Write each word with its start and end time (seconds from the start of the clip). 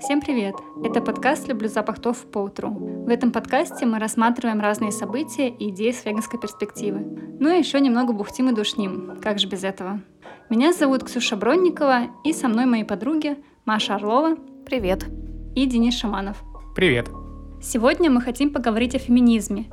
Всем 0.00 0.20
привет! 0.20 0.54
Это 0.84 1.00
подкаст 1.00 1.48
«Люблю 1.48 1.68
запах 1.68 1.98
тофу 2.00 2.26
по 2.28 2.38
утру». 2.38 2.70
В 2.70 3.08
этом 3.08 3.32
подкасте 3.32 3.86
мы 3.86 3.98
рассматриваем 3.98 4.60
разные 4.60 4.92
события 4.92 5.48
и 5.48 5.70
идеи 5.70 5.90
с 5.90 6.04
веганской 6.04 6.38
перспективы. 6.38 7.00
Ну 7.40 7.52
и 7.52 7.58
еще 7.58 7.80
немного 7.80 8.12
бухтим 8.12 8.50
и 8.50 8.54
душним, 8.54 9.18
как 9.22 9.38
же 9.38 9.48
без 9.48 9.64
этого. 9.64 10.00
Меня 10.48 10.72
зовут 10.72 11.04
Ксюша 11.04 11.36
Бронникова, 11.36 12.02
и 12.24 12.32
со 12.32 12.48
мной 12.48 12.66
мои 12.66 12.84
подруги 12.84 13.36
Маша 13.64 13.96
Орлова. 13.96 14.36
Привет. 14.64 15.06
И 15.56 15.66
Денис 15.66 15.94
Шаманов. 15.98 16.42
Привет. 16.76 17.08
Сегодня 17.60 18.10
мы 18.10 18.20
хотим 18.20 18.52
поговорить 18.52 18.94
о 18.94 18.98
феминизме. 18.98 19.66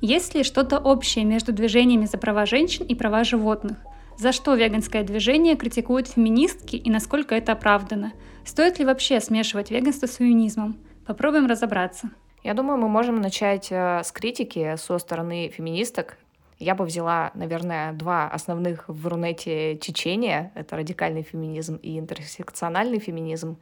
Есть 0.00 0.34
ли 0.34 0.44
что-то 0.44 0.78
общее 0.78 1.24
между 1.24 1.52
движениями 1.52 2.04
за 2.04 2.18
права 2.18 2.46
женщин 2.46 2.86
и 2.86 2.94
права 2.94 3.24
животных? 3.24 3.78
За 4.18 4.32
что 4.32 4.56
веганское 4.56 5.04
движение 5.04 5.54
критикуют 5.54 6.08
феминистки 6.08 6.74
и 6.74 6.90
насколько 6.90 7.36
это 7.36 7.52
оправдано? 7.52 8.12
Стоит 8.44 8.80
ли 8.80 8.84
вообще 8.84 9.20
смешивать 9.20 9.70
веганство 9.70 10.08
с 10.08 10.16
феминизмом? 10.16 10.76
Попробуем 11.06 11.46
разобраться. 11.46 12.10
Я 12.42 12.54
думаю, 12.54 12.78
мы 12.78 12.88
можем 12.88 13.20
начать 13.20 13.68
э, 13.70 14.02
с 14.02 14.10
критики 14.10 14.74
со 14.74 14.98
стороны 14.98 15.50
феминисток. 15.50 16.18
Я 16.58 16.74
бы 16.74 16.84
взяла, 16.84 17.30
наверное, 17.34 17.92
два 17.92 18.28
основных 18.28 18.88
в 18.88 19.06
Рунете 19.06 19.76
течения. 19.76 20.50
Это 20.56 20.74
радикальный 20.74 21.22
феминизм 21.22 21.76
и 21.76 21.96
интерсекциональный 21.96 22.98
феминизм. 22.98 23.56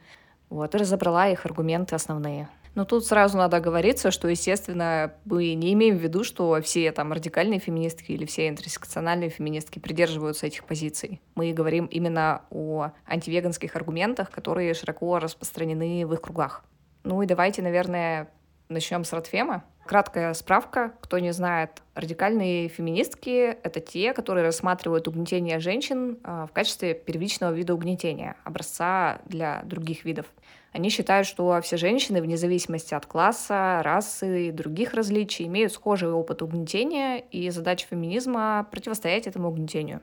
Вот, 0.49 0.73
и 0.73 0.77
разобрала 0.79 1.27
их 1.27 1.45
аргументы 1.45 1.93
основные. 1.93 2.49
Но 2.77 2.85
тут 2.85 3.07
сразу 3.07 3.39
надо 3.39 3.57
оговориться, 3.57 4.11
что, 4.11 4.27
естественно, 4.27 5.11
мы 5.25 5.55
не 5.55 5.73
имеем 5.73 5.97
в 5.97 5.99
виду, 5.99 6.23
что 6.23 6.61
все 6.61 6.91
там 6.91 7.11
радикальные 7.11 7.59
феминистки 7.59 8.11
или 8.11 8.23
все 8.25 8.49
интерсекциональные 8.49 9.31
феминистки 9.31 9.79
придерживаются 9.79 10.45
этих 10.45 10.63
позиций. 10.63 11.19
Мы 11.33 11.53
говорим 11.53 11.87
именно 11.87 12.43
о 12.51 12.91
антивеганских 13.07 13.75
аргументах, 13.75 14.29
которые 14.29 14.75
широко 14.75 15.17
распространены 15.17 16.05
в 16.05 16.13
их 16.13 16.21
кругах. 16.21 16.65
Ну 17.03 17.23
и 17.23 17.25
давайте, 17.25 17.63
наверное, 17.63 18.29
начнем 18.69 19.05
с 19.05 19.11
Ротфема. 19.11 19.63
Краткая 19.87 20.33
справка, 20.33 20.91
кто 20.99 21.17
не 21.17 21.31
знает, 21.31 21.81
радикальные 21.95 22.67
феминистки— 22.67 23.57
это 23.63 23.79
те, 23.79 24.13
которые 24.13 24.43
рассматривают 24.43 25.07
угнетение 25.07 25.59
женщин 25.59 26.19
а, 26.25 26.45
в 26.45 26.51
качестве 26.51 26.93
первичного 26.93 27.53
вида 27.53 27.73
угнетения, 27.73 28.35
образца 28.43 29.21
для 29.25 29.61
других 29.63 30.03
видов. 30.03 30.25
Они 30.73 30.89
считают, 30.89 31.25
что 31.25 31.61
все 31.61 31.77
женщины, 31.77 32.21
вне 32.21 32.35
зависимости 32.35 32.93
от 32.93 33.05
класса, 33.05 33.79
расы 33.81 34.49
и 34.49 34.51
других 34.51 34.93
различий, 34.93 35.45
имеют 35.45 35.71
схожий 35.71 36.11
опыт 36.11 36.41
угнетения, 36.41 37.19
и 37.19 37.49
задача 37.49 37.87
феминизма— 37.87 38.67
противостоять 38.71 39.25
этому 39.25 39.47
угнетению. 39.47 40.01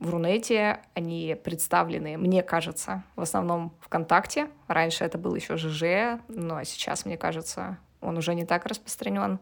В 0.00 0.10
Рунете 0.10 0.80
они 0.92 1.34
представлены, 1.42 2.18
мне 2.18 2.42
кажется, 2.42 3.04
в 3.16 3.22
основном 3.22 3.72
ВКонтакте. 3.80 4.48
Раньше 4.68 5.02
это 5.02 5.16
был 5.16 5.34
еще 5.34 5.56
ЖЖ, 5.56 6.20
но 6.28 6.62
сейчас, 6.64 7.06
мне 7.06 7.16
кажется, 7.16 7.78
он 8.04 8.18
уже 8.18 8.34
не 8.34 8.44
так 8.44 8.66
распространен. 8.66 9.38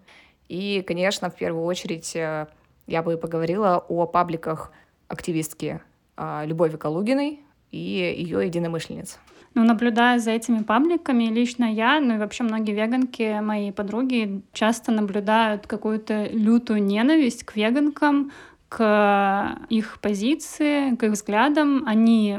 И, 0.48 0.82
конечно, 0.86 1.30
в 1.30 1.36
первую 1.36 1.64
очередь 1.64 2.14
э, 2.16 2.46
я 2.86 3.02
бы 3.02 3.16
поговорила 3.16 3.84
о 3.88 4.06
пабликах 4.06 4.72
активистки 5.08 5.80
а, 6.16 6.44
Любови 6.44 6.76
Калугиной 6.76 7.40
и 7.70 7.78
ее 7.78 8.46
единомышленниц. 8.46 9.18
Ну, 9.54 9.64
наблюдая 9.64 10.18
за 10.18 10.30
этими 10.30 10.62
пабликами, 10.62 11.24
лично 11.24 11.64
я, 11.70 12.00
ну 12.00 12.14
и 12.14 12.18
вообще 12.18 12.42
многие 12.42 12.72
веганки, 12.72 13.38
мои 13.40 13.70
подруги, 13.70 14.42
часто 14.52 14.92
наблюдают 14.92 15.66
какую-то 15.66 16.28
лютую 16.32 16.82
ненависть 16.82 17.44
к 17.44 17.54
веганкам, 17.54 18.32
к 18.70 19.58
их 19.68 19.98
позиции, 20.00 20.96
к 20.96 21.02
их 21.02 21.12
взглядам. 21.12 21.84
Они 21.86 22.38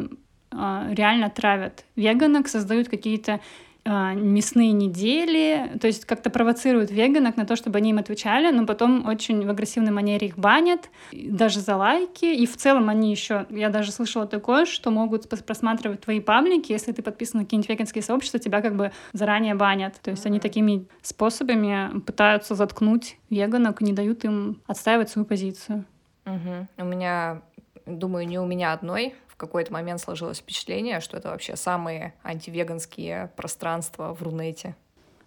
э, 0.52 0.88
реально 0.92 1.30
травят 1.30 1.86
веганок, 1.96 2.48
создают 2.48 2.90
какие-то 2.90 3.40
мясные 3.86 4.72
недели, 4.72 5.78
то 5.82 5.88
есть 5.88 6.06
как-то 6.06 6.30
провоцируют 6.30 6.90
веганок 6.90 7.36
на 7.36 7.46
то, 7.46 7.58
чтобы 7.58 7.80
они 7.80 7.90
им 7.90 7.98
отвечали, 7.98 8.50
но 8.50 8.66
потом 8.66 9.06
очень 9.06 9.46
в 9.46 9.50
агрессивной 9.50 9.92
манере 9.92 10.28
их 10.28 10.38
банят, 10.38 10.90
даже 11.12 11.60
за 11.60 11.76
лайки, 11.76 12.26
и 12.26 12.46
в 12.46 12.56
целом 12.56 12.88
они 12.88 13.12
еще, 13.12 13.46
я 13.50 13.70
даже 13.70 13.92
слышала 13.92 14.26
такое, 14.26 14.66
что 14.66 14.90
могут 14.90 15.28
просматривать 15.28 16.02
твои 16.02 16.22
паблики, 16.22 16.72
если 16.72 16.94
ты 16.94 17.02
подписан 17.02 17.40
на 17.40 17.46
какие-нибудь 17.46 17.70
веганские 17.70 18.04
сообщества, 18.04 18.40
тебя 18.40 18.62
как 18.62 18.76
бы 18.76 18.92
заранее 19.12 19.56
банят, 19.56 20.00
то 20.02 20.12
есть 20.12 20.26
они 20.26 20.40
такими 20.40 20.86
способами 21.02 22.00
пытаются 22.00 22.56
заткнуть 22.56 23.18
веганок, 23.30 23.82
не 23.82 23.92
дают 23.92 24.24
им 24.24 24.62
отстаивать 24.66 25.10
свою 25.10 25.26
позицию. 25.26 25.84
Угу. 26.26 26.68
У 26.78 26.86
меня, 26.86 27.42
думаю, 27.86 28.26
не 28.28 28.40
у 28.40 28.46
меня 28.46 28.72
одной, 28.72 29.16
в 29.34 29.36
какой-то 29.36 29.74
момент 29.74 30.00
сложилось 30.00 30.38
впечатление, 30.38 31.00
что 31.00 31.18
это 31.18 31.30
вообще 31.30 31.56
самые 31.56 32.14
антивеганские 32.24 33.32
пространства 33.36 34.14
в 34.14 34.22
Рунете. 34.22 34.76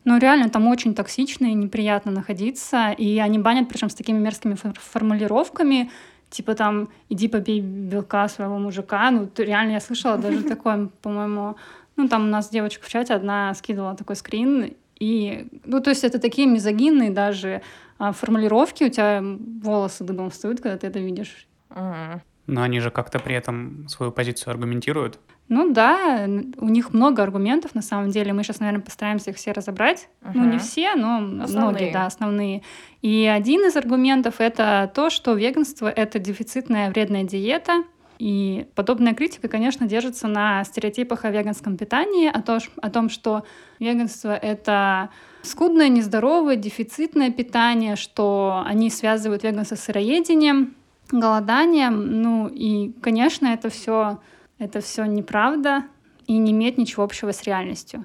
Ну, 0.04 0.16
реально, 0.18 0.48
там 0.48 0.68
очень 0.68 0.94
токсично 0.94 1.46
и 1.46 1.54
неприятно 1.54 2.12
находиться, 2.12 2.92
и 2.96 3.18
они 3.18 3.40
банят, 3.40 3.68
причем 3.68 3.90
с 3.90 3.94
такими 3.96 4.18
мерзкими 4.18 4.54
формулировками, 4.54 5.90
типа 6.30 6.54
там 6.54 6.88
«иди 7.08 7.26
попей 7.26 7.60
белка 7.60 8.28
своего 8.28 8.58
мужика». 8.58 9.10
Ну, 9.10 9.28
реально 9.36 9.72
я 9.72 9.80
слышала 9.80 10.16
даже 10.16 10.42
такое, 10.48 10.88
по-моему, 11.02 11.56
ну, 11.96 12.08
там 12.08 12.22
у 12.22 12.28
нас 12.28 12.48
девочка 12.48 12.84
в 12.84 12.88
чате 12.88 13.14
одна 13.14 13.52
скидывала 13.54 13.96
такой 13.96 14.14
скрин, 14.14 14.74
и, 15.00 15.48
ну, 15.64 15.80
то 15.80 15.90
есть 15.90 16.04
это 16.04 16.20
такие 16.20 16.46
мизогинные 16.46 17.10
даже 17.10 17.62
а, 17.98 18.12
формулировки, 18.12 18.84
у 18.84 18.88
тебя 18.88 19.20
волосы 19.62 20.04
дыбом 20.04 20.30
встают, 20.30 20.60
когда 20.60 20.78
ты 20.78 20.86
это 20.86 21.00
видишь. 21.00 21.48
Угу. 21.70 22.22
Но 22.46 22.62
они 22.62 22.80
же 22.80 22.90
как-то 22.90 23.18
при 23.18 23.34
этом 23.34 23.88
свою 23.88 24.12
позицию 24.12 24.52
аргументируют. 24.52 25.18
Ну 25.48 25.72
да, 25.72 26.26
у 26.58 26.68
них 26.68 26.92
много 26.92 27.22
аргументов 27.22 27.74
на 27.74 27.82
самом 27.82 28.10
деле. 28.10 28.32
Мы 28.32 28.42
сейчас, 28.42 28.60
наверное, 28.60 28.82
постараемся 28.82 29.30
их 29.30 29.36
все 29.36 29.52
разобрать. 29.52 30.08
Uh-huh. 30.22 30.32
Ну, 30.34 30.44
не 30.44 30.58
все, 30.58 30.94
но 30.94 31.44
основные. 31.44 31.70
многие, 31.70 31.92
да, 31.92 32.06
основные. 32.06 32.62
И 33.02 33.26
один 33.26 33.66
из 33.66 33.76
аргументов 33.76 34.36
это 34.38 34.90
то, 34.94 35.10
что 35.10 35.34
веганство 35.34 35.88
это 35.88 36.18
дефицитная 36.18 36.90
вредная 36.90 37.24
диета. 37.24 37.84
И 38.18 38.66
подобная 38.74 39.14
критика, 39.14 39.48
конечно, 39.48 39.86
держится 39.86 40.26
на 40.26 40.64
стереотипах 40.64 41.24
о 41.24 41.30
веганском 41.30 41.76
питании, 41.76 42.28
о, 42.28 42.40
то, 42.40 42.58
о 42.80 42.90
том, 42.90 43.10
что 43.10 43.44
веганство— 43.78 44.34
это 44.42 45.10
скудное, 45.42 45.88
нездоровое, 45.88 46.56
дефицитное 46.56 47.30
питание, 47.30 47.94
что 47.96 48.62
они 48.64 48.88
связывают 48.88 49.42
веганство 49.42 49.74
с 49.76 49.80
сыроедением, 49.80 50.75
голоданием. 51.10 52.22
Ну 52.22 52.48
и, 52.48 52.92
конечно, 53.00 53.46
это 53.46 53.68
все 53.68 54.18
это 54.58 54.80
все 54.80 55.04
неправда 55.04 55.84
и 56.26 56.36
не 56.38 56.52
имеет 56.52 56.78
ничего 56.78 57.04
общего 57.04 57.32
с 57.32 57.42
реальностью. 57.42 58.04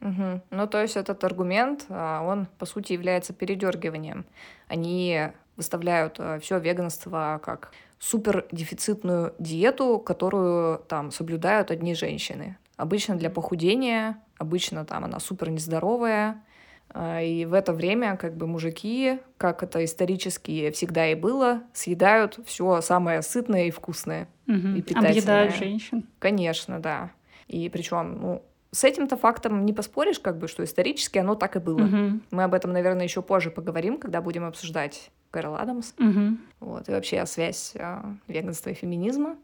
Угу. 0.00 0.42
Ну, 0.50 0.66
то 0.66 0.82
есть 0.82 0.96
этот 0.96 1.24
аргумент, 1.24 1.86
а, 1.88 2.22
он, 2.22 2.46
по 2.58 2.66
сути, 2.66 2.92
является 2.92 3.32
передергиванием. 3.32 4.26
Они 4.68 5.28
выставляют 5.56 6.16
а, 6.18 6.38
все 6.38 6.58
веганство 6.58 7.40
как 7.42 7.72
супер 7.98 8.46
дефицитную 8.52 9.34
диету, 9.38 9.98
которую 9.98 10.80
там 10.80 11.10
соблюдают 11.10 11.70
одни 11.70 11.94
женщины. 11.94 12.58
Обычно 12.76 13.16
для 13.16 13.30
похудения, 13.30 14.22
обычно 14.36 14.84
там 14.84 15.04
она 15.04 15.18
супер 15.18 15.48
нездоровая, 15.48 16.44
и 16.94 17.46
в 17.48 17.52
это 17.52 17.72
время 17.72 18.16
как 18.16 18.36
бы 18.36 18.46
мужики, 18.46 19.18
как 19.36 19.62
это 19.62 19.84
исторически 19.84 20.70
всегда 20.70 21.08
и 21.08 21.14
было, 21.14 21.62
съедают 21.72 22.38
все 22.46 22.80
самое 22.80 23.22
сытное 23.22 23.66
и 23.66 23.70
вкусное. 23.70 24.28
Угу. 24.48 24.68
И 24.76 24.82
питательное. 24.82 25.10
Объедают 25.10 25.56
женщин. 25.56 26.06
Конечно, 26.18 26.80
да. 26.80 27.10
И 27.48 27.68
причем, 27.68 28.18
ну, 28.20 28.42
с 28.72 28.84
этим-то 28.84 29.16
фактом 29.16 29.64
не 29.64 29.72
поспоришь, 29.72 30.18
как 30.18 30.38
бы, 30.38 30.48
что 30.48 30.64
исторически 30.64 31.18
оно 31.18 31.34
так 31.34 31.56
и 31.56 31.60
было. 31.60 31.82
Угу. 31.82 32.20
Мы 32.30 32.44
об 32.44 32.54
этом, 32.54 32.72
наверное, 32.72 33.04
еще 33.04 33.22
позже 33.22 33.50
поговорим, 33.50 33.98
когда 33.98 34.20
будем 34.20 34.44
обсуждать 34.44 35.10
Кэрол 35.30 35.56
Адамс. 35.56 35.92
Угу. 35.98 36.36
Вот, 36.60 36.88
и 36.88 36.92
вообще 36.92 37.24
связь 37.26 37.74
а, 37.78 38.14
веганства 38.28 38.70
и 38.70 38.74
феминизма. 38.74 39.36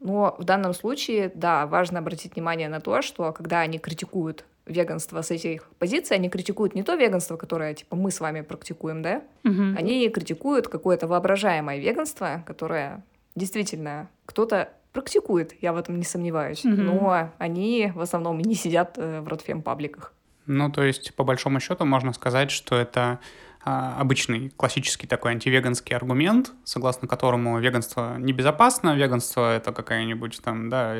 Но 0.00 0.34
в 0.38 0.44
данном 0.44 0.74
случае, 0.74 1.30
да, 1.34 1.66
важно 1.66 2.00
обратить 2.00 2.34
внимание 2.34 2.68
на 2.68 2.80
то, 2.80 3.02
что 3.02 3.32
когда 3.32 3.60
они 3.60 3.78
критикуют 3.78 4.44
веганство 4.66 5.22
с 5.22 5.30
этих 5.30 5.68
позиций, 5.78 6.16
они 6.16 6.28
критикуют 6.28 6.74
не 6.74 6.82
то 6.82 6.94
веганство, 6.94 7.36
которое, 7.36 7.74
типа, 7.74 7.96
мы 7.96 8.10
с 8.10 8.20
вами 8.20 8.42
практикуем, 8.42 9.02
да? 9.02 9.22
Угу. 9.44 9.76
Они 9.76 10.08
критикуют 10.08 10.68
какое-то 10.68 11.06
воображаемое 11.06 11.78
веганство, 11.78 12.42
которое 12.46 13.04
действительно 13.34 14.08
кто-то 14.26 14.72
практикует, 14.92 15.54
я 15.62 15.72
в 15.72 15.76
этом 15.76 15.98
не 15.98 16.04
сомневаюсь. 16.04 16.64
Угу. 16.64 16.74
Но 16.74 17.30
они 17.38 17.92
в 17.94 18.00
основном 18.00 18.38
не 18.38 18.54
сидят 18.54 18.98
э, 18.98 19.20
в 19.20 19.28
ротфем-пабликах. 19.28 20.12
Ну, 20.46 20.70
то 20.70 20.82
есть, 20.82 21.14
по 21.14 21.24
большому 21.24 21.60
счету, 21.60 21.84
можно 21.84 22.12
сказать, 22.12 22.50
что 22.50 22.76
это 22.76 23.20
обычный 23.64 24.50
классический 24.50 25.06
такой 25.06 25.32
антивеганский 25.32 25.94
аргумент, 25.94 26.52
согласно 26.64 27.06
которому 27.06 27.60
веганство 27.60 28.16
небезопасно, 28.18 28.96
веганство 28.96 29.54
это 29.54 29.72
какая-нибудь 29.72 30.40
там, 30.42 30.68
да, 30.68 30.96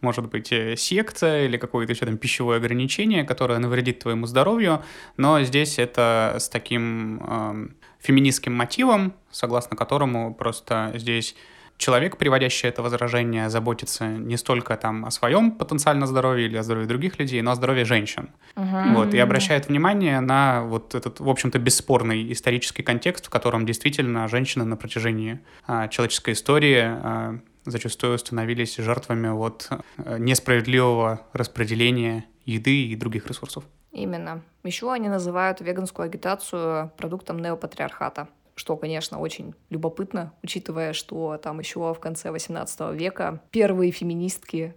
может 0.00 0.28
быть 0.30 0.50
э, 0.50 0.76
секция 0.76 1.44
или 1.44 1.58
какое-то 1.58 1.92
еще 1.92 2.06
там 2.06 2.16
пищевое 2.16 2.56
ограничение, 2.56 3.24
которое 3.24 3.58
навредит 3.58 3.98
твоему 3.98 4.26
здоровью, 4.26 4.82
но 5.18 5.42
здесь 5.42 5.78
это 5.78 6.36
с 6.38 6.48
таким 6.48 7.22
э, 7.22 7.68
феминистским 7.98 8.54
мотивом, 8.54 9.12
согласно 9.30 9.76
которому 9.76 10.34
просто 10.34 10.92
здесь 10.94 11.36
человек, 11.80 12.16
приводящий 12.16 12.68
это 12.68 12.82
возражение, 12.82 13.48
заботится 13.48 14.06
не 14.06 14.36
столько 14.36 14.76
там 14.76 15.04
о 15.06 15.10
своем 15.10 15.50
потенциально 15.50 16.06
здоровье 16.06 16.46
или 16.46 16.56
о 16.56 16.62
здоровье 16.62 16.86
других 16.86 17.18
людей, 17.18 17.42
но 17.42 17.50
о 17.50 17.54
здоровье 17.54 17.84
женщин. 17.84 18.30
Uh-huh. 18.54 18.94
Вот, 18.94 19.14
и 19.14 19.18
обращает 19.18 19.68
внимание 19.68 20.20
на 20.20 20.62
вот 20.62 20.94
этот, 20.94 21.20
в 21.20 21.28
общем-то, 21.28 21.58
бесспорный 21.58 22.32
исторический 22.32 22.82
контекст, 22.82 23.26
в 23.26 23.30
котором 23.30 23.66
действительно 23.66 24.28
женщины 24.28 24.64
на 24.64 24.76
протяжении 24.76 25.40
а, 25.66 25.88
человеческой 25.88 26.34
истории 26.34 26.82
а, 26.82 27.40
зачастую 27.64 28.18
становились 28.18 28.76
жертвами 28.76 29.28
вот 29.28 29.68
а, 29.70 30.18
несправедливого 30.18 31.26
распределения 31.32 32.26
еды 32.44 32.86
и 32.86 32.96
других 32.96 33.26
ресурсов. 33.26 33.64
Именно. 33.92 34.42
Еще 34.62 34.92
они 34.92 35.08
называют 35.08 35.60
веганскую 35.60 36.06
агитацию 36.06 36.92
продуктом 36.96 37.40
неопатриархата 37.40 38.28
что, 38.60 38.76
конечно, 38.76 39.18
очень 39.18 39.54
любопытно, 39.70 40.34
учитывая, 40.42 40.92
что 40.92 41.38
там 41.42 41.60
еще 41.60 41.94
в 41.94 41.98
конце 41.98 42.28
XVIII 42.28 42.94
века 42.94 43.40
первые 43.50 43.90
феминистки 43.90 44.74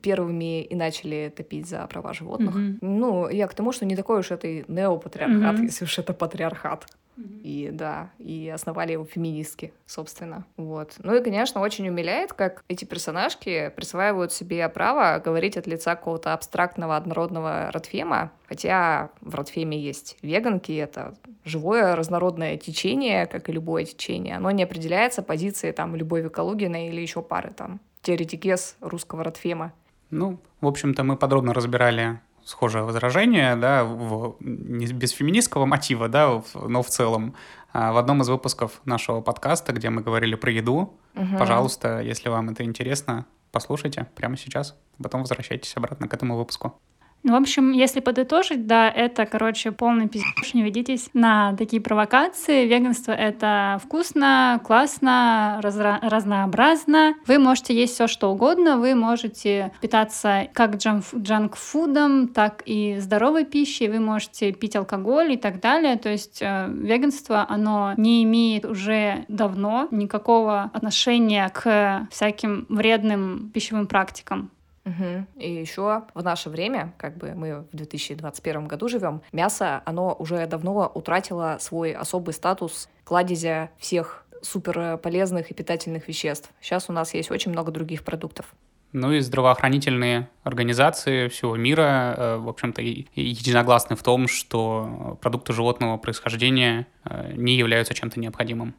первыми 0.00 0.62
и 0.62 0.74
начали 0.74 1.30
топить 1.36 1.68
за 1.68 1.86
права 1.86 2.14
животных. 2.14 2.56
Mm-hmm. 2.56 2.78
Ну, 2.80 3.28
я 3.28 3.46
к 3.46 3.54
тому, 3.54 3.72
что 3.72 3.84
не 3.84 3.94
такой 3.94 4.20
уж 4.20 4.30
это 4.30 4.48
и 4.48 4.64
неопатриархат, 4.68 5.60
mm-hmm. 5.60 5.64
если 5.64 5.84
уж 5.84 5.98
это 5.98 6.14
патриархат. 6.14 6.86
И 7.16 7.70
да, 7.72 8.10
и 8.18 8.48
основали 8.48 8.92
его 8.92 9.04
феминистки, 9.04 9.72
собственно. 9.86 10.44
Вот. 10.56 10.94
Ну 10.98 11.14
и, 11.14 11.22
конечно, 11.22 11.60
очень 11.60 11.88
умиляет, 11.88 12.32
как 12.32 12.62
эти 12.68 12.84
персонажки 12.84 13.72
присваивают 13.74 14.32
себе 14.32 14.68
право 14.68 15.20
говорить 15.24 15.56
от 15.56 15.66
лица 15.66 15.94
какого-то 15.96 16.34
абстрактного 16.34 16.96
однородного 16.96 17.70
родфема, 17.72 18.32
хотя 18.46 19.10
в 19.20 19.34
родфеме 19.34 19.78
есть 19.78 20.18
веганки, 20.22 20.72
это 20.72 21.14
живое 21.44 21.96
разнородное 21.96 22.56
течение, 22.56 23.26
как 23.26 23.48
и 23.48 23.52
любое 23.52 23.84
течение. 23.84 24.36
Оно 24.36 24.50
не 24.50 24.64
определяется 24.64 25.22
позицией 25.22 25.72
там 25.72 25.96
Любови 25.96 26.28
Калугиной 26.28 26.88
или 26.88 27.00
еще 27.00 27.22
пары 27.22 27.50
там 27.50 27.80
теоретикес 28.02 28.76
русского 28.80 29.24
родфема. 29.24 29.72
Ну, 30.10 30.38
в 30.60 30.66
общем-то, 30.66 31.02
мы 31.02 31.16
подробно 31.16 31.52
разбирали 31.52 32.20
схожее 32.46 32.84
возражение, 32.84 33.56
да, 33.56 33.82
в, 33.84 34.36
не 34.40 34.86
без 34.86 35.10
феминистского 35.10 35.66
мотива, 35.66 36.08
да, 36.08 36.28
в, 36.30 36.68
но 36.68 36.82
в 36.82 36.86
целом. 36.86 37.34
А, 37.72 37.92
в 37.92 37.96
одном 37.96 38.22
из 38.22 38.28
выпусков 38.28 38.80
нашего 38.84 39.20
подкаста, 39.20 39.72
где 39.72 39.90
мы 39.90 40.00
говорили 40.00 40.36
про 40.36 40.52
еду, 40.52 40.94
угу. 41.16 41.38
пожалуйста, 41.38 42.00
если 42.00 42.28
вам 42.28 42.50
это 42.50 42.62
интересно, 42.62 43.26
послушайте 43.50 44.06
прямо 44.14 44.36
сейчас, 44.36 44.78
потом 45.02 45.22
возвращайтесь 45.22 45.76
обратно 45.76 46.06
к 46.06 46.14
этому 46.14 46.36
выпуску. 46.36 46.80
В 47.26 47.34
общем, 47.34 47.72
если 47.72 47.98
подытожить, 47.98 48.68
да, 48.68 48.88
это, 48.88 49.26
короче, 49.26 49.72
полный 49.72 50.08
пиздец. 50.08 50.54
Не 50.54 50.62
ведитесь 50.62 51.10
на 51.12 51.54
такие 51.56 51.82
провокации. 51.82 52.66
Веганство— 52.66 53.10
это 53.12 53.80
вкусно, 53.82 54.60
классно, 54.64 55.58
разра- 55.60 55.98
разнообразно. 56.02 57.14
Вы 57.26 57.40
можете 57.40 57.74
есть 57.74 57.94
все, 57.94 58.06
что 58.06 58.30
угодно. 58.30 58.78
Вы 58.78 58.94
можете 58.94 59.72
питаться 59.80 60.46
как 60.52 60.76
джанк-фудом, 60.76 62.28
так 62.28 62.62
и 62.64 62.98
здоровой 63.00 63.44
пищей. 63.44 63.88
Вы 63.88 63.98
можете 63.98 64.52
пить 64.52 64.76
алкоголь 64.76 65.32
и 65.32 65.36
так 65.36 65.60
далее. 65.60 65.96
То 65.96 66.08
есть 66.08 66.38
э, 66.40 66.68
веганство, 66.70 67.44
оно 67.48 67.94
не 67.96 68.22
имеет 68.22 68.64
уже 68.64 69.24
давно 69.26 69.88
никакого 69.90 70.70
отношения 70.72 71.50
к 71.52 72.06
всяким 72.12 72.66
вредным 72.68 73.50
пищевым 73.52 73.88
практикам. 73.88 74.52
Угу. 74.86 75.26
И 75.36 75.52
еще 75.52 76.04
в 76.14 76.22
наше 76.22 76.48
время, 76.48 76.94
как 76.96 77.16
бы 77.18 77.34
мы 77.34 77.66
в 77.72 77.76
2021 77.76 78.68
году 78.68 78.88
живем, 78.88 79.20
мясо, 79.32 79.82
оно 79.84 80.14
уже 80.18 80.46
давно 80.46 80.90
утратило 80.94 81.58
свой 81.60 81.92
особый 81.92 82.32
статус 82.32 82.88
кладезя 83.04 83.70
всех 83.78 84.24
супер 84.42 84.96
полезных 84.98 85.50
и 85.50 85.54
питательных 85.54 86.06
веществ. 86.08 86.50
Сейчас 86.60 86.88
у 86.88 86.92
нас 86.92 87.14
есть 87.14 87.30
очень 87.30 87.50
много 87.50 87.72
других 87.72 88.04
продуктов. 88.04 88.46
Ну 88.92 89.12
и 89.12 89.20
здравоохранительные 89.20 90.28
организации 90.44 91.28
всего 91.28 91.56
мира, 91.56 92.14
э, 92.16 92.36
в 92.36 92.48
общем-то, 92.48 92.80
единогласны 92.80 93.96
в 93.96 94.02
том, 94.02 94.28
что 94.28 95.18
продукты 95.20 95.52
животного 95.52 95.96
происхождения 95.98 96.86
э, 97.04 97.32
не 97.34 97.56
являются 97.56 97.92
чем-то 97.92 98.20
необходимым. 98.20 98.74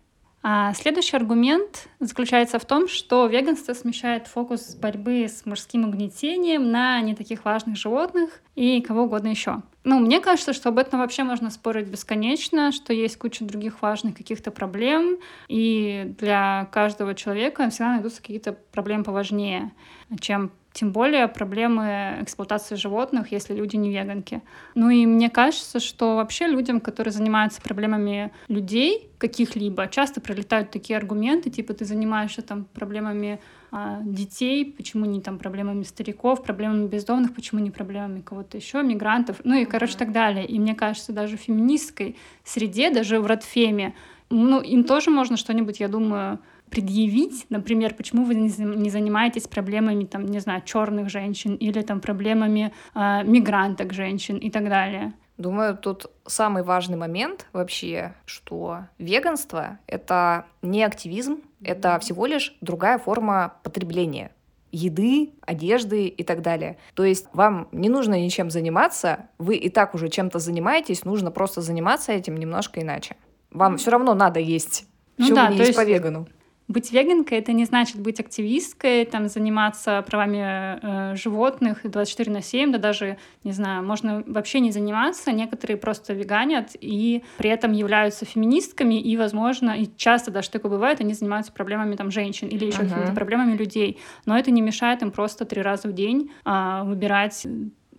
А 0.50 0.74
следующий 0.74 1.18
аргумент 1.18 1.90
заключается 2.00 2.58
в 2.58 2.64
том, 2.64 2.88
что 2.88 3.28
веганство 3.28 3.74
смещает 3.74 4.28
фокус 4.28 4.76
борьбы 4.76 5.26
с 5.26 5.46
мужским 5.46 5.84
угнетением 5.84 6.72
на 6.72 7.02
не 7.02 7.16
таких 7.16 7.44
важных 7.44 7.76
животных 7.76 8.42
и 8.56 8.80
кого 8.80 9.04
угодно 9.04 9.28
еще. 9.28 9.62
Ну, 9.84 10.00
мне 10.00 10.22
кажется, 10.22 10.54
что 10.54 10.70
об 10.70 10.78
этом 10.78 11.02
вообще 11.02 11.26
можно 11.26 11.50
спорить 11.50 11.90
бесконечно, 11.90 12.72
что 12.72 12.94
есть 12.94 13.18
куча 13.18 13.44
других 13.44 13.82
важных 13.82 14.16
каких-то 14.16 14.50
проблем, 14.50 15.18
и 15.50 16.16
для 16.18 16.70
каждого 16.72 17.14
человека 17.14 17.70
всегда 17.70 17.96
найдутся 17.96 18.22
какие-то 18.22 18.54
проблемы 18.54 19.04
поважнее, 19.04 19.74
чем 20.22 20.54
тем 20.78 20.92
более 20.92 21.28
проблемы 21.28 22.20
эксплуатации 22.22 22.76
животных, 22.76 23.32
если 23.32 23.56
люди 23.56 23.76
не 23.78 23.90
веганки. 23.90 24.44
Ну 24.76 24.92
и 24.92 25.08
мне 25.08 25.32
кажется, 25.32 25.80
что 25.80 26.16
вообще 26.16 26.46
людям, 26.46 26.80
которые 26.82 27.12
занимаются 27.12 27.60
проблемами 27.64 28.32
людей 28.48 29.10
каких-либо, 29.18 29.88
часто 29.88 30.22
прилетают 30.22 30.70
такие 30.70 30.96
аргументы, 30.98 31.50
типа 31.50 31.74
ты 31.74 31.84
занимаешься 31.84 32.44
там 32.44 32.66
проблемами 32.66 33.40
а, 33.72 34.02
детей, 34.04 34.72
почему 34.72 35.06
не 35.06 35.20
там 35.20 35.40
проблемами 35.40 35.82
стариков, 35.82 36.44
проблемами 36.44 36.86
бездомных, 36.86 37.34
почему 37.34 37.60
не 37.60 37.72
проблемами 37.72 38.22
кого-то 38.22 38.58
еще, 38.58 38.84
мигрантов, 38.84 39.38
ну 39.44 39.56
и, 39.56 39.66
короче, 39.66 39.98
так 39.98 40.12
далее. 40.12 40.46
И 40.46 40.60
мне 40.60 40.76
кажется, 40.76 41.12
даже 41.12 41.38
в 41.38 41.42
феминистской 41.42 42.18
среде, 42.44 42.92
даже 42.92 43.20
в 43.20 43.26
Радфеме, 43.26 43.96
ну, 44.30 44.62
им 44.62 44.84
тоже 44.84 45.10
можно 45.10 45.38
что-нибудь, 45.38 45.80
я 45.80 45.88
думаю, 45.88 46.38
предъявить, 46.70 47.46
например, 47.50 47.94
почему 47.94 48.24
вы 48.24 48.36
не 48.36 48.90
занимаетесь 48.90 49.48
проблемами, 49.48 50.06
там, 50.06 50.26
не 50.26 50.40
знаю, 50.40 50.62
черных 50.66 51.10
женщин 51.10 51.56
или 51.56 51.82
там 51.82 52.02
проблемами 52.02 52.74
э, 52.94 53.24
мигранток 53.24 53.94
женщин 53.94 54.38
и 54.38 54.50
так 54.50 54.70
далее. 54.70 55.14
Думаю, 55.38 55.78
тут 55.78 56.08
самый 56.26 56.64
важный 56.64 56.98
момент 56.98 57.46
вообще, 57.54 58.16
что 58.26 58.88
веганство— 58.98 59.78
это 59.88 60.46
не 60.64 60.84
активизм, 60.84 61.42
это 61.62 62.00
всего 62.00 62.26
лишь 62.26 62.56
другая 62.62 62.98
форма 62.98 63.54
потребления 63.64 64.32
еды, 64.72 65.32
одежды 65.42 66.08
и 66.08 66.24
так 66.24 66.42
далее. 66.42 66.78
То 66.94 67.06
есть 67.06 67.28
вам 67.34 67.68
не 67.72 67.90
нужно 67.90 68.20
ничем 68.20 68.50
заниматься, 68.50 69.30
вы 69.38 69.56
и 69.56 69.70
так 69.70 69.96
уже 69.96 70.10
чем-то 70.10 70.40
занимаетесь, 70.40 71.06
нужно 71.06 71.32
просто 71.32 71.62
заниматься 71.62 72.12
этим 72.12 72.36
немножко 72.38 72.82
иначе. 72.82 73.16
Вам 73.52 73.78
все 73.78 73.92
равно 73.92 74.14
надо 74.14 74.40
есть. 74.40 74.86
Ну 75.18 75.34
да, 75.34 75.50
не 75.50 75.58
есть, 75.58 75.70
есть 75.70 75.78
по 75.78 75.86
вегану? 75.86 76.28
Быть 76.68 76.92
веганкой— 76.92 77.38
это 77.40 77.54
не 77.54 77.66
значит 77.66 78.00
быть 78.00 78.20
активисткой, 78.20 79.06
там, 79.06 79.30
заниматься 79.30 80.04
правами 80.06 81.12
э, 81.12 81.16
животных 81.16 81.80
24 81.84 82.32
на 82.32 82.42
7, 82.42 82.72
да 82.72 82.78
даже, 82.78 83.18
не 83.44 83.54
знаю, 83.54 83.86
можно 83.86 84.24
вообще 84.28 84.60
не 84.60 84.72
заниматься. 84.72 85.32
Некоторые 85.32 85.78
просто 85.78 86.14
веганят 86.14 86.72
и 86.80 87.24
при 87.38 87.50
этом 87.50 87.72
являются 87.72 88.26
феминистками, 88.26 89.00
и, 89.00 89.16
возможно, 89.16 89.72
и 89.72 89.88
часто 89.96 90.30
даже 90.32 90.50
такое 90.50 90.72
бывает, 90.72 91.00
они 91.00 91.14
занимаются 91.14 91.54
проблемами 91.54 91.96
там 91.96 92.12
женщин 92.12 92.50
или 92.50 92.66
еще 92.66 92.82
uh-huh. 92.82 92.90
какими-то 92.90 93.14
проблемами 93.14 93.56
людей. 93.56 94.00
Но 94.26 94.38
это 94.38 94.52
не 94.52 94.62
мешает 94.62 95.02
им 95.02 95.12
просто 95.12 95.46
три 95.46 95.62
раза 95.62 95.88
в 95.88 95.94
день 95.94 96.32
э, 96.44 96.82
выбирать 96.84 97.48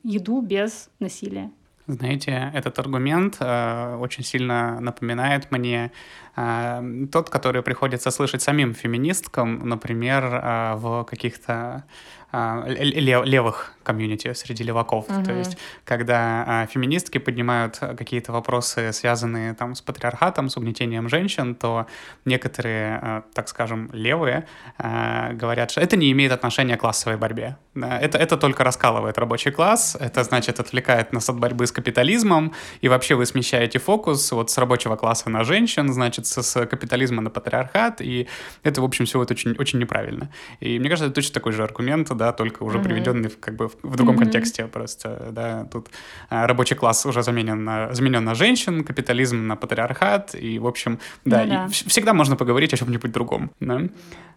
еду 0.05 0.41
без 0.43 0.91
насилия. 0.99 1.51
Знаете, 1.89 2.51
этот 2.53 2.79
аргумент 2.79 3.39
э, 3.41 3.97
очень 3.99 4.23
сильно 4.23 4.79
напоминает 4.79 5.51
мне 5.51 5.91
э, 6.37 7.07
тот, 7.11 7.31
который 7.31 7.63
приходится 7.63 8.11
слышать 8.11 8.43
самим 8.43 8.75
феминисткам, 8.75 9.67
например, 9.67 10.23
э, 10.25 10.75
в 10.75 11.05
каких-то 11.05 11.85
э, 12.33 12.65
левых 12.85 13.75
комьюнити, 13.89 14.35
среди 14.35 14.65
леваков. 14.65 15.09
Uh-huh. 15.09 15.25
То 15.25 15.33
есть, 15.33 15.57
когда 15.85 16.45
а, 16.47 16.67
феминистки 16.67 17.17
поднимают 17.19 17.79
какие-то 17.79 18.33
вопросы, 18.33 18.93
связанные 18.93 19.55
там 19.55 19.75
с 19.75 19.81
патриархатом, 19.81 20.51
с 20.51 20.59
угнетением 20.59 21.09
женщин, 21.09 21.55
то 21.55 21.87
некоторые, 22.27 22.99
а, 23.03 23.23
так 23.33 23.49
скажем, 23.49 23.89
левые 23.95 24.45
а, 24.77 25.33
говорят, 25.33 25.71
что 25.71 25.81
это 25.81 25.97
не 25.97 26.13
имеет 26.13 26.33
отношения 26.33 26.77
к 26.77 26.81
классовой 26.81 27.17
борьбе. 27.17 27.57
Это, 27.75 28.19
это 28.19 28.37
только 28.37 28.65
раскалывает 28.65 29.19
рабочий 29.19 29.53
класс, 29.53 29.97
это 29.99 30.23
значит 30.25 30.61
отвлекает 30.61 31.13
нас 31.13 31.31
от 31.31 31.39
борьбы 31.39 31.67
с 31.67 31.73
капитализмом, 31.73 32.53
и 32.83 32.89
вообще 32.89 33.15
вы 33.15 33.25
смещаете 33.25 33.79
фокус 33.79 34.33
вот 34.33 34.51
с 34.51 34.59
рабочего 34.59 34.97
класса 34.97 35.31
на 35.31 35.45
женщин, 35.45 35.93
значит, 35.93 36.27
с, 36.27 36.43
с 36.43 36.67
капитализма 36.67 37.23
на 37.23 37.31
патриархат, 37.31 38.01
и 38.01 38.29
это, 38.65 38.83
в 38.83 38.85
общем, 38.85 39.07
все 39.07 39.23
это 39.23 39.35
очень, 39.35 39.57
очень 39.59 39.79
неправильно. 39.79 40.29
И 40.61 40.79
мне 40.79 40.89
кажется, 40.89 41.07
это 41.07 41.15
точно 41.15 41.35
такой 41.35 41.53
же 41.53 41.63
аргумент, 41.63 42.11
да, 42.19 42.33
только 42.33 42.63
уже 42.63 42.79
mm-hmm. 42.79 42.83
приведенный 42.83 43.31
как 43.31 43.57
бы 43.57 43.69
в 43.69 43.77
в 43.83 43.97
другом 43.97 44.17
mm-hmm. 44.17 44.19
контексте 44.19 44.67
просто, 44.67 45.31
да, 45.33 45.65
тут 45.65 45.89
а, 46.29 46.47
рабочий 46.47 46.75
класс 46.75 47.07
уже 47.07 47.23
заменен 47.23 47.65
на, 47.65 47.95
заменен 47.95 48.25
на 48.25 48.35
женщин, 48.35 48.85
капитализм 48.85 49.47
на 49.47 49.57
патриархат, 49.57 50.35
и, 50.35 50.59
в 50.59 50.67
общем, 50.67 50.99
да, 51.25 51.45
ну, 51.45 51.51
да. 51.51 51.67
И 51.67 51.71
всегда 51.71 52.13
можно 52.13 52.37
поговорить 52.37 52.75
о 52.75 52.77
чем-нибудь 52.77 53.13
другом, 53.13 53.51
да. 53.61 53.81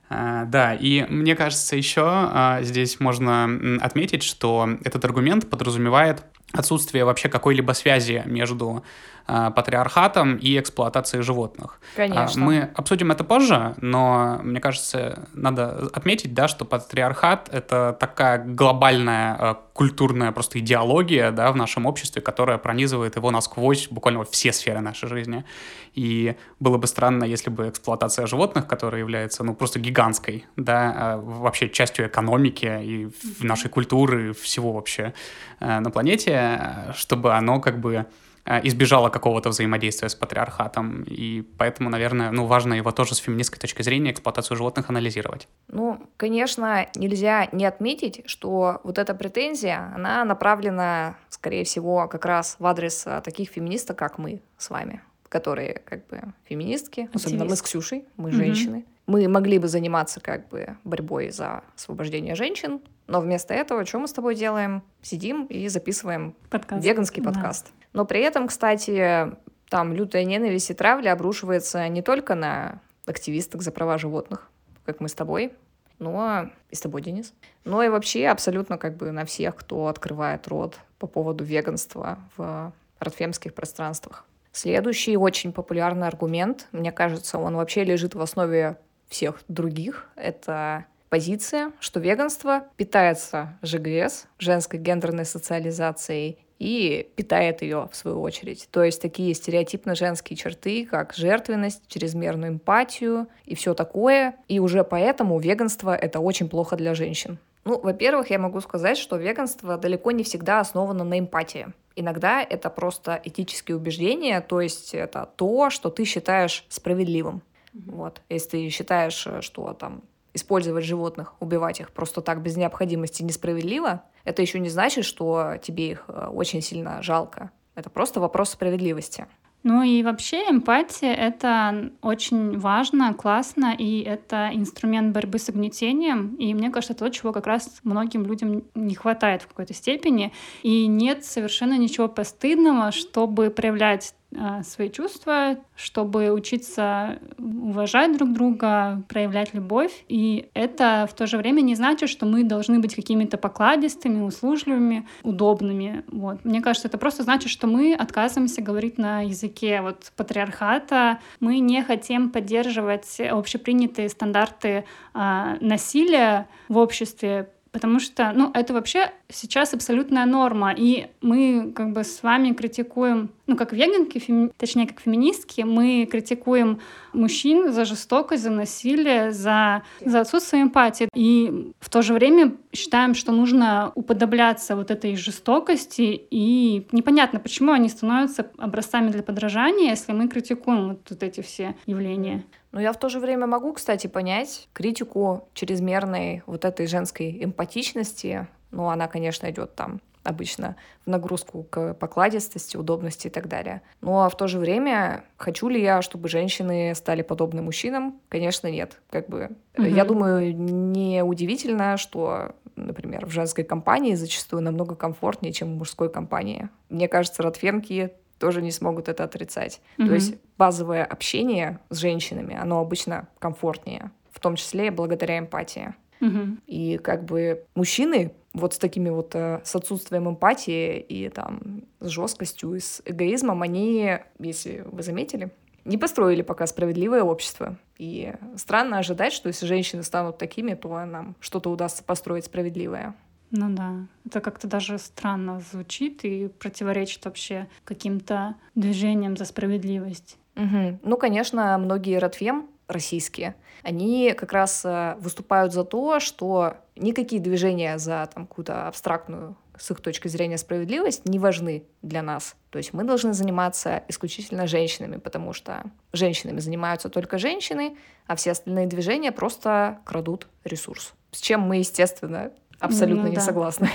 А, 0.09 0.45
да, 0.45 0.73
и 0.73 1.05
мне 1.09 1.35
кажется, 1.35 1.75
еще 1.75 2.03
а, 2.05 2.59
здесь 2.63 2.99
можно 2.99 3.79
отметить, 3.81 4.23
что 4.23 4.69
этот 4.83 5.05
аргумент 5.05 5.49
подразумевает 5.49 6.23
отсутствие 6.51 7.05
вообще 7.05 7.29
какой-либо 7.29 7.71
связи 7.71 8.23
между 8.25 8.83
патриархатом 9.25 10.37
и 10.37 10.59
эксплуатацией 10.59 11.23
животных. 11.23 11.79
Конечно. 11.95 12.43
Мы 12.43 12.69
обсудим 12.75 13.11
это 13.11 13.23
позже, 13.23 13.75
но 13.77 14.39
мне 14.43 14.59
кажется, 14.59 15.27
надо 15.33 15.89
отметить, 15.93 16.33
да, 16.33 16.47
что 16.47 16.65
патриархат— 16.65 17.49
это 17.51 17.95
такая 17.99 18.43
глобальная 18.43 19.37
э, 19.39 19.55
культурная 19.73 20.31
просто 20.31 20.59
идеология 20.59 21.31
да, 21.31 21.51
в 21.51 21.55
нашем 21.55 21.85
обществе, 21.85 22.21
которая 22.21 22.57
пронизывает 22.57 23.15
его 23.15 23.31
насквозь 23.31 23.87
буквально 23.89 24.23
все 24.25 24.51
сферы 24.51 24.81
нашей 24.81 25.07
жизни. 25.07 25.45
И 25.93 26.35
было 26.59 26.77
бы 26.77 26.87
странно, 26.87 27.25
если 27.25 27.49
бы 27.49 27.69
эксплуатация 27.69 28.25
животных, 28.25 28.67
которая 28.67 29.01
является 29.01 29.43
ну, 29.43 29.53
просто 29.53 29.79
гигантской, 29.79 30.45
да, 30.55 31.17
вообще 31.21 31.69
частью 31.69 32.07
экономики 32.07 32.65
и 32.81 33.09
нашей 33.39 33.69
культуры, 33.69 34.33
всего 34.33 34.71
вообще 34.71 35.13
на 35.59 35.91
планете, 35.91 36.93
чтобы 36.93 37.33
оно 37.33 37.59
как 37.59 37.79
бы 37.79 37.91
Э, 38.01 38.05
избежала 38.45 39.09
какого-то 39.09 39.49
взаимодействия 39.49 40.09
с 40.09 40.15
патриархатом, 40.15 41.03
и 41.03 41.43
поэтому, 41.57 41.89
наверное, 41.89 42.31
ну, 42.31 42.45
важно 42.45 42.73
его 42.73 42.91
тоже 42.91 43.15
с 43.15 43.19
феминистской 43.19 43.59
точки 43.59 43.81
зрения 43.81 44.11
эксплуатацию 44.11 44.57
животных 44.57 44.89
анализировать. 44.89 45.47
Ну, 45.67 46.01
конечно, 46.17 46.87
нельзя 46.95 47.47
не 47.51 47.65
отметить, 47.65 48.23
что 48.25 48.81
вот 48.83 48.97
эта 48.97 49.13
претензия, 49.13 49.91
она 49.95 50.25
направлена, 50.25 51.17
скорее 51.29 51.63
всего, 51.63 52.07
как 52.07 52.25
раз 52.25 52.55
в 52.59 52.65
адрес 52.65 53.05
э, 53.05 53.21
таких 53.23 53.49
феминисток, 53.49 53.97
как 53.97 54.17
мы 54.17 54.41
с 54.57 54.69
вами, 54.69 55.01
которые 55.29 55.81
как 55.85 56.07
бы 56.07 56.21
феминистки, 56.45 57.01
Активист. 57.01 57.25
особенно 57.25 57.45
мы 57.45 57.55
с 57.55 57.61
Ксюшей, 57.61 58.05
мы 58.17 58.29
угу. 58.29 58.37
женщины. 58.37 58.85
Мы 59.07 59.27
могли 59.27 59.59
бы 59.59 59.67
заниматься 59.67 60.19
как 60.21 60.47
бы 60.49 60.77
борьбой 60.83 61.31
за 61.31 61.63
освобождение 61.75 62.35
женщин, 62.35 62.81
но 63.07 63.19
вместо 63.19 63.53
этого 63.53 63.85
что 63.85 63.99
мы 63.99 64.07
с 64.07 64.13
тобой 64.13 64.35
делаем? 64.35 64.83
Сидим 65.01 65.45
и 65.45 65.67
записываем 65.67 66.33
подкаст. 66.49 66.85
веганский 66.85 67.21
подкаст. 67.21 67.65
Да. 67.65 67.80
Но 67.93 68.05
при 68.05 68.21
этом, 68.21 68.47
кстати, 68.47 69.31
там 69.69 69.93
лютая 69.93 70.23
ненависть 70.25 70.69
и 70.69 70.73
травля 70.73 71.13
обрушивается 71.13 71.87
не 71.87 72.01
только 72.01 72.35
на 72.35 72.81
активисток 73.05 73.61
за 73.61 73.71
права 73.71 73.97
животных, 73.97 74.49
как 74.85 74.99
мы 74.99 75.09
с 75.09 75.13
тобой, 75.13 75.53
но 75.99 76.49
и 76.69 76.75
с 76.75 76.81
тобой, 76.81 77.01
Денис, 77.01 77.33
но 77.63 77.83
и 77.83 77.89
вообще 77.89 78.27
абсолютно 78.27 78.77
как 78.77 78.97
бы 78.97 79.11
на 79.11 79.25
всех, 79.25 79.55
кто 79.55 79.87
открывает 79.87 80.47
рот 80.47 80.79
по 80.97 81.07
поводу 81.07 81.43
веганства 81.43 82.19
в 82.35 82.73
ротфемских 82.99 83.53
пространствах. 83.53 84.25
Следующий 84.51 85.15
очень 85.15 85.53
популярный 85.53 86.07
аргумент, 86.07 86.67
мне 86.71 86.91
кажется, 86.91 87.37
он 87.37 87.55
вообще 87.55 87.83
лежит 87.83 88.15
в 88.15 88.21
основе 88.21 88.77
всех 89.07 89.41
других, 89.47 90.09
это 90.15 90.85
позиция, 91.09 91.71
что 91.79 91.99
веганство 91.99 92.65
питается 92.77 93.57
ЖГС, 93.61 94.25
женской 94.39 94.79
гендерной 94.79 95.25
социализацией, 95.25 96.39
и 96.61 97.09
питает 97.15 97.63
ее 97.63 97.89
в 97.91 97.95
свою 97.95 98.21
очередь. 98.21 98.67
То 98.69 98.83
есть 98.83 99.01
такие 99.01 99.33
стереотипно 99.33 99.95
женские 99.95 100.37
черты, 100.37 100.85
как 100.85 101.15
жертвенность, 101.15 101.81
чрезмерную 101.87 102.51
эмпатию 102.51 103.27
и 103.45 103.55
все 103.55 103.73
такое. 103.73 104.35
И 104.47 104.59
уже 104.59 104.83
поэтому 104.83 105.39
веганство— 105.39 105.95
это 105.97 106.19
очень 106.19 106.49
плохо 106.49 106.75
для 106.75 106.93
женщин. 106.93 107.39
Ну, 107.65 107.79
во-первых, 107.79 108.29
я 108.29 108.37
могу 108.37 108.61
сказать, 108.61 108.99
что 108.99 109.17
веганство 109.17 109.75
далеко 109.75 110.11
не 110.11 110.23
всегда 110.23 110.59
основано 110.59 111.03
на 111.03 111.17
эмпатии. 111.17 111.65
Иногда 111.95 112.43
это 112.43 112.69
просто 112.69 113.19
этические 113.23 113.77
убеждения, 113.77 114.39
то 114.39 114.61
есть 114.61 114.93
это 114.93 115.27
то, 115.35 115.71
что 115.71 115.89
ты 115.89 116.05
считаешь 116.05 116.63
справедливым. 116.69 117.41
Вот. 117.73 118.21
Если 118.29 118.49
ты 118.49 118.69
считаешь, 118.69 119.27
что 119.39 119.73
там 119.73 120.03
использовать 120.33 120.85
животных, 120.85 121.33
убивать 121.39 121.79
их 121.79 121.91
просто 121.91 122.21
так 122.21 122.41
без 122.41 122.57
необходимости 122.57 123.23
несправедливо, 123.23 124.03
это 124.23 124.41
еще 124.41 124.59
не 124.59 124.69
значит, 124.69 125.05
что 125.05 125.57
тебе 125.61 125.91
их 125.91 126.05
э, 126.07 126.27
очень 126.27 126.61
сильно 126.61 127.01
жалко. 127.01 127.51
Это 127.75 127.89
просто 127.89 128.19
вопрос 128.19 128.51
справедливости. 128.51 129.27
Ну 129.63 129.83
и 129.83 130.01
вообще 130.01 130.49
эмпатия— 130.49 131.13
это 131.15 131.91
очень 132.01 132.57
важно, 132.57 133.13
классно, 133.13 133.75
и 133.77 134.01
это 134.01 134.49
инструмент 134.53 135.13
борьбы 135.13 135.37
с 135.37 135.49
угнетением. 135.49 136.35
И 136.35 136.51
мне 136.55 136.71
кажется, 136.71 136.95
то, 136.95 137.07
чего 137.09 137.31
как 137.31 137.45
раз 137.45 137.79
многим 137.83 138.25
людям 138.25 138.63
не 138.73 138.95
хватает 138.95 139.43
в 139.43 139.47
какой-то 139.47 139.75
степени. 139.75 140.33
И 140.63 140.87
нет 140.87 141.25
совершенно 141.25 141.77
ничего 141.77 142.07
постыдного, 142.07 142.91
чтобы 142.91 143.51
проявлять 143.51 144.15
свои 144.63 144.89
чувства, 144.89 145.57
чтобы 145.75 146.31
учиться 146.31 147.19
уважать 147.37 148.17
друг 148.17 148.31
друга, 148.31 149.03
проявлять 149.09 149.53
любовь. 149.53 150.05
И 150.07 150.49
это 150.53 151.07
в 151.09 151.13
то 151.15 151.27
же 151.27 151.37
время 151.37 151.61
не 151.61 151.75
значит, 151.75 152.09
что 152.09 152.25
мы 152.25 152.43
должны 152.43 152.79
быть 152.79 152.95
какими-то 152.95 153.37
покладистыми, 153.37 154.21
услужливыми, 154.21 155.07
удобными. 155.23 156.03
Вот. 156.07 156.45
Мне 156.45 156.61
кажется, 156.61 156.87
это 156.87 156.97
просто 156.97 157.23
значит, 157.23 157.49
что 157.49 157.67
мы 157.67 157.93
отказываемся 157.93 158.61
говорить 158.61 158.97
на 158.97 159.21
языке 159.21 159.81
вот, 159.81 160.11
патриархата. 160.15 161.19
Мы 161.39 161.59
не 161.59 161.83
хотим 161.83 162.29
поддерживать 162.29 163.19
общепринятые 163.19 164.09
стандарты 164.09 164.85
э, 165.13 165.57
насилия 165.59 166.47
в 166.69 166.77
обществе, 166.77 167.49
Потому 167.71 167.99
что, 168.01 168.33
ну, 168.33 168.51
это 168.53 168.73
вообще 168.73 169.11
сейчас 169.29 169.73
абсолютная 169.73 170.25
норма. 170.25 170.73
И 170.75 171.07
мы 171.21 171.71
как 171.73 171.93
бы 171.93 172.03
с 172.03 172.21
вами 172.21 172.51
критикуем, 172.51 173.29
ну, 173.51 173.57
как 173.57 173.73
веганки, 173.73 174.17
феми... 174.17 174.49
точнее, 174.57 174.87
как 174.87 175.01
феминистки, 175.01 175.61
мы 175.61 176.07
критикуем 176.09 176.79
мужчин 177.11 177.73
за 177.73 177.83
жестокость, 177.83 178.43
за 178.43 178.49
насилие, 178.49 179.31
за, 179.31 179.83
за 180.05 180.21
отсутствие 180.21 180.63
эмпатии. 180.63 181.09
И 181.13 181.73
в 181.81 181.89
то 181.89 182.01
же 182.01 182.13
время 182.13 182.55
считаем, 182.71 183.13
что 183.13 183.33
нужно 183.33 183.91
уподобляться 183.95 184.77
вот 184.77 184.89
этой 184.89 185.17
жестокости. 185.17 186.27
И 186.31 186.87
непонятно, 186.93 187.39
почему 187.39 187.73
они 187.73 187.89
становятся 187.89 188.49
образцами 188.57 189.09
для 189.09 189.21
подражания, 189.21 189.89
если 189.89 190.13
мы 190.13 190.29
критикуем 190.29 190.89
вот, 190.89 191.01
вот 191.09 191.23
эти 191.23 191.41
все 191.41 191.75
явления. 191.85 192.45
Но 192.71 192.79
я 192.79 192.93
в 192.93 192.99
то 192.99 193.09
же 193.09 193.19
время 193.19 193.47
могу, 193.47 193.73
кстати, 193.73 194.07
понять 194.07 194.69
критику 194.71 195.49
чрезмерной 195.53 196.43
вот 196.45 196.63
этой 196.63 196.87
женской 196.87 197.43
эмпатичности. 197.43 198.47
Ну, 198.71 198.87
она, 198.87 199.07
конечно, 199.07 199.49
идет 199.51 199.75
там 199.75 199.99
обычно 200.23 200.75
в 201.05 201.09
нагрузку 201.09 201.63
к 201.63 201.93
покладистости, 201.95 202.77
удобности 202.77 203.27
и 203.27 203.29
так 203.29 203.47
далее. 203.47 203.81
Ну 204.01 204.19
а 204.19 204.29
в 204.29 204.37
то 204.37 204.47
же 204.47 204.59
время, 204.59 205.23
хочу 205.37 205.67
ли 205.67 205.81
я, 205.81 206.01
чтобы 206.01 206.29
женщины 206.29 206.93
стали 206.95 207.21
подобны 207.21 207.61
мужчинам? 207.61 208.19
Конечно, 208.29 208.67
нет. 208.67 209.01
Как 209.09 209.27
бы, 209.27 209.51
угу. 209.77 209.85
я 209.85 210.05
думаю, 210.05 210.55
не 210.55 211.23
удивительно, 211.23 211.97
что, 211.97 212.55
например, 212.75 213.25
в 213.25 213.31
женской 213.31 213.63
компании 213.63 214.15
зачастую 214.15 214.61
намного 214.61 214.95
комфортнее, 214.95 215.53
чем 215.53 215.73
в 215.73 215.77
мужской 215.77 216.11
компании. 216.11 216.69
Мне 216.89 217.07
кажется, 217.07 217.43
родфемки 217.43 218.11
тоже 218.41 218.61
не 218.61 218.71
смогут 218.71 219.07
это 219.07 219.23
отрицать. 219.23 219.81
Mm-hmm. 219.97 220.07
То 220.07 220.13
есть 220.15 220.35
базовое 220.57 221.05
общение 221.05 221.79
с 221.89 221.97
женщинами, 221.97 222.57
оно 222.59 222.79
обычно 222.79 223.27
комфортнее, 223.37 224.09
в 224.31 224.39
том 224.39 224.55
числе 224.55 224.89
благодаря 224.89 225.37
эмпатии. 225.37 225.93
Mm-hmm. 226.21 226.57
И 226.67 226.97
как 226.97 227.25
бы 227.25 227.65
мужчины 227.75 228.33
вот 228.53 228.73
с 228.73 228.77
такими 228.77 229.09
вот, 229.09 229.33
э, 229.35 229.61
с 229.63 229.75
отсутствием 229.75 230.29
эмпатии 230.29 230.99
и 230.99 231.29
там 231.29 231.83
с 231.99 232.07
жесткостью 232.07 232.75
и 232.75 232.79
с 232.79 233.01
эгоизмом, 233.05 233.61
они, 233.61 234.19
если 234.39 234.83
вы 234.85 235.03
заметили, 235.03 235.51
не 235.85 235.97
построили 235.97 236.41
пока 236.41 236.67
справедливое 236.67 237.23
общество. 237.23 237.77
И 237.97 238.33
странно 238.55 238.99
ожидать, 238.99 239.33
что 239.33 239.47
если 239.47 239.65
женщины 239.65 240.03
станут 240.03 240.37
такими, 240.37 240.73
то 240.75 241.05
нам 241.05 241.35
что-то 241.39 241.71
удастся 241.71 242.03
построить 242.03 242.45
справедливое. 242.45 243.15
Ну 243.51 243.69
да, 243.69 244.07
это 244.25 244.39
как-то 244.39 244.67
даже 244.67 244.97
странно 244.97 245.61
звучит 245.71 246.23
и 246.23 246.47
противоречит 246.47 247.25
вообще 247.25 247.67
каким-то 247.83 248.55
движениям 248.75 249.35
за 249.35 249.45
справедливость. 249.45 250.37
Угу. 250.55 250.99
Ну, 251.03 251.17
конечно, 251.17 251.77
многие 251.77 252.17
Ротфем 252.17 252.67
российские, 252.87 253.55
они 253.83 254.33
как 254.37 254.53
раз 254.53 254.83
э, 254.85 255.15
выступают 255.19 255.73
за 255.73 255.83
то, 255.83 256.19
что 256.19 256.77
никакие 256.95 257.41
движения 257.41 257.97
за 257.97 258.29
там 258.33 258.47
какую-то 258.47 258.87
абстрактную 258.87 259.55
с 259.77 259.89
их 259.89 260.01
точки 260.01 260.27
зрения 260.27 260.57
справедливость 260.57 261.27
не 261.27 261.39
важны 261.39 261.83
для 262.01 262.21
нас. 262.21 262.55
То 262.69 262.77
есть 262.77 262.93
мы 262.93 263.03
должны 263.03 263.33
заниматься 263.33 264.03
исключительно 264.07 264.67
женщинами, 264.67 265.17
потому 265.17 265.53
что 265.53 265.83
женщинами 266.13 266.59
занимаются 266.59 267.09
только 267.09 267.39
женщины, 267.39 267.97
а 268.27 268.35
все 268.35 268.51
остальные 268.51 268.87
движения 268.87 269.31
просто 269.31 269.99
крадут 270.05 270.47
ресурс. 270.63 271.13
С 271.31 271.41
чем 271.41 271.61
мы, 271.61 271.77
естественно, 271.77 272.51
абсолютно 272.79 273.23
ну, 273.23 273.29
не 273.29 273.35
да. 273.35 273.41
согласна. 273.41 273.89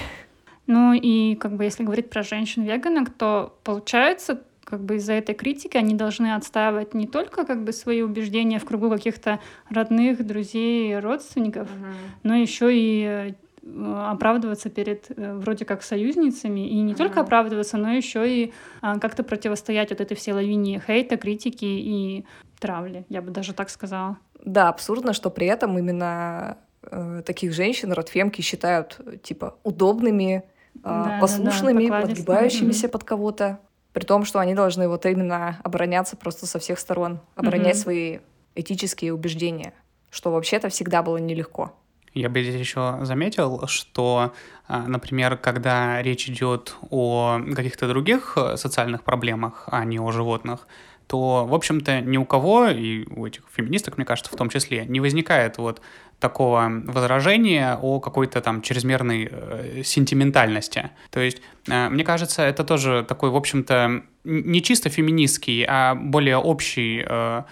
Ну 0.66 0.92
и 0.94 1.36
как 1.36 1.56
бы 1.56 1.62
если 1.62 1.84
говорить 1.84 2.10
про 2.10 2.24
женщин-веганок, 2.24 3.10
то 3.16 3.56
получается, 3.62 4.42
как 4.66 4.80
бы 4.84 4.96
из-за 4.96 5.12
этой 5.12 5.34
критики 5.34 5.76
они 5.76 5.94
должны 5.94 6.34
отстаивать 6.34 6.92
не 6.92 7.06
только 7.06 7.46
как 7.46 7.62
бы 7.62 7.72
свои 7.72 8.02
убеждения 8.02 8.58
в 8.58 8.64
кругу 8.64 8.90
каких-то 8.90 9.38
родных, 9.70 10.26
друзей, 10.26 10.98
родственников, 10.98 11.68
угу. 11.70 11.86
но 12.24 12.34
еще 12.34 12.76
и 12.76 13.32
э, 13.62 14.10
оправдываться 14.10 14.68
перед 14.68 15.06
э, 15.16 15.34
вроде 15.36 15.64
как 15.64 15.84
союзницами 15.84 16.68
и 16.68 16.80
не 16.80 16.92
mm 16.92 16.96
только 16.96 17.20
оправдываться, 17.20 17.76
но 17.76 17.92
еще 17.92 18.28
и 18.28 18.52
а, 18.80 18.98
как-то 18.98 19.22
противостоять 19.22 19.90
вот 19.90 20.00
этой 20.00 20.16
всей 20.16 20.32
лавине 20.32 20.82
хейта, 20.84 21.16
критики 21.16 21.64
и 21.64 22.26
травли, 22.58 23.04
я 23.08 23.22
бы 23.22 23.30
даже 23.30 23.52
так 23.52 23.70
сказала. 23.70 24.18
Да, 24.44 24.68
абсурдно, 24.68 25.12
что 25.12 25.30
при 25.30 25.46
этом 25.46 25.78
именно 25.78 26.58
э, 26.82 27.22
таких 27.24 27.52
женщин 27.52 27.92
родфемки 27.92 28.42
считают 28.42 29.00
типа 29.22 29.58
удобными, 29.62 30.42
да, 30.74 31.18
послушными, 31.20 31.88
да, 31.88 32.00
да, 32.00 32.06
подгибающимися 32.06 32.86
mm-hmm. 32.86 32.90
под 32.90 33.04
кого-то, 33.04 33.60
при 33.96 34.04
том, 34.04 34.26
что 34.26 34.40
они 34.40 34.52
должны 34.54 34.88
вот 34.88 35.06
именно 35.06 35.58
обороняться 35.64 36.18
просто 36.18 36.44
со 36.44 36.58
всех 36.58 36.78
сторон, 36.78 37.18
оборонять 37.34 37.76
mm-hmm. 37.76 37.80
свои 37.80 38.18
этические 38.54 39.14
убеждения, 39.14 39.72
что 40.10 40.30
вообще-то 40.30 40.68
всегда 40.68 41.02
было 41.02 41.16
нелегко. 41.16 41.72
Я 42.12 42.28
бы 42.28 42.42
здесь 42.42 42.60
еще 42.60 42.98
заметил, 43.04 43.66
что, 43.68 44.34
а, 44.68 44.86
например, 44.86 45.38
когда 45.38 46.02
речь 46.02 46.28
идет 46.28 46.76
о 46.90 47.40
каких-то 47.54 47.88
других 47.88 48.34
э, 48.36 48.58
социальных 48.58 49.02
проблемах, 49.02 49.66
а 49.68 49.82
не 49.86 49.98
о 49.98 50.10
животных, 50.10 50.68
то, 51.06 51.46
в 51.46 51.54
общем-то, 51.54 52.02
ни 52.02 52.18
у 52.18 52.26
кого, 52.26 52.66
и 52.66 53.06
у 53.08 53.24
этих 53.24 53.44
феминисток, 53.50 53.96
мне 53.96 54.04
кажется, 54.04 54.30
в 54.30 54.36
том 54.36 54.50
числе, 54.50 54.84
не 54.84 55.00
возникает 55.00 55.56
вот 55.56 55.80
такого 56.18 56.82
возражения 56.86 57.78
о 57.80 58.00
какой-то 58.00 58.40
там 58.40 58.62
чрезмерной 58.62 59.28
э, 59.30 59.82
сентиментальности. 59.84 60.90
То 61.10 61.20
есть, 61.20 61.42
э, 61.68 61.88
мне 61.88 62.04
кажется, 62.04 62.42
это 62.42 62.64
тоже 62.64 63.04
такой, 63.06 63.30
в 63.30 63.36
общем-то, 63.36 64.02
не 64.24 64.62
чисто 64.62 64.88
феминистский, 64.88 65.64
а 65.68 65.94
более 65.94 66.38
общий 66.38 67.04
э, 67.06 67.42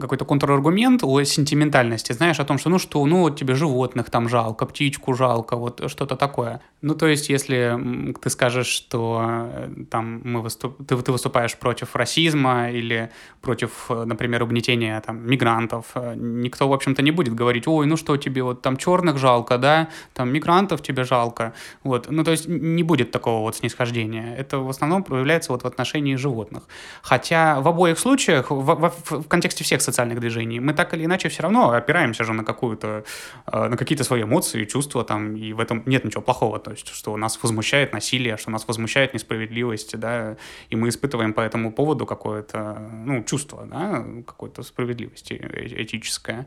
какой-то 0.00 0.24
контраргумент 0.24 1.04
о 1.04 1.22
сентиментальности, 1.24 2.12
знаешь, 2.12 2.40
о 2.40 2.44
том, 2.44 2.58
что 2.58 2.70
ну 2.70 2.78
что, 2.78 3.04
ну 3.06 3.20
вот 3.20 3.38
тебе 3.38 3.54
животных 3.54 4.10
там 4.10 4.28
жалко, 4.28 4.66
птичку 4.66 5.14
жалко, 5.14 5.56
вот 5.56 5.82
что-то 5.90 6.16
такое. 6.16 6.60
Ну 6.80 6.94
то 6.94 7.06
есть, 7.06 7.28
если 7.28 8.14
ты 8.20 8.30
скажешь, 8.30 8.66
что 8.66 9.20
э, 9.22 9.68
там 9.90 10.20
мы 10.24 10.40
выступ... 10.40 10.78
ты, 10.86 10.96
ты 10.96 11.12
выступаешь 11.12 11.56
против 11.56 11.94
расизма 11.94 12.70
или 12.70 13.10
против, 13.40 13.86
э, 13.90 14.04
например, 14.04 14.42
угнетения 14.42 15.00
там 15.00 15.24
мигрантов, 15.30 15.86
э, 15.94 16.14
никто, 16.16 16.68
в 16.68 16.72
общем-то, 16.72 17.02
не 17.02 17.10
будет 17.10 17.34
говорить, 17.34 17.68
ой, 17.68 17.86
ну 17.86 17.96
что 17.96 18.16
тебе 18.16 18.42
вот 18.42 18.62
там 18.62 18.76
черных 18.76 19.18
жалко, 19.18 19.58
да, 19.58 19.88
там 20.14 20.32
мигрантов 20.32 20.82
тебе 20.82 21.04
жалко, 21.04 21.52
вот. 21.84 22.10
Ну 22.10 22.24
то 22.24 22.30
есть 22.30 22.48
не 22.48 22.82
будет 22.82 23.10
такого 23.10 23.42
вот 23.42 23.56
снисхождения. 23.56 24.34
Это 24.36 24.58
в 24.58 24.68
основном 24.68 25.04
проявляется 25.04 25.52
вот 25.52 25.62
в 25.62 25.66
отношении 25.66 26.16
животных. 26.16 26.64
Хотя 27.02 27.60
в 27.60 27.68
обоих 27.68 27.98
случаях, 27.98 28.50
в, 28.50 28.60
в, 28.60 28.92
в 29.10 29.28
контексте 29.28 29.64
всех 29.64 29.81
социальных 29.82 30.20
движений, 30.20 30.60
мы 30.60 30.74
так 30.74 30.94
или 30.94 31.04
иначе 31.04 31.28
все 31.28 31.42
равно 31.42 31.70
опираемся 31.70 32.24
же 32.24 32.32
на 32.32 32.44
какую-то, 32.44 33.04
э, 33.46 33.68
на 33.68 33.76
какие-то 33.76 34.04
свои 34.04 34.22
эмоции, 34.22 34.64
чувства 34.64 35.04
там, 35.04 35.36
и 35.36 35.52
в 35.52 35.60
этом 35.60 35.82
нет 35.86 36.04
ничего 36.04 36.22
плохого, 36.22 36.58
то 36.58 36.70
есть, 36.70 36.88
что 36.88 37.16
нас 37.16 37.38
возмущает 37.42 37.92
насилие, 37.92 38.36
что 38.36 38.50
нас 38.50 38.68
возмущает 38.68 39.14
несправедливость, 39.14 39.98
да, 39.98 40.36
и 40.70 40.76
мы 40.76 40.88
испытываем 40.88 41.32
по 41.32 41.40
этому 41.40 41.72
поводу 41.72 42.06
какое-то, 42.06 42.78
ну, 43.06 43.24
чувство, 43.24 43.66
да, 43.66 44.04
какой-то 44.26 44.62
справедливости 44.62 45.34
э, 45.34 45.82
этическое, 45.82 46.46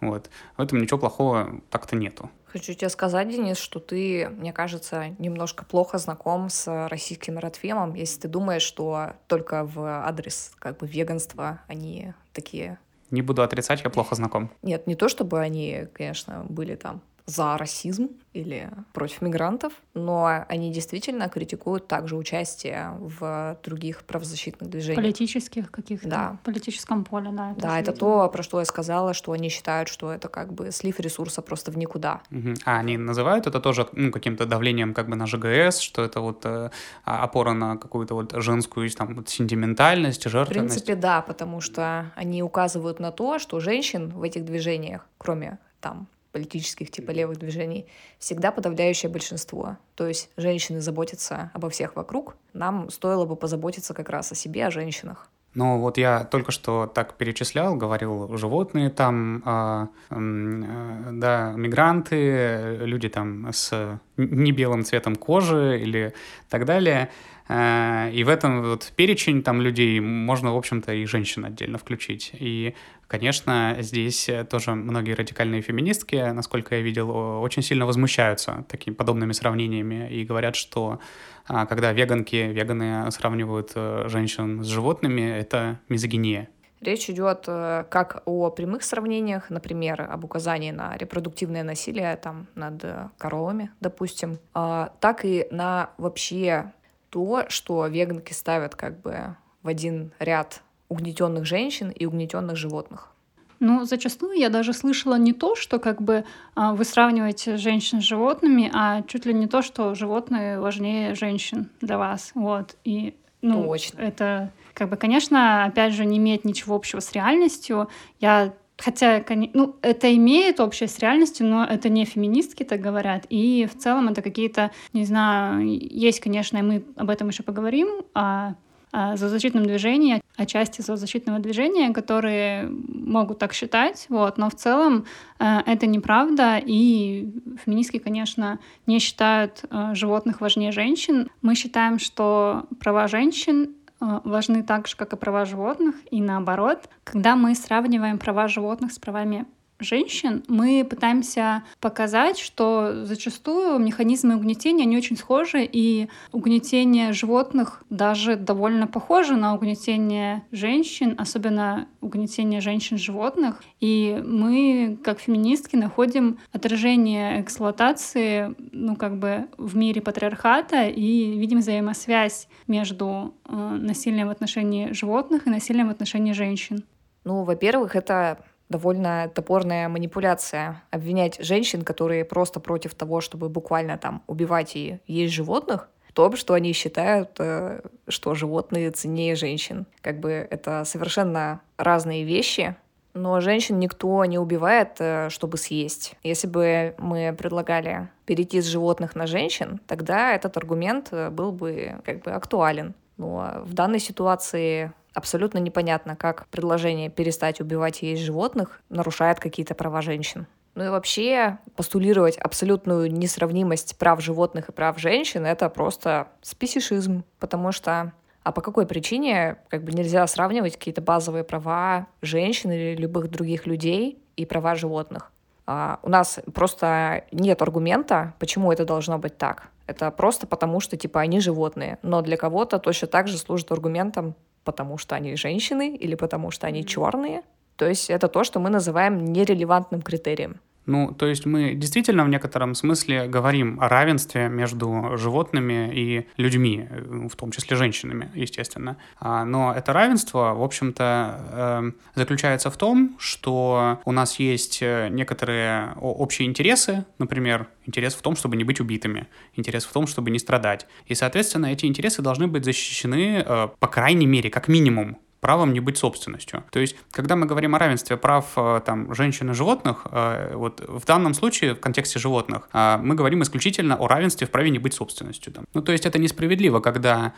вот. 0.00 0.30
В 0.56 0.62
этом 0.62 0.78
ничего 0.78 0.98
плохого 0.98 1.60
так-то 1.70 1.96
нету. 1.96 2.30
Хочу 2.46 2.74
тебе 2.74 2.88
сказать, 2.88 3.28
Денис, 3.28 3.58
что 3.58 3.80
ты, 3.80 4.28
мне 4.28 4.52
кажется, 4.52 5.14
немножко 5.18 5.64
плохо 5.64 5.98
знаком 5.98 6.48
с 6.48 6.88
российским 6.88 7.38
родфемом, 7.38 7.94
если 7.94 8.20
ты 8.20 8.28
думаешь, 8.28 8.62
что 8.62 9.12
только 9.26 9.64
в 9.64 10.06
адрес 10.06 10.52
как 10.58 10.78
бы 10.78 10.86
веганства 10.86 11.60
они 11.68 12.14
такие 12.32 12.78
не 13.10 13.22
буду 13.22 13.42
отрицать, 13.42 13.82
я 13.84 13.90
плохо 13.90 14.14
знаком. 14.14 14.50
Нет, 14.62 14.86
не 14.86 14.96
то 14.96 15.08
чтобы 15.08 15.40
они, 15.40 15.86
конечно, 15.92 16.44
были 16.48 16.74
там 16.74 17.02
за 17.26 17.58
расизм 17.58 18.10
или 18.32 18.70
против 18.92 19.20
мигрантов, 19.20 19.72
но 19.94 20.44
они 20.48 20.72
действительно 20.72 21.28
критикуют 21.28 21.88
также 21.88 22.16
участие 22.16 22.92
в 23.00 23.58
других 23.64 24.04
правозащитных 24.04 24.70
движениях. 24.70 25.02
Политических 25.02 25.70
каких-то, 25.72 26.08
да. 26.08 26.38
политическом 26.44 27.04
поле, 27.04 27.30
да. 27.32 27.50
Это 27.50 27.60
да, 27.60 27.80
это 27.80 27.92
то, 27.92 28.28
про 28.28 28.44
что 28.44 28.60
я 28.60 28.64
сказала, 28.64 29.12
что 29.12 29.32
они 29.32 29.48
считают, 29.48 29.88
что 29.88 30.12
это 30.12 30.28
как 30.28 30.52
бы 30.52 30.70
слив 30.70 31.00
ресурса 31.00 31.42
просто 31.42 31.72
в 31.72 31.78
никуда. 31.78 32.22
Угу. 32.30 32.54
А 32.64 32.78
они 32.78 32.96
называют 32.96 33.48
это 33.48 33.60
тоже 33.60 33.88
ну, 33.92 34.12
каким-то 34.12 34.46
давлением 34.46 34.94
как 34.94 35.08
бы 35.08 35.16
на 35.16 35.26
ЖГС, 35.26 35.80
что 35.80 36.04
это 36.04 36.20
вот 36.20 36.44
э, 36.44 36.70
а, 37.04 37.24
опора 37.24 37.54
на 37.54 37.76
какую-то 37.76 38.14
вот 38.14 38.32
женскую 38.36 38.88
там 38.90 39.14
вот 39.16 39.28
сентиментальность, 39.28 40.22
жертвенность? 40.22 40.74
В 40.74 40.84
принципе, 40.84 40.94
да, 40.94 41.22
потому 41.22 41.60
что 41.60 42.12
они 42.14 42.42
указывают 42.42 43.00
на 43.00 43.10
то, 43.10 43.40
что 43.40 43.58
женщин 43.58 44.10
в 44.10 44.22
этих 44.22 44.44
движениях, 44.44 45.06
кроме 45.18 45.58
там 45.80 46.06
политических 46.36 46.90
типа 46.90 47.12
левых 47.12 47.38
движений, 47.38 47.86
всегда 48.18 48.52
подавляющее 48.52 49.10
большинство. 49.10 49.78
То 49.94 50.06
есть 50.06 50.28
женщины 50.36 50.82
заботятся 50.82 51.50
обо 51.54 51.70
всех 51.70 51.96
вокруг, 51.96 52.36
нам 52.52 52.90
стоило 52.90 53.24
бы 53.24 53.36
позаботиться 53.36 53.94
как 53.94 54.10
раз 54.10 54.32
о 54.32 54.34
себе, 54.34 54.66
о 54.66 54.70
женщинах. 54.70 55.30
Ну 55.54 55.78
вот 55.78 55.96
я 55.96 56.24
только 56.24 56.52
что 56.52 56.86
так 56.86 57.14
перечислял, 57.14 57.74
говорил 57.74 58.36
животные 58.36 58.90
там, 58.90 59.42
э, 59.46 59.86
э, 60.10 61.10
да, 61.12 61.54
мигранты, 61.56 62.76
люди 62.82 63.08
там 63.08 63.48
с 63.50 63.98
не 64.18 64.52
белым 64.52 64.84
цветом 64.84 65.16
кожи 65.16 65.80
или 65.80 66.12
так 66.50 66.66
далее. 66.66 67.08
Э, 67.48 68.10
и 68.12 68.24
в 68.24 68.28
этом 68.28 68.62
вот 68.62 68.92
перечень 68.96 69.42
там 69.42 69.60
людей 69.60 70.00
можно, 70.00 70.52
в 70.52 70.56
общем-то, 70.56 70.92
и 70.92 71.04
женщин 71.06 71.44
отдельно 71.44 71.78
включить. 71.78 72.30
И, 72.34 72.74
конечно, 73.08 73.76
здесь 73.80 74.28
тоже 74.50 74.74
многие 74.74 75.12
радикальные 75.12 75.62
феминистки, 75.62 76.16
насколько 76.32 76.76
я 76.76 76.82
видел, 76.82 77.10
очень 77.10 77.62
сильно 77.62 77.86
возмущаются 77.86 78.64
такими 78.68 78.94
подобными 78.94 79.32
сравнениями 79.32 80.08
и 80.10 80.24
говорят, 80.24 80.56
что 80.56 81.00
а, 81.48 81.66
когда 81.66 81.92
веганки, 81.92 82.36
веганы 82.36 83.10
сравнивают 83.12 83.72
э, 83.74 84.06
женщин 84.08 84.64
с 84.64 84.66
животными, 84.66 85.22
это 85.22 85.78
мизогиния. 85.88 86.48
Речь 86.80 87.08
идет 87.08 87.44
э, 87.46 87.84
как 87.88 88.22
о 88.26 88.50
прямых 88.50 88.82
сравнениях, 88.82 89.48
например, 89.48 90.08
об 90.10 90.24
указании 90.24 90.72
на 90.72 90.96
репродуктивное 90.96 91.62
насилие 91.62 92.16
там, 92.16 92.48
над 92.54 92.84
коровами, 93.16 93.70
допустим, 93.80 94.38
а, 94.54 94.92
так 95.00 95.24
и 95.24 95.46
на 95.50 95.90
вообще 95.98 96.72
то, 97.10 97.44
что 97.48 97.86
веганки 97.86 98.32
ставят 98.32 98.74
как 98.74 99.00
бы 99.00 99.36
в 99.62 99.68
один 99.68 100.12
ряд 100.18 100.62
угнетенных 100.88 101.44
женщин 101.44 101.90
и 101.90 102.06
угнетенных 102.06 102.56
животных. 102.56 103.12
Ну, 103.58 103.84
зачастую 103.84 104.38
я 104.38 104.50
даже 104.50 104.72
слышала 104.72 105.16
не 105.16 105.32
то, 105.32 105.56
что 105.56 105.78
как 105.78 106.02
бы 106.02 106.24
а, 106.54 106.74
вы 106.74 106.84
сравниваете 106.84 107.56
женщин 107.56 108.00
с 108.00 108.04
животными, 108.04 108.70
а 108.72 109.02
чуть 109.02 109.24
ли 109.24 109.32
не 109.32 109.46
то, 109.46 109.62
что 109.62 109.94
животные 109.94 110.60
важнее 110.60 111.14
женщин 111.14 111.70
для 111.80 111.96
вас. 111.96 112.32
Вот. 112.34 112.76
И 112.84 113.14
ну, 113.40 113.64
Точно. 113.64 113.98
это 113.98 114.52
как 114.74 114.90
бы, 114.90 114.96
конечно, 114.96 115.64
опять 115.64 115.94
же, 115.94 116.04
не 116.04 116.18
имеет 116.18 116.44
ничего 116.44 116.76
общего 116.76 117.00
с 117.00 117.12
реальностью. 117.12 117.88
Я 118.20 118.52
Хотя, 118.78 119.24
ну, 119.54 119.76
это 119.80 120.14
имеет 120.14 120.60
общее 120.60 120.88
с 120.88 120.98
реальностью, 120.98 121.46
но 121.46 121.64
это 121.64 121.88
не 121.88 122.04
феминистки 122.04 122.62
так 122.62 122.80
говорят. 122.80 123.26
И 123.30 123.66
в 123.72 123.78
целом 123.78 124.08
это 124.08 124.20
какие-то, 124.20 124.70
не 124.92 125.04
знаю, 125.04 125.66
есть, 125.66 126.20
конечно, 126.20 126.62
мы 126.62 126.84
об 126.96 127.08
этом 127.08 127.28
еще 127.28 127.42
поговорим, 127.42 127.88
о, 128.14 128.54
о 128.92 129.16
зоозащитном 129.16 129.64
движении, 129.64 130.20
о 130.36 130.44
части 130.44 130.82
зоозащитного 130.82 131.38
движения, 131.38 131.92
которые 131.94 132.68
могут 132.68 133.38
так 133.38 133.54
считать, 133.54 134.06
вот, 134.10 134.36
но 134.36 134.50
в 134.50 134.54
целом 134.54 135.06
э, 135.38 135.60
это 135.64 135.86
неправда, 135.86 136.60
и 136.62 137.32
феминистки, 137.64 137.98
конечно, 137.98 138.58
не 138.86 138.98
считают 138.98 139.64
э, 139.70 139.94
животных 139.94 140.42
важнее 140.42 140.72
женщин. 140.72 141.30
Мы 141.40 141.54
считаем, 141.54 141.98
что 141.98 142.64
права 142.78 143.08
женщин 143.08 143.74
важны 144.00 144.62
так 144.62 144.88
же, 144.88 144.96
как 144.96 145.12
и 145.12 145.16
права 145.16 145.44
животных, 145.44 145.94
и 146.10 146.20
наоборот. 146.20 146.88
Когда 147.04 147.36
мы 147.36 147.54
сравниваем 147.54 148.18
права 148.18 148.48
животных 148.48 148.92
с 148.92 148.98
правами 148.98 149.46
женщин, 149.78 150.42
мы 150.48 150.86
пытаемся 150.88 151.62
показать, 151.80 152.38
что 152.38 153.04
зачастую 153.04 153.78
механизмы 153.78 154.36
угнетения, 154.36 154.84
они 154.84 154.96
очень 154.96 155.16
схожи, 155.16 155.68
и 155.70 156.08
угнетение 156.32 157.12
животных 157.12 157.82
даже 157.90 158.36
довольно 158.36 158.86
похоже 158.86 159.36
на 159.36 159.54
угнетение 159.54 160.42
женщин, 160.52 161.14
особенно 161.18 161.88
угнетение 162.00 162.60
женщин-животных. 162.60 163.62
И 163.80 164.22
мы, 164.24 164.98
как 165.02 165.20
феминистки, 165.20 165.76
находим 165.76 166.38
отражение 166.52 167.40
эксплуатации, 167.40 168.54
ну, 168.72 168.96
как 168.96 169.18
бы 169.18 169.46
в 169.58 169.76
мире 169.76 170.00
патриархата 170.00 170.86
и 170.86 171.38
видим 171.38 171.58
взаимосвязь 171.58 172.48
между 172.66 173.34
э, 173.44 173.54
насилием 173.54 174.28
в 174.28 174.30
отношении 174.30 174.92
животных 174.92 175.46
и 175.46 175.50
насилием 175.50 175.88
в 175.88 175.90
отношении 175.90 176.32
женщин. 176.32 176.84
Ну, 177.24 177.42
во-первых, 177.42 177.96
это 177.96 178.38
довольно 178.68 179.30
топорная 179.34 179.88
манипуляция. 179.88 180.82
Обвинять 180.90 181.38
женщин, 181.40 181.82
которые 181.82 182.24
просто 182.24 182.60
против 182.60 182.94
того, 182.94 183.20
чтобы 183.20 183.48
буквально 183.48 183.98
там 183.98 184.22
убивать 184.26 184.76
и 184.76 184.98
есть 185.06 185.34
животных, 185.34 185.88
в 186.08 186.12
том, 186.12 186.36
что 186.36 186.54
они 186.54 186.72
считают, 186.72 187.30
э, 187.38 187.80
что 188.08 188.34
животные 188.34 188.90
ценнее 188.90 189.34
женщин. 189.34 189.86
Как 190.00 190.20
бы 190.20 190.30
это 190.50 190.84
совершенно 190.84 191.60
разные 191.76 192.24
вещи, 192.24 192.76
но 193.16 193.40
женщин 193.40 193.78
никто 193.78 194.24
не 194.26 194.38
убивает, 194.38 194.96
э, 194.98 195.30
чтобы 195.30 195.56
съесть. 195.56 196.16
Если 196.22 196.46
бы 196.46 196.94
мы 196.98 197.34
предлагали 197.36 198.08
перейти 198.26 198.60
с 198.60 198.66
животных 198.66 199.16
на 199.16 199.26
женщин, 199.26 199.80
тогда 199.86 200.34
этот 200.34 200.56
аргумент 200.56 201.08
э, 201.12 201.30
был 201.30 201.50
бы 201.52 201.96
как 202.04 202.22
бы 202.22 202.32
актуален. 202.32 202.94
Но 203.16 203.62
в 203.64 203.72
данной 203.72 204.00
ситуации 204.00 204.92
абсолютно 205.16 205.58
непонятно, 205.58 206.14
как 206.14 206.46
предложение 206.48 207.08
перестать 207.08 207.60
убивать 207.60 208.02
есть 208.02 208.22
животных 208.22 208.80
нарушает 208.90 209.40
какие-то 209.40 209.74
права 209.74 210.02
женщин. 210.02 210.46
Ну 210.74 210.84
и 210.84 210.88
вообще 210.88 211.58
постулировать 211.74 212.36
абсолютную 212.36 213.10
несравнимость 213.10 213.96
прав 213.96 214.20
животных 214.20 214.68
и 214.68 214.72
прав 214.72 214.98
женщин— 214.98 215.46
это 215.46 215.70
просто 215.70 216.28
спесишизм, 216.42 217.24
потому 217.38 217.72
что 217.72 218.12
а 218.42 218.52
по 218.52 218.60
какой 218.60 218.86
причине 218.86 219.56
как 219.70 219.82
бы 219.82 219.92
нельзя 219.92 220.24
сравнивать 220.26 220.76
какие-то 220.76 221.00
базовые 221.00 221.44
права 221.44 222.06
женщин 222.20 222.70
или 222.70 222.94
любых 222.94 223.30
других 223.30 223.66
людей 223.66 224.22
и 224.36 224.44
права 224.44 224.74
животных? 224.74 225.32
А, 225.66 225.98
у 226.02 226.10
нас 226.10 226.38
просто 226.54 227.24
нет 227.32 227.60
аргумента, 227.62 228.34
почему 228.38 228.70
это 228.70 228.84
должно 228.84 229.18
быть 229.18 229.36
так. 229.36 229.70
Это 229.86 230.10
просто 230.10 230.46
потому, 230.46 230.80
что 230.80 230.96
типа 230.96 231.20
они 231.20 231.40
животные. 231.40 231.98
Но 232.02 232.20
для 232.20 232.36
кого-то 232.36 232.78
точно 232.78 233.08
так 233.08 233.28
же 233.28 233.38
служит 233.38 233.72
аргументом, 233.72 234.34
потому 234.66 234.98
что 234.98 235.14
они 235.14 235.36
женщины 235.36 235.96
или 235.96 236.14
потому 236.14 236.50
что 236.50 236.66
они 236.66 236.84
черные. 236.84 237.42
То 237.76 237.88
есть 237.88 238.10
это 238.10 238.28
то, 238.28 238.44
что 238.44 238.60
мы 238.60 238.68
называем 238.68 239.24
нерелевантным 239.24 240.02
критерием. 240.02 240.60
Ну, 240.86 241.12
то 241.12 241.26
есть 241.26 241.46
мы 241.46 241.74
действительно 241.74 242.24
в 242.24 242.28
некотором 242.28 242.74
смысле 242.74 243.26
говорим 243.26 243.78
о 243.80 243.88
равенстве 243.88 244.48
между 244.48 245.16
животными 245.16 245.90
и 245.92 246.26
людьми, 246.36 246.88
в 247.28 247.34
том 247.34 247.50
числе 247.50 247.76
женщинами, 247.76 248.30
естественно. 248.34 248.96
А, 249.18 249.44
но 249.44 249.74
это 249.74 249.92
равенство, 249.92 250.54
в 250.54 250.62
общем-то, 250.62 251.80
эм, 251.82 251.96
заключается 252.14 252.70
в 252.70 252.76
том, 252.76 253.16
что 253.18 254.00
у 254.04 254.12
нас 254.12 254.38
есть 254.38 254.78
э, 254.80 255.08
некоторые 255.10 255.92
общие 256.00 256.48
интересы, 256.48 257.04
например, 257.18 257.66
интерес 257.84 258.14
в 258.14 258.22
том, 258.22 258.36
чтобы 258.36 258.56
не 258.56 258.64
быть 258.64 258.80
убитыми, 258.80 259.26
интерес 259.54 259.84
в 259.84 259.92
том, 259.92 260.06
чтобы 260.06 260.30
не 260.30 260.38
страдать. 260.38 260.86
И, 261.06 261.14
соответственно, 261.14 261.66
эти 261.66 261.86
интересы 261.86 262.22
должны 262.22 262.46
быть 262.46 262.64
защищены, 262.64 263.42
э, 263.44 263.68
по 263.78 263.88
крайней 263.88 264.26
мере, 264.26 264.50
как 264.50 264.68
минимум, 264.68 265.18
правом 265.46 265.72
не 265.72 265.78
быть 265.78 265.96
собственностью. 265.96 266.64
То 266.72 266.80
есть, 266.80 266.96
когда 267.12 267.36
мы 267.36 267.46
говорим 267.46 267.76
о 267.76 267.78
равенстве 267.78 268.16
прав 268.16 268.46
э, 268.56 268.80
там, 268.84 269.14
женщин 269.14 269.50
и 269.50 269.54
животных, 269.54 270.04
э, 270.10 270.56
вот 270.56 270.82
в 270.88 271.04
данном 271.04 271.34
случае, 271.34 271.74
в 271.74 271.78
контексте 271.78 272.18
животных, 272.18 272.68
э, 272.72 272.98
мы 273.00 273.14
говорим 273.14 273.42
исключительно 273.42 273.94
о 273.94 274.08
равенстве 274.08 274.48
в 274.48 274.50
праве 274.50 274.70
не 274.70 274.80
быть 274.80 274.94
собственностью. 274.94 275.52
Ну, 275.72 275.82
то 275.82 275.92
есть 275.92 276.04
это 276.04 276.18
несправедливо, 276.18 276.80
когда 276.80 277.32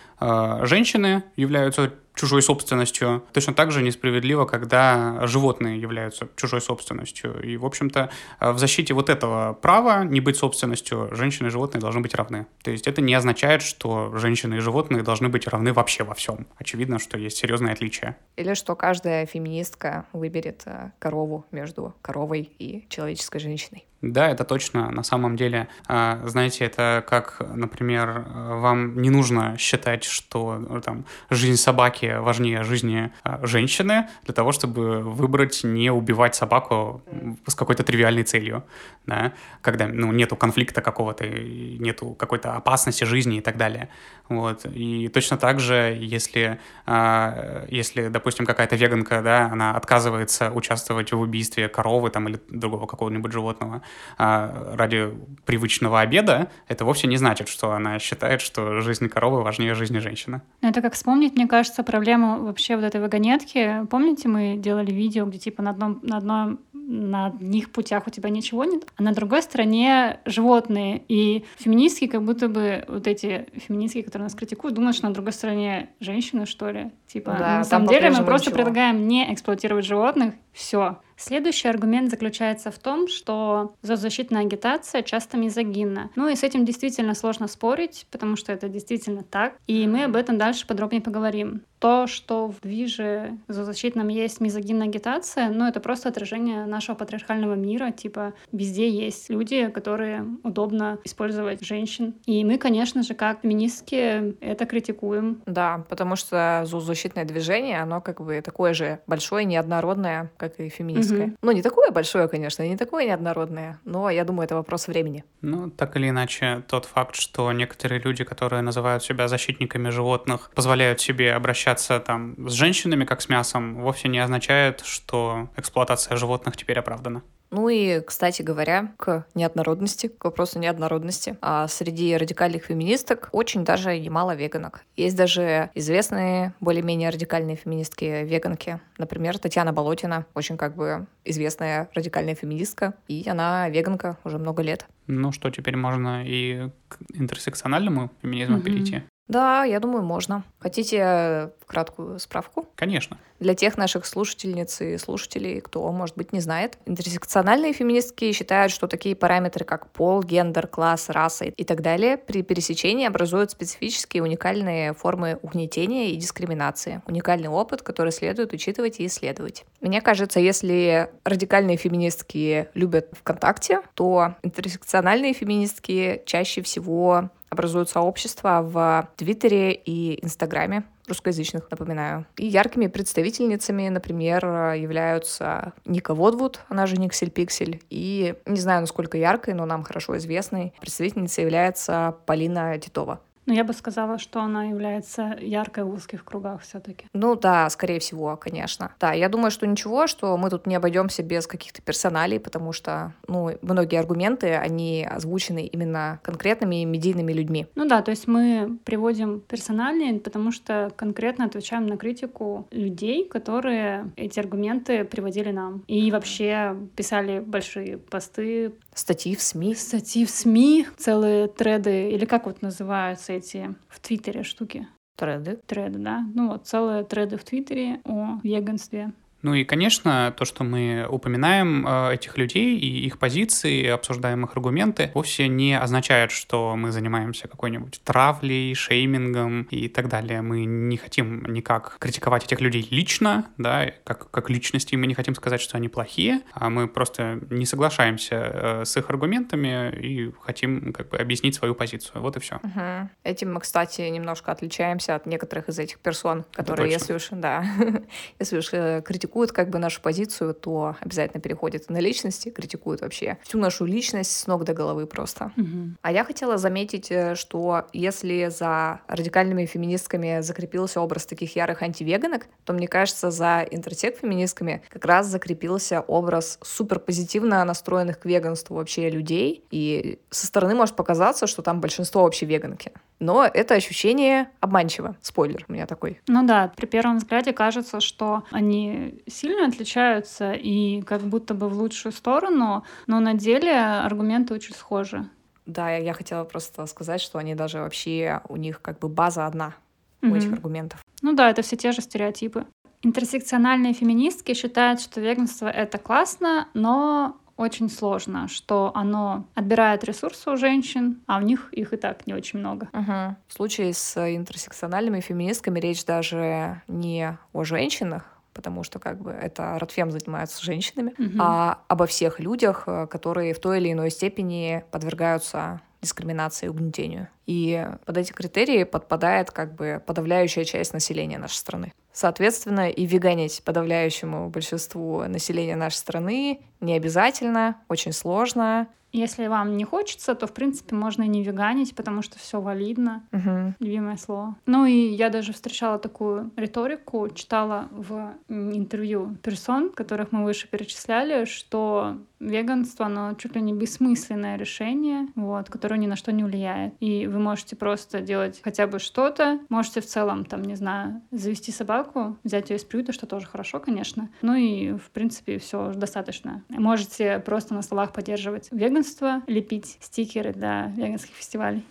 женщины 0.63 1.23
являются 1.37 1.91
чужой 2.19 2.43
собственностью. 2.43 3.25
Точно 3.33 3.55
так 3.55 3.71
же 3.71 3.83
несправедливо, 3.83 4.45
когда 4.45 5.27
животные 5.27 5.81
являются 5.81 6.29
чужой 6.37 6.61
собственностью. 6.61 7.41
И, 7.43 7.57
в 7.57 7.65
общем-то, 7.65 8.11
в 8.41 8.59
защите 8.59 8.93
вот 8.95 9.09
этого 9.09 9.55
права 9.55 10.05
не 10.05 10.21
быть 10.21 10.37
собственностью 10.37 11.09
женщины 11.13 11.47
и 11.47 11.51
животные 11.51 11.81
должны 11.81 12.01
быть 12.01 12.15
равны. 12.15 12.47
То 12.63 12.71
есть 12.71 12.87
это 12.87 13.01
не 13.01 13.15
означает, 13.15 13.63
что 13.63 14.13
женщины 14.17 14.57
и 14.57 14.59
животные 14.59 15.03
должны 15.03 15.29
быть 15.29 15.47
равны 15.47 15.73
вообще 15.73 16.05
во 16.05 16.15
всем. 16.15 16.47
Очевидно, 16.57 16.99
что 16.99 17.17
есть 17.19 17.37
серьезные 17.37 17.73
отличия. 17.73 18.17
Или 18.37 18.55
что 18.55 18.75
каждая 18.75 19.27
феминистка 19.27 20.07
выберет 20.13 20.63
э, 20.67 20.91
корову 20.99 21.47
между 21.53 21.95
коровой 22.03 22.51
и 22.59 22.87
человеческой 22.89 23.39
женщиной. 23.39 23.85
Да, 24.01 24.29
это 24.31 24.45
точно. 24.45 24.93
На 24.93 25.03
самом 25.03 25.37
деле, 25.37 25.67
а, 25.89 26.21
знаете, 26.25 26.65
это 26.65 27.05
как, 27.09 27.43
например, 27.55 28.25
вам 28.29 29.03
не 29.03 29.11
нужно 29.11 29.57
считать, 29.59 30.05
что 30.05 30.57
ну, 30.57 30.81
там, 30.81 31.05
жизнь 31.31 31.61
собаки 31.61 32.17
важнее 32.21 32.63
жизни 32.63 33.11
а, 33.25 33.45
женщины 33.45 34.09
для 34.23 34.35
того, 34.35 34.53
чтобы 34.53 35.01
выбрать 35.01 35.65
не 35.65 35.91
убивать 35.91 36.37
собаку 36.37 37.03
с 37.45 37.57
какой-то 37.57 37.83
тривиальной 37.83 38.23
целью, 38.23 38.63
да, 39.05 39.33
когда 39.63 39.89
ну, 39.89 40.13
нету 40.13 40.37
конфликта 40.37 40.81
какого-то, 40.81 41.27
нету 41.27 42.15
какой-то 42.15 42.55
опасности 42.55 43.03
жизни 43.03 43.39
и 43.39 43.41
так 43.41 43.57
далее. 43.57 43.89
Вот. 44.29 44.65
И 44.67 45.09
точно 45.09 45.39
так 45.39 45.59
же, 45.59 45.97
если, 45.99 46.61
а, 46.87 47.65
если 47.69 48.09
допустим, 48.09 48.47
какая-то 48.47 48.77
веганка, 48.77 49.23
да, 49.23 49.49
она 49.51 49.73
отказывается 49.75 50.53
участвовать 50.53 51.11
в 51.11 51.19
убийстве 51.19 51.69
коровы 51.69 52.11
там, 52.11 52.29
или 52.29 52.41
другого 52.49 52.87
какого-нибудь 52.87 53.33
животного, 53.33 53.83
а, 54.17 54.75
ради 54.77 55.13
привычного 55.45 56.01
обеда, 56.01 56.51
это 56.69 56.85
вовсе 56.85 57.07
не 57.07 57.17
значит, 57.17 57.49
что 57.49 57.73
она 57.73 57.99
считает, 57.99 58.41
что 58.41 58.81
жизнь 58.81 59.09
коровы 59.09 59.43
важнее 59.43 59.75
жизни 59.75 59.99
женщины. 59.99 60.43
Ну, 60.63 60.69
это 60.69 60.83
как 60.83 60.95
вспомнить, 60.95 61.35
мне 61.35 61.47
кажется, 61.47 61.83
проблему 61.83 62.45
вообще 62.45 62.77
вот 62.77 62.85
этой 62.85 63.01
вагонетки. 63.01 63.87
Помните, 63.91 64.29
мы 64.29 64.57
делали 64.57 64.91
видео, 64.91 65.27
где 65.27 65.39
типа 65.39 65.63
на 65.63 65.71
одном, 65.71 66.01
на 66.03 66.17
одном 66.17 66.59
на 66.89 67.27
одних 67.27 67.71
путях 67.71 68.07
у 68.07 68.11
тебя 68.11 68.31
ничего 68.31 68.65
нет, 68.65 68.87
а 68.97 69.03
на 69.03 69.13
другой 69.13 69.43
стороне 69.43 70.21
животные. 70.25 71.03
И 71.09 71.45
феминистки, 71.59 72.07
как 72.07 72.23
будто 72.23 72.49
бы 72.49 72.85
вот 72.89 73.07
эти 73.07 73.47
феминистки, 73.55 74.01
которые 74.03 74.25
нас 74.25 74.35
критикуют, 74.35 74.75
думают, 74.75 74.97
что 74.97 75.07
на 75.07 75.13
другой 75.13 75.33
стороне 75.33 75.91
женщины, 76.01 76.47
что 76.47 76.71
ли. 76.71 76.91
Типа, 77.07 77.37
да, 77.39 77.59
на 77.59 77.65
самом 77.65 77.89
деле 77.89 78.11
мы 78.11 78.25
просто 78.25 78.49
ничего. 78.49 78.57
предлагаем 78.57 79.07
не 79.07 79.33
эксплуатировать 79.33 79.85
животных, 79.85 80.35
все. 80.53 80.99
Следующий 81.19 81.69
аргумент 81.69 82.11
заключается 82.11 82.71
в 82.71 82.79
том, 82.79 83.09
что 83.09 83.75
зоозащитная 83.83 84.43
агитация 84.43 85.03
часто 85.03 85.37
мизогинна. 85.37 86.11
Ну 86.15 86.29
и 86.29 86.37
с 86.37 86.45
этим 86.45 86.65
действительно 86.65 87.15
сложно 87.15 87.49
спорить, 87.49 88.07
потому 88.13 88.37
что 88.37 88.53
это 88.53 88.69
действительно 88.69 89.25
так. 89.25 89.57
И 89.67 89.87
мы 89.89 90.05
об 90.05 90.15
этом 90.15 90.39
дальше 90.39 90.67
подробнее 90.67 91.03
поговорим. 91.03 91.63
То, 91.81 92.07
что 92.09 92.49
в 92.49 92.61
движе 92.61 93.39
зоозащитном 93.47 94.09
есть 94.09 94.41
мизогинная 94.41 94.89
агитация, 94.89 95.49
ну 95.49 95.67
это 95.67 95.79
просто 95.81 96.09
отражение 96.09 96.67
нашего 96.67 96.97
патриархального 96.97 97.55
мира. 97.55 97.91
Типа 97.93 98.35
везде 98.53 98.89
есть 98.89 99.31
люди, 99.31 99.69
которые 99.69 100.25
удобно 100.43 100.99
использовать 101.05 101.65
женщин. 101.65 102.15
И 102.27 102.45
мы, 102.45 102.59
конечно 102.59 103.03
же, 103.03 103.15
как 103.15 103.43
феминистки 103.43 104.37
это 104.41 104.67
критикуем. 104.67 105.43
Да, 105.47 105.85
потому 105.89 106.17
что 106.17 106.65
зоозащитное 106.65 107.25
движение, 107.25 107.81
оно 107.81 108.01
как 108.01 108.21
бы 108.21 108.41
такое 108.41 108.73
же 108.75 109.01
большое, 109.07 109.45
неоднородное, 109.45 110.31
как 110.37 110.59
и 110.59 110.69
феминистское 110.69 111.08
российское. 111.09 111.33
Угу. 111.33 111.37
Ну, 111.43 111.53
не 111.53 111.63
такое 111.63 111.91
большое, 111.91 112.29
конечно, 112.29 112.63
не 112.63 112.77
такое 112.77 113.07
неоднородное, 113.07 113.81
но 113.85 114.11
я 114.11 114.25
думаю, 114.25 114.45
это 114.45 114.55
вопрос 114.55 114.89
времени. 114.89 115.25
Ну, 115.41 115.71
так 115.71 115.97
или 115.97 116.09
иначе, 116.09 116.63
тот 116.69 116.85
факт, 116.85 117.17
что 117.17 117.53
некоторые 117.53 118.01
люди, 118.01 118.25
которые 118.25 118.63
называют 118.63 119.03
себя 119.03 119.29
защитниками 119.29 119.91
животных, 119.91 120.51
позволяют 120.55 121.01
себе 121.01 121.33
обращаться 121.33 122.01
там 122.01 122.49
с 122.49 122.53
женщинами, 122.53 123.05
как 123.05 123.21
с 123.21 123.29
мясом, 123.29 123.81
вовсе 123.81 124.09
не 124.09 124.19
означает, 124.19 124.83
что 124.85 125.49
эксплуатация 125.57 126.17
животных 126.17 126.57
теперь 126.57 126.79
оправдана. 126.79 127.23
Ну 127.51 127.69
и, 127.69 128.01
кстати 128.01 128.43
говоря, 128.43 128.93
к 128.99 129.27
неоднородности, 129.35 130.09
к 130.09 130.25
вопросу 130.25 130.59
неоднородности. 130.59 131.37
А 131.41 131.67
среди 131.69 132.17
радикальных 132.17 132.65
феминисток 132.65 133.29
очень 133.33 133.65
даже 133.65 133.99
немало 133.99 134.35
веганок. 134.35 134.85
Есть 134.97 135.17
даже 135.17 135.71
известные 135.75 136.55
более-менее 136.61 137.11
радикальные 137.11 137.57
феминистки-веганки. 137.57 138.81
Например, 138.99 139.39
Татьяна 139.39 139.73
Болотина, 139.73 140.27
очень 140.35 140.57
как 140.57 140.75
бы 140.75 141.07
известная 141.25 141.89
радикальная 141.95 142.35
феминистка, 142.35 142.95
и 143.07 143.27
она 143.29 143.69
веганка 143.69 144.19
уже 144.25 144.39
много 144.39 144.63
лет. 144.63 144.87
Ну 145.07 145.33
что, 145.33 145.51
теперь 145.51 145.77
можно 145.77 146.25
и 146.27 146.69
к 146.89 146.99
интерсекциональному 147.15 148.11
феминизму 148.23 148.59
mm-hmm. 148.59 148.63
перейти? 148.63 149.03
Да, 149.29 149.65
я 149.65 149.79
думаю, 149.79 150.03
можно. 150.03 150.43
Хотите 150.59 151.53
краткую 151.67 152.19
справку? 152.19 152.67
Конечно. 152.75 153.19
Для 153.39 153.55
тех 153.55 153.77
наших 153.77 154.07
слушательниц 154.07 154.81
и 154.81 154.97
слушателей, 154.97 155.61
кто, 155.61 155.93
может 155.93 156.17
быть, 156.17 156.33
не 156.33 156.41
знает, 156.41 156.79
интерсекциональные 156.87 157.73
феминистки 157.73 158.33
считают, 158.33 158.73
что 158.73 158.89
такие 158.89 159.15
параметры, 159.15 159.65
как 159.65 159.91
пол, 159.93 160.23
гендер, 160.25 160.67
класс, 160.67 161.09
раса 161.09 161.45
и 161.45 161.65
так 161.65 161.83
далее, 161.83 162.17
при 162.17 162.43
пересечении 162.43 163.07
образуют 163.07 163.53
специфические 163.53 164.25
уникальные 164.25 164.95
формы 164.95 165.39
угнетения 165.43 166.11
и 166.11 166.17
дискриминации, 166.17 167.03
уникальный 167.07 167.49
опыт, 167.49 167.83
который 167.83 168.13
следует 168.13 168.53
учитывать 168.53 168.99
и 168.99 169.07
исследовать. 169.07 169.65
Мне 169.81 170.01
кажется, 170.01 170.41
если 170.41 171.11
радикальные 171.23 171.77
феминистки 171.77 172.69
любят 172.75 173.11
ВКонтакте, 173.21 173.83
то 173.95 174.35
интерсекциональные 174.43 175.35
феминистки 175.35 176.23
чаще 176.27 176.63
всего 176.63 177.31
образуют 177.51 177.89
сообщества 177.89 178.61
в 178.63 179.09
Твиттере 179.17 179.73
и 179.73 180.25
Инстаграме 180.25 180.85
русскоязычных, 181.09 181.71
напоминаю. 181.71 182.27
И 182.37 182.47
яркими 182.47 182.87
представительницами, 182.87 183.89
например, 183.89 184.45
являются 184.75 185.73
Ника 185.87 186.15
Водвуд, 186.15 186.61
она 186.69 186.87
же 186.87 186.97
Никсель 186.97 187.31
Пиксель, 187.31 187.81
и, 187.91 188.35
не 188.47 188.61
знаю, 188.61 188.83
насколько 188.83 189.17
яркой, 189.17 189.55
но 189.55 189.65
нам 189.65 189.83
хорошо 189.83 190.19
известной 190.19 190.75
представительницей 190.81 191.45
является 191.45 192.17
Полина 192.27 192.79
Титова. 192.79 193.21
Но 193.49 193.55
я 193.55 193.65
бы 193.65 193.73
сказала, 193.73 194.19
что 194.19 194.43
она 194.43 194.65
является 194.65 195.35
яркой 195.41 195.85
в 195.85 195.95
узких 195.95 196.23
кругах 196.23 196.61
все-таки. 196.61 197.07
Ну 197.15 197.35
да, 197.35 197.71
скорее 197.71 197.99
всего, 197.99 198.37
конечно. 198.37 198.93
Да, 199.01 199.15
я 199.15 199.31
думаю, 199.31 199.51
что 199.51 199.67
ничего, 199.67 200.07
что 200.07 200.37
мы 200.37 200.51
тут 200.51 200.67
не 200.67 200.75
обойдемся 200.75 201.23
без 201.23 201.47
каких-то 201.47 201.81
персоналей, 201.81 202.39
потому 202.39 202.75
что, 202.75 203.15
ну, 203.27 203.51
многие 203.63 203.99
аргументы, 203.99 204.55
они 204.55 205.09
озвучены 205.11 205.65
именно 205.65 206.21
конкретными 206.23 206.85
медийными 206.85 207.33
людьми. 207.33 207.67
Ну 207.75 207.89
да, 207.89 208.03
то 208.03 208.11
есть 208.11 208.29
мы 208.29 208.77
приводим 208.85 209.41
персональные, 209.41 210.21
потому 210.21 210.53
что 210.53 210.93
конкретно 210.95 211.47
отвечаем 211.47 211.87
на 211.87 211.97
критику 211.97 212.69
людей, 212.71 213.27
которые 213.27 214.13
эти 214.17 214.39
аргументы 214.39 215.05
приводили 215.05 215.53
нам. 215.53 215.85
И 215.87 216.11
вообще 216.11 216.77
писали 216.97 217.41
большие 217.41 217.97
посты. 217.97 218.75
Статьи 218.99 219.37
в 219.37 219.43
СМИ. 219.43 219.77
Статьи 219.77 220.27
в 220.27 220.31
СМИ, 220.31 220.89
целые 220.97 221.47
треды, 221.47 222.11
или 222.11 222.25
как 222.25 222.47
вот 222.47 222.63
называются 222.63 223.33
эти 223.33 223.77
в 223.89 224.01
Твиттере 224.01 224.43
штуки. 224.43 224.89
Треды. 225.17 225.61
Треды, 225.69 226.01
да. 226.01 226.27
Ну 226.35 226.49
вот, 226.49 226.67
целые 226.67 227.05
треды 227.05 227.37
в 227.37 227.45
Твиттере 227.45 228.01
о 228.05 228.41
веганстве. 228.43 229.13
Ну 229.43 229.55
и, 229.55 229.65
конечно, 229.65 230.35
то, 230.37 230.45
что 230.45 230.65
мы 230.65 231.07
упоминаем 231.09 231.87
э, 231.87 232.15
этих 232.15 232.37
людей 232.39 232.77
и 232.77 233.07
их 233.07 233.19
позиции, 233.19 233.87
обсуждаем 233.87 234.45
их 234.45 234.53
аргументы, 234.53 235.13
вовсе 235.15 235.47
не 235.49 235.79
означает, 235.79 236.33
что 236.33 236.75
мы 236.77 236.91
занимаемся 236.91 237.47
какой-нибудь 237.47 238.01
травлей, 238.03 238.75
шеймингом 238.75 239.63
и 239.71 239.89
так 239.89 240.09
далее. 240.09 240.43
Мы 240.43 240.65
не 240.65 240.97
хотим 240.97 241.45
никак 241.53 241.97
критиковать 242.01 242.45
этих 242.45 242.61
людей 242.61 242.87
лично, 242.91 243.47
да, 243.59 243.93
как, 244.05 244.31
как 244.31 244.51
личности, 244.51 244.97
мы 244.97 245.07
не 245.07 245.15
хотим 245.15 245.35
сказать, 245.37 245.61
что 245.61 245.77
они 245.77 245.89
плохие, 245.89 246.41
а 246.53 246.69
мы 246.69 246.89
просто 246.89 247.41
не 247.51 247.65
соглашаемся 247.65 248.35
э, 248.35 248.85
с 248.85 248.97
их 248.97 249.09
аргументами 249.09 249.93
и 249.97 250.33
хотим 250.43 250.93
как 250.93 251.11
бы 251.11 251.17
объяснить 251.17 251.55
свою 251.55 251.77
позицию. 251.77 252.23
Вот 252.23 252.37
и 252.37 252.41
все. 252.41 252.57
Угу. 252.57 253.11
Этим 253.23 253.55
мы, 253.55 253.61
кстати, 253.61 254.01
немножко 254.01 254.51
отличаемся 254.51 255.15
от 255.15 255.27
некоторых 255.27 255.69
из 255.69 255.79
этих 255.79 256.01
персон, 256.01 256.45
которые, 256.53 256.91
если 256.91 257.15
уж, 257.15 257.29
да, 257.31 257.65
если 258.41 258.59
уж 258.59 258.71
э, 258.73 259.01
критикуют 259.05 259.28
критикуют 259.29 259.53
как 259.53 259.69
бы 259.69 259.79
нашу 259.79 260.01
позицию, 260.01 260.55
то 260.55 260.97
обязательно 261.01 261.41
переходят 261.41 261.91
на 261.91 261.99
личности, 262.01 262.49
критикуют 262.51 263.03
вообще 263.03 263.37
всю 263.43 263.59
нашу 263.59 263.85
личность 263.85 264.31
с 264.31 264.47
ног 264.47 264.65
до 264.65 264.73
головы 264.73 265.07
просто. 265.07 265.53
Угу. 265.57 265.97
А 266.03 266.13
я 266.13 266.25
хотела 266.25 266.57
заметить, 266.57 267.11
э, 267.11 267.35
что 267.35 267.85
если 267.93 268.49
за 268.49 269.01
радикальными 269.07 269.67
феминистками 269.67 270.41
закрепился 270.41 271.01
образ 271.01 271.27
таких 271.27 271.57
ярых 271.57 271.83
антивеганок, 271.83 272.47
то, 272.65 272.73
мне 272.73 272.89
кажется, 272.89 273.31
за 273.31 273.67
интерсек-феминистками 273.71 274.81
как 274.89 275.05
раз 275.05 275.27
закрепился 275.27 276.01
образ 276.01 276.59
суперпозитивно 276.63 277.65
настроенных 277.65 278.19
к 278.19 278.25
веганству 278.25 278.77
вообще 278.77 279.11
людей. 279.11 279.63
И 279.71 280.19
со 280.31 280.47
стороны 280.47 280.75
может 280.75 280.97
показаться, 280.97 281.47
что 281.47 281.63
там 281.63 281.81
большинство 281.81 282.23
вообще 282.23 282.47
веганки. 282.47 282.93
Но 283.21 283.45
это 283.45 283.75
ощущение 283.75 284.51
обманчиво. 284.61 285.17
Спойлер 285.21 285.65
у 285.69 285.73
меня 285.73 285.87
такой. 285.87 286.21
Ну 286.29 286.47
да, 286.47 286.73
при 286.77 286.87
первом 286.87 287.19
взгляде 287.19 287.53
кажется, 287.53 288.01
что 288.01 288.45
они 288.51 289.23
сильно 289.27 289.67
отличаются 289.67 290.53
и 290.53 291.03
как 291.03 291.23
будто 291.23 291.55
бы 291.55 291.69
в 291.69 291.77
лучшую 291.77 292.13
сторону, 292.13 292.85
но 293.07 293.21
на 293.21 293.35
деле 293.35 293.77
аргументы 293.77 294.55
очень 294.55 294.75
схожи. 294.75 295.29
Да, 295.67 295.91
я 295.91 296.15
хотела 296.15 296.45
просто 296.45 296.87
сказать, 296.87 297.21
что 297.21 297.39
они 297.39 297.55
даже 297.55 297.81
вообще, 297.81 298.41
у 298.49 298.57
них 298.57 298.81
как 298.81 298.99
бы 299.01 299.09
база 299.09 299.47
одна 299.47 299.75
mm-hmm. 300.23 300.31
у 300.31 300.37
этих 300.37 300.53
аргументов. 300.53 301.01
Ну 301.21 301.35
да, 301.35 301.51
это 301.51 301.63
все 301.63 301.77
те 301.77 301.93
же 301.93 302.01
стереотипы. 302.01 302.67
Интерсекциональные 303.03 303.93
феминистки 303.93 304.55
считают, 304.55 305.01
что 305.01 305.21
веганство— 305.21 305.67
это 305.69 305.99
классно, 305.99 306.69
но 306.75 307.37
очень 307.59 307.91
сложно, 307.91 308.49
что 308.49 308.93
оно 308.95 309.45
отбирает 309.55 310.05
ресурсы 310.05 310.51
у 310.51 310.57
женщин, 310.57 311.21
а 311.27 311.39
у 311.39 311.43
них 311.43 311.69
их 311.73 311.93
и 311.93 311.97
так 311.97 312.27
не 312.27 312.33
очень 312.33 312.61
много. 312.61 312.89
Угу. 312.93 313.37
В 313.49 313.53
случае 313.53 313.93
с 313.93 314.17
интерсекциональными 314.17 315.21
феминистками 315.21 315.81
речь 315.81 316.05
даже 316.05 316.83
не 316.87 317.37
о 317.53 317.65
женщинах, 317.65 318.25
потому 318.55 318.85
что 318.85 319.01
как 319.01 319.21
бы 319.21 319.31
это 319.33 319.77
Ротфем 319.79 320.11
занимается 320.11 320.65
женщинами, 320.65 321.15
угу. 321.19 321.39
а 321.39 321.81
обо 321.89 322.07
всех 322.07 322.39
людях, 322.41 322.85
э, 322.87 323.07
которые 323.09 323.55
в 323.55 323.61
той 323.61 323.79
или 323.79 323.93
иной 323.93 324.11
степени 324.11 324.85
подвергаются 324.91 325.81
дискриминации 326.01 326.67
и 326.67 326.69
угнетению. 326.69 327.29
И 327.47 327.87
под 328.05 328.17
эти 328.17 328.33
критерии 328.33 328.85
подпадает 328.85 329.51
как 329.51 329.75
бы 329.75 330.03
подавляющая 330.07 330.65
часть 330.65 330.93
населения 330.93 331.39
нашей 331.39 331.57
страны. 331.57 331.93
Соответственно, 332.13 332.91
и 332.91 333.07
веганить 333.07 333.63
подавляющему 333.65 334.51
большинству 334.51 335.23
населения 335.25 335.77
нашей 335.77 335.97
страны 335.97 336.61
не 336.81 336.95
обязательно, 336.95 337.77
очень 337.89 338.13
сложно. 338.13 338.89
Если 339.13 339.47
вам 339.47 339.77
не 339.77 339.85
хочется, 339.85 340.35
то, 340.35 340.47
в 340.47 340.53
принципе, 340.53 340.95
можно 340.95 341.23
и 341.23 341.29
не 341.29 341.43
веганить, 341.43 341.95
потому 341.95 342.23
что 342.23 342.39
все 342.39 342.61
валидно. 342.61 343.23
Угу. 343.33 343.75
Любимое 343.81 344.17
слово. 344.17 344.57
Ну 344.67 344.85
и 344.85 345.09
я 345.09 345.31
даже 345.31 345.53
встречала 345.53 345.99
такую 345.99 346.51
риторику, 346.57 347.29
читала 347.31 347.89
в 347.91 348.35
интервью 348.49 349.37
персон, 349.43 349.91
которых 349.91 350.33
мы 350.33 350.45
выше 350.45 350.69
перечисляли, 350.69 351.45
что 351.45 352.19
веганство, 352.41 353.07
оно 353.07 353.35
чуть 353.35 353.55
ли 353.57 353.63
не 353.63 353.73
бессмысленное 353.73 354.57
решение, 354.57 355.27
вот, 355.35 355.69
которое 355.71 355.99
ни 355.99 356.07
на 356.07 356.17
что 356.17 356.31
не 356.33 356.45
влияет. 356.45 356.95
И 357.01 357.27
вы 357.27 357.39
можете 357.39 357.77
просто 357.77 358.21
делать 358.21 358.61
хотя 358.63 358.87
бы 358.87 358.99
что-то. 358.99 359.59
Можете 359.69 360.01
в 360.01 360.07
целом, 360.07 360.45
там, 360.45 360.63
не 360.63 360.77
знаю, 360.77 361.21
завести 361.31 361.73
собаку, 361.73 362.37
взять 362.45 362.71
ее 362.71 362.77
из 362.77 362.85
приюта, 362.85 363.13
что 363.13 363.27
тоже 363.27 363.47
хорошо, 363.47 363.81
конечно. 363.81 364.29
Ну 364.43 364.55
и, 364.55 364.93
в 364.93 365.11
принципе, 365.11 365.59
все 365.59 365.93
достаточно. 365.93 366.63
Можете 366.69 367.41
просто 367.41 367.75
на 367.75 367.83
столах 367.83 368.13
поддерживать 368.13 368.69
веганство, 368.71 368.98
лепить 369.47 369.99
стикеры 370.01 370.53
для 370.53 370.93
веганских 370.97 371.35
фестивалей. 371.35 371.85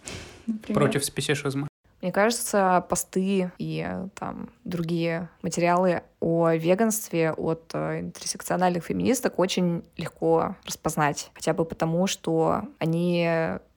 Например. 0.45 0.79
Против 0.81 1.05
спесишизма. 1.05 1.67
Мне 2.01 2.11
кажется, 2.11 2.85
посты 2.89 3.51
и 3.57 3.87
там 4.13 4.49
другие 4.63 5.29
материалы 5.41 6.03
о 6.19 6.51
веганстве 6.51 7.31
от 7.31 7.71
э, 7.73 8.01
интерсекциональных 8.01 8.85
феминисток 8.85 9.39
очень 9.39 9.83
легко 9.97 10.55
распознать. 10.65 11.31
Хотя 11.33 11.53
бы 11.53 11.65
потому, 11.65 12.05
что 12.05 12.61
они 12.77 13.27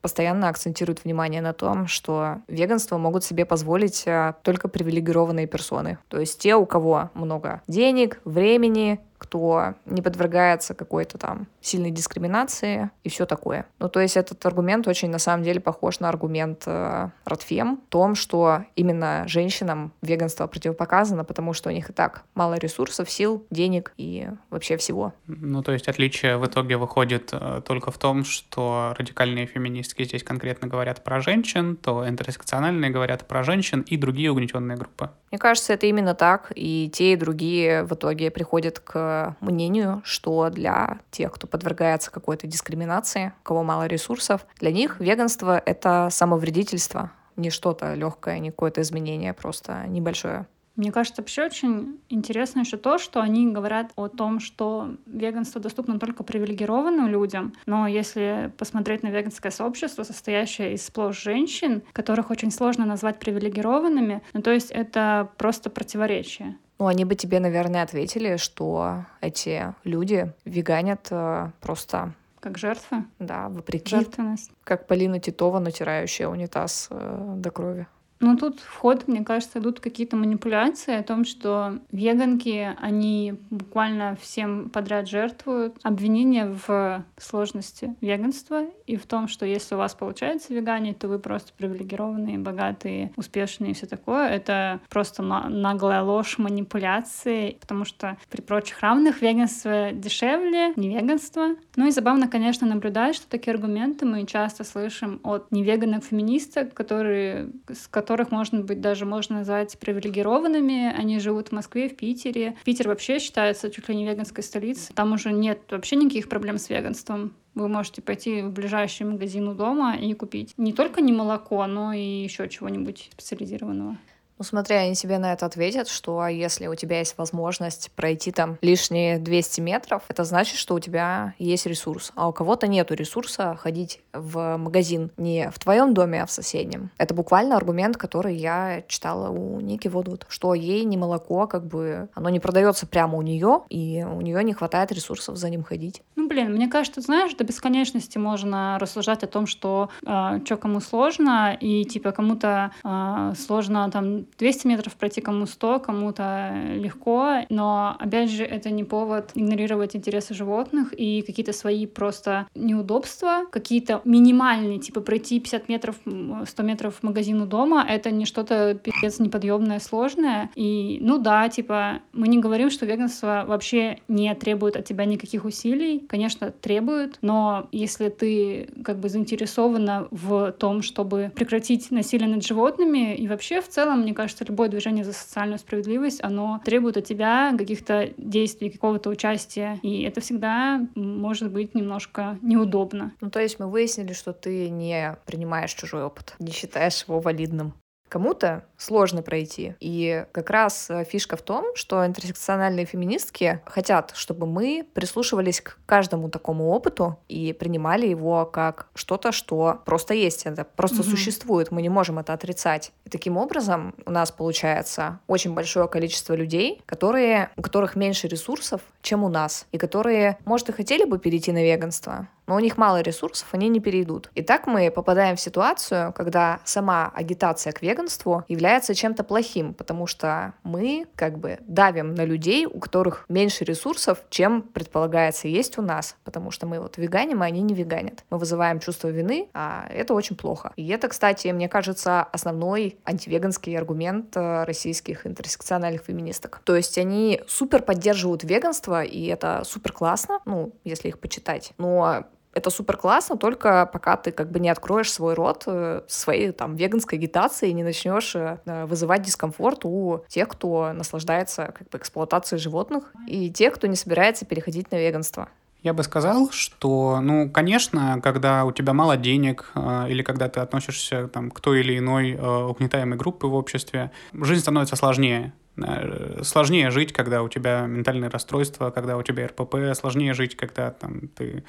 постоянно 0.03 0.49
акцентируют 0.49 1.05
внимание 1.05 1.41
на 1.41 1.55
том, 1.55 1.87
что 1.87 2.43
веганство 2.47 2.99
могут 2.99 3.25
себе 3.25 3.47
позволить 3.47 4.07
э, 4.07 4.35
только 4.43 4.69
привилегированные 4.69 5.47
персоны. 5.47 5.97
То 6.09 6.21
есть 6.21 6.39
те, 6.41 6.57
у 6.57 6.67
кого 6.67 7.11
много 7.15 7.63
денег, 7.69 8.21
времени, 8.25 9.01
кто 9.21 9.75
не 9.85 10.01
подвергается 10.01 10.75
какой-то 10.75 11.19
там 11.19 11.47
сильной 11.61 11.91
дискриминации 11.91 12.91
и 13.05 13.11
все 13.11 13.27
такое. 13.27 13.67
Ну, 13.79 13.89
то 13.91 14.01
есть 14.01 14.17
этот 14.17 14.45
аргумент 14.47 14.89
очень 14.89 15.11
на 15.11 15.19
самом 15.19 15.45
деле 15.45 15.61
похож 15.61 16.01
на 16.01 16.09
аргумент 16.09 16.63
э, 16.67 17.11
Ротфем 17.27 17.83
в 17.87 17.91
том, 17.91 18.15
что 18.15 18.65
именно 18.77 19.25
женщинам 19.29 19.93
веганство 20.01 20.47
противопоказано, 20.47 21.25
потому 21.25 21.53
что 21.53 21.69
у 21.69 21.73
них 21.73 21.91
и 21.91 21.93
так 21.93 22.25
мало 22.35 22.55
ресурсов, 22.55 23.11
сил, 23.11 23.47
денег 23.51 23.93
и 23.99 24.27
вообще 24.49 24.79
всего. 24.79 25.13
Ну, 25.27 25.63
то 25.63 25.73
есть 25.73 25.87
отличие 25.87 26.39
в 26.39 26.47
итоге 26.47 26.79
выходит 26.79 27.29
э, 27.33 27.61
только 27.65 27.91
в 27.91 27.99
том, 27.99 28.25
что 28.25 28.95
радикальные 28.99 29.45
феминистки 29.45 30.05
здесь 30.05 30.25
конкретно 30.25 30.67
говорят 30.67 31.05
про 31.05 31.21
женщин, 31.21 31.77
то 31.77 32.09
интерсекциональные 32.09 32.91
говорят 32.91 33.29
про 33.29 33.43
женщин 33.43 33.83
и 33.83 33.99
другие 33.99 34.33
угнетенные 34.33 34.79
группы. 34.79 35.11
Мне 35.31 35.39
кажется, 35.39 35.75
это 35.75 35.87
именно 35.87 36.15
так, 36.15 36.53
и 36.55 36.91
те, 36.93 37.13
и 37.13 37.17
другие 37.17 37.85
в 37.85 37.93
итоге 37.93 38.31
приходят 38.31 38.81
к 38.81 39.10
мнению, 39.41 40.03
что 40.05 40.51
для 40.51 41.01
тех, 41.11 41.33
кто 41.33 41.47
подвергается 41.47 42.11
какой-то 42.11 42.47
дискриминации, 42.47 43.33
у 43.41 43.45
кого 43.45 43.63
мало 43.63 43.87
ресурсов, 43.87 44.47
для 44.59 44.73
них 44.73 45.01
веганство— 45.01 45.61
это 45.67 46.09
самовредительство, 46.11 47.13
не 47.37 47.51
что-то 47.51 47.95
легкое, 47.95 48.39
не 48.39 48.51
какое-то 48.51 48.81
изменение, 48.83 49.33
просто 49.33 49.87
небольшое. 49.87 50.47
Мне 50.77 50.93
кажется, 50.93 51.21
вообще 51.21 51.45
очень 51.45 52.01
интересно 52.09 52.61
еще 52.61 52.79
то, 52.79 52.97
что 52.97 53.21
они 53.21 53.53
говорят 53.53 53.93
о 53.97 54.09
том, 54.09 54.41
что 54.41 54.95
веганство 55.05 55.61
доступно 55.61 55.99
только 55.99 56.25
привилегированным 56.25 57.09
людям. 57.09 57.53
Но 57.67 57.87
если 57.87 58.51
посмотреть 58.57 59.03
на 59.03 59.09
веганское 59.09 59.53
сообщество, 59.53 60.05
состоящее 60.05 60.73
из 60.73 60.87
сплошь 60.87 61.23
женщин, 61.23 61.83
которых 61.93 62.31
очень 62.31 62.51
сложно 62.51 62.87
назвать 62.87 63.19
привилегированными, 63.19 64.23
ну 64.33 64.41
то 64.41 64.53
есть 64.53 64.71
это 64.71 65.29
просто 65.37 65.69
противоречие. 65.69 66.57
Ну, 66.81 66.87
они 66.87 67.05
бы 67.05 67.15
тебе, 67.15 67.41
наверное, 67.41 67.83
ответили, 67.83 68.37
что 68.37 69.05
эти 69.21 69.75
люди 69.85 70.33
веганят 70.47 71.09
э, 71.11 71.51
просто 71.61 72.15
как 72.41 72.57
жертвы? 72.57 73.05
Да, 73.19 73.51
вопреки. 73.51 73.95
Жертвенность. 73.95 74.51
Как 74.65 74.87
Полина 74.87 75.21
Титова, 75.21 75.59
натирающая 75.59 76.27
унитаз 76.27 76.89
э, 76.91 77.35
до 77.37 77.51
крови. 77.51 77.87
Ну, 78.21 78.37
тут 78.37 78.61
в 78.61 78.77
ход, 78.77 79.09
мне 79.09 79.25
кажется, 79.25 79.59
идут 79.59 79.81
какие-то 79.81 80.15
манипуляции 80.15 80.95
о 80.95 81.03
том, 81.03 81.25
что 81.25 81.79
веганки, 81.91 82.77
они 82.79 83.35
буквально 83.49 84.17
всем 84.21 84.69
подряд 84.69 85.09
жертвуют. 85.09 85.77
Обвинение 85.83 86.55
в 86.67 87.05
сложности 87.17 87.97
веганства 88.03 88.67
и 88.87 88.97
в 88.97 89.07
том, 89.07 89.27
что 89.27 89.47
если 89.47 89.75
у 89.75 89.79
вас 89.79 89.95
получается 89.95 90.53
веганить, 90.53 90.99
то 90.99 91.09
вы 91.09 91.19
просто 91.19 91.53
привилегированные, 91.57 92.39
богатые, 92.39 93.13
успешные 93.17 93.71
и 93.71 93.75
все 93.75 93.87
такое. 93.87 94.29
Это 94.29 94.81
просто 94.91 95.23
наглая 95.23 96.03
ложь, 96.03 96.37
манипуляции, 96.37 97.57
потому 97.61 97.87
что 97.87 98.19
при 98.31 98.43
прочих 98.43 98.81
равных 98.81 99.23
веганство 99.23 99.93
дешевле, 99.93 100.75
не 100.77 100.95
веганство. 100.95 101.57
Ну 101.77 101.87
и 101.87 101.91
забавно, 101.91 102.29
конечно, 102.29 102.67
наблюдать, 102.67 103.15
что 103.15 103.29
такие 103.29 103.55
аргументы 103.55 104.05
мы 104.05 104.27
часто 104.27 104.65
слышим 104.65 105.21
от 105.23 105.51
невеганных 105.51 106.05
феминисток, 106.05 106.75
которые, 106.75 107.51
с 107.69 107.89
которыми 107.89 108.10
которых, 108.11 108.33
может 108.33 108.65
быть, 108.65 108.81
даже 108.81 109.07
можно 109.07 109.37
назвать 109.37 109.79
привилегированными. 109.79 110.93
Они 110.99 111.21
живут 111.21 111.51
в 111.51 111.53
Москве, 111.53 111.89
в 111.89 111.95
Питере. 111.97 112.57
Питер 112.65 112.89
вообще 112.89 113.21
считается 113.21 113.71
чуть 113.71 113.89
ли 113.89 113.95
не 113.95 114.05
веганской 114.05 114.43
столицей. 114.43 114.93
Там 114.97 115.13
уже 115.13 115.33
нет 115.33 115.61
вообще 115.71 115.95
никаких 115.95 116.29
проблем 116.29 116.59
с 116.59 116.69
веганством. 116.69 117.37
Вы 117.55 117.69
можете 117.69 118.03
пойти 118.03 118.43
в 118.43 118.51
ближайший 118.51 119.07
магазин 119.07 119.47
у 119.47 119.55
дома 119.55 119.97
и 119.97 120.13
купить 120.15 120.55
не 120.57 120.73
только 120.73 121.01
не 121.01 121.13
молоко, 121.13 121.65
но 121.69 121.93
и 121.93 122.25
еще 122.25 122.49
чего-нибудь 122.49 123.11
специализированного. 123.13 123.97
Ну 124.41 124.45
смотри, 124.45 124.75
они 124.77 124.95
тебе 124.95 125.19
на 125.19 125.35
это 125.35 125.45
ответят, 125.45 125.87
что 125.87 126.27
если 126.27 126.67
у 126.67 126.75
тебя 126.75 127.01
есть 127.01 127.19
возможность 127.19 127.91
пройти 127.95 128.33
там 128.33 128.57
лишние 128.63 129.19
200 129.19 129.61
метров, 129.61 130.03
это 130.09 130.25
значит, 130.25 130.57
что 130.57 130.77
у 130.77 130.81
тебя 130.81 131.35
есть 131.39 131.67
ресурс. 131.67 132.11
А 132.15 132.27
у 132.27 132.33
кого-то 132.33 132.67
нету 132.67 132.95
ресурса 132.95 133.55
ходить 133.61 134.01
в 134.15 134.57
магазин 134.57 135.11
не 135.19 135.51
в 135.51 135.59
твоем 135.59 135.93
доме, 135.93 136.23
а 136.23 136.27
в 136.27 136.31
соседнем. 136.31 136.89
Это 136.97 137.13
буквально 137.13 137.55
аргумент, 137.55 137.99
который 137.99 138.35
я 138.35 138.83
читала 138.89 139.29
у 139.29 139.61
Ники 139.61 139.89
Водвуд, 139.89 140.25
что 140.31 140.55
ей 140.55 140.85
не 140.85 140.97
молоко, 140.97 141.47
как 141.47 141.67
бы, 141.67 142.09
оно 142.15 142.31
не 142.31 142.41
продается 142.41 142.87
прямо 142.87 143.19
у 143.19 143.23
нее, 143.23 143.61
и 143.69 144.03
у 144.11 144.23
нее 144.23 144.43
не 144.43 144.55
хватает 144.55 144.91
ресурсов 144.91 145.37
за 145.37 145.51
ним 145.51 145.63
ходить. 145.65 146.01
Ну, 146.17 146.29
блин, 146.29 146.51
мне 146.55 146.69
кажется, 146.69 147.03
знаешь, 147.03 147.35
до 147.35 147.45
бесконечности 147.45 148.17
можно 148.17 148.79
рассуждать 148.81 149.23
о 149.23 149.27
том, 149.27 149.47
что 149.47 149.91
э, 150.01 150.07
а, 150.07 150.41
что 150.47 150.57
кому 150.57 150.81
сложно, 150.81 151.55
и 151.61 151.85
типа 151.85 152.13
кому-то 152.13 152.71
э, 152.83 153.35
сложно 153.37 153.91
там 153.91 154.25
200 154.39 154.67
метров 154.67 154.95
пройти, 154.95 155.21
кому 155.21 155.47
100, 155.47 155.81
кому-то 155.81 156.53
легко, 156.75 157.47
но 157.49 157.97
опять 157.99 158.31
же 158.31 158.45
это 158.45 158.71
не 158.71 158.85
повод 158.85 159.31
игнорировать 159.35 159.97
интересы 159.97 160.35
животных 160.35 160.93
и 160.93 161.23
какие-то 161.23 161.53
свои 161.53 161.87
просто 161.87 162.47
неудобства, 162.55 163.47
какие-то 163.51 164.01
минимальные, 164.05 164.79
типа 164.79 165.01
пройти 165.01 165.41
50 165.41 165.69
метров, 165.69 165.97
100 166.05 166.63
метров 166.63 166.97
в 166.97 167.03
магазину 167.03 167.47
дома, 167.47 167.85
это 167.89 168.11
не 168.11 168.25
что-то 168.25 168.75
пипец 168.75 169.19
неподъемное, 169.19 169.81
сложное. 169.81 170.51
И, 170.55 170.99
ну 171.01 171.19
да, 171.19 171.49
типа, 171.49 172.01
мы 172.13 172.29
не 172.29 172.39
говорим, 172.39 172.71
что 172.71 172.87
веганство 172.87 173.45
вообще 173.47 173.99
не 174.09 174.35
требует 174.35 174.77
от 174.77 174.85
тебя 174.85 175.05
никаких 175.05 175.45
усилий. 175.45 176.01
Конечно, 176.09 176.51
требует, 176.51 177.19
но 177.23 177.69
если 177.73 178.09
ты 178.09 178.69
как 178.85 178.99
бы 178.99 179.09
заинтересована 179.09 180.09
в 180.11 180.53
том, 180.53 180.83
чтобы 180.83 181.33
прекратить 181.35 181.91
насилие 181.91 182.29
над 182.29 182.45
животными, 182.45 183.15
и 183.15 183.29
вообще 183.29 183.61
в 183.61 183.69
целом, 183.69 184.01
мне 184.01 184.15
кажется, 184.21 184.45
любое 184.45 184.69
движение 184.69 185.03
за 185.03 185.15
социальную 185.15 185.59
справедливость, 185.59 186.23
оно 186.23 186.61
требует 186.63 186.99
от 186.99 187.05
тебя 187.05 187.55
каких-то 187.57 188.11
действий, 188.19 188.69
какого-то 188.69 189.09
участия, 189.09 189.79
и 189.83 190.03
это 190.03 190.21
всегда 190.21 190.87
может 190.95 191.51
быть 191.51 191.75
немножко 191.75 192.39
неудобно. 192.43 193.13
Ну, 193.23 193.31
то 193.31 193.41
есть 193.41 193.59
мы 193.59 193.71
выяснили, 193.71 194.13
что 194.13 194.35
ты 194.35 194.69
не 194.69 195.17
принимаешь 195.25 195.73
чужой 195.73 196.05
опыт, 196.05 196.35
не 196.39 196.53
считаешь 196.53 197.05
его 197.09 197.21
валидным. 197.21 197.73
Кому-то 198.11 198.65
сложно 198.77 199.23
пройти. 199.23 199.75
И 199.79 200.27
как 200.33 200.51
раз 200.51 200.91
э, 200.91 201.05
фишка 201.05 201.37
в 201.37 201.43
том, 201.43 201.65
что 201.77 202.05
интерсекциональные 202.05 202.85
феминистки 202.85 203.61
хотят, 203.65 204.13
чтобы 204.17 204.47
мы 204.49 204.85
прислушивались 204.95 205.61
к 205.61 205.79
каждому 205.87 206.29
такому 206.29 206.71
опыту 206.71 207.19
и 207.29 207.53
принимали 207.53 208.09
его 208.09 208.47
как 208.47 208.89
что-то, 208.95 209.31
что 209.31 209.81
просто 209.87 210.15
есть, 210.15 210.45
это 210.45 210.65
просто 210.65 211.03
mm-hmm. 211.03 211.11
существует, 211.11 211.71
мы 211.71 211.83
не 211.83 211.89
можем 211.89 212.19
это 212.19 212.33
отрицать. 212.33 212.91
И 213.05 213.11
таким 213.11 213.37
образом 213.37 213.95
у 214.05 214.11
нас 214.11 214.33
получается 214.33 215.21
очень 215.29 215.55
большое 215.55 215.87
количество 215.87 216.35
людей, 216.35 216.83
которые, 216.87 217.51
у 217.57 217.63
которых 217.63 217.95
меньше 217.95 218.27
ресурсов, 218.27 218.81
чем 219.03 219.23
у 219.23 219.29
нас, 219.29 219.67
и 219.71 219.79
которые, 219.79 220.37
может, 220.45 220.69
и 220.69 220.73
хотели 220.73 221.05
бы 221.05 221.21
перейти 221.21 221.53
на 221.53 221.63
веганство, 221.63 222.29
но 222.51 222.57
у 222.57 222.59
них 222.59 222.77
мало 222.77 223.01
ресурсов, 223.01 223.47
они 223.53 223.69
не 223.69 223.79
перейдут. 223.79 224.29
И 224.35 224.43
так 224.43 224.67
мы 224.67 224.91
попадаем 224.91 225.37
в 225.37 225.41
ситуацию, 225.41 226.13
когда 226.13 226.59
сама 226.65 227.13
агитация 227.15 227.73
к 227.73 227.81
веганству 227.81 228.45
является 228.49 228.93
чем-то 228.93 229.23
плохим, 229.23 229.73
потому 229.73 230.09
что 230.09 230.55
мы 230.65 231.07
как 231.15 231.39
бы 231.39 231.59
давим 231.61 232.13
на 232.17 232.25
людей, 232.25 232.67
у 232.67 232.81
которых 232.81 233.25
меньше 233.29 233.63
ресурсов, 233.63 234.25
чем 234.31 234.63
предполагается 234.63 235.47
есть 235.47 235.79
у 235.79 235.83
нас, 235.83 236.17
потому 236.25 236.51
что 236.51 236.67
мы 236.67 236.81
вот 236.81 236.99
веганим, 236.99 237.43
а 237.43 237.45
они 237.45 237.63
не 237.63 237.73
веганят. 237.73 238.25
Мы 238.31 238.39
вызываем 238.39 238.81
чувство 238.81 239.07
вины, 239.07 239.49
а 239.55 239.87
это 239.89 240.13
очень 240.13 240.35
плохо. 240.35 240.73
И 240.75 240.89
это, 240.89 241.07
кстати, 241.07 241.47
мне 241.47 241.69
кажется, 241.69 242.25
основной 242.25 242.99
антивеганский 243.05 243.79
аргумент 243.79 244.37
э, 244.37 244.65
российских 244.65 245.25
интерсекциональных 245.25 246.03
феминисток. 246.03 246.63
То 246.65 246.75
есть 246.75 246.99
они 246.99 247.43
супер 247.47 247.83
поддерживают 247.83 248.43
веганство, 248.43 249.05
и 249.05 249.27
это 249.27 249.63
супер 249.65 249.93
классно, 249.93 250.41
ну, 250.47 250.73
если 250.83 251.07
их 251.07 251.21
почитать. 251.21 251.75
Но 251.79 252.25
это 252.53 252.71
супер 252.71 252.97
классно, 252.97 253.37
только 253.37 253.89
пока 253.93 254.17
ты 254.17 254.33
как 254.33 254.51
бы 254.51 254.59
не 254.61 254.69
откроешь 254.69 255.13
свой 255.13 255.35
рот 255.35 255.65
э, 255.67 256.03
своей 256.09 256.53
там 256.53 256.77
веганской 256.77 257.19
агитацией 257.19 257.71
и 257.71 257.75
не 257.75 257.85
начнешь 257.85 258.35
э, 258.35 258.59
вызывать 258.87 259.23
дискомфорт 259.23 259.85
у 259.85 260.25
тех, 260.29 260.49
кто 260.49 260.93
наслаждается 260.93 261.73
как 261.77 261.89
бы 261.89 261.99
эксплуатацией 261.99 262.61
животных 262.61 263.13
и 263.27 263.51
тех, 263.51 263.75
кто 263.75 263.87
не 263.87 263.97
собирается 263.97 264.45
переходить 264.45 264.91
на 264.91 264.97
веганство. 264.97 265.49
Я 265.83 265.95
бы 265.95 266.03
сказал, 266.03 266.51
что, 266.51 267.21
ну, 267.23 267.49
конечно, 267.49 268.21
когда 268.23 268.67
у 268.67 268.73
тебя 268.73 268.93
мало 268.93 269.17
денег 269.17 269.71
э, 269.75 270.07
или 270.11 270.23
когда 270.23 270.49
ты 270.49 270.61
относишься 270.61 271.29
там, 271.29 271.51
к 271.51 271.61
той 271.61 271.81
или 271.81 271.97
иной 271.97 272.33
э, 272.33 272.65
угнетаемой 272.65 273.17
группе 273.17 273.47
в 273.47 273.55
обществе, 273.55 274.11
жизнь 274.35 274.61
становится 274.61 274.97
сложнее. 274.97 275.55
Э, 275.79 276.43
сложнее 276.43 276.91
жить, 276.91 277.15
когда 277.15 277.43
у 277.43 277.49
тебя 277.49 277.87
ментальные 277.87 278.29
расстройства, 278.29 278.91
когда 278.91 279.17
у 279.17 279.23
тебя 279.23 279.47
РПП, 279.47 279.77
сложнее 279.95 280.35
жить, 280.35 280.55
когда 280.55 280.91
там, 280.91 281.29
ты 281.29 281.65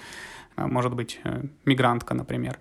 может 0.58 0.94
быть, 0.94 1.20
э, 1.24 1.44
мигрантка, 1.66 2.14
например. 2.14 2.60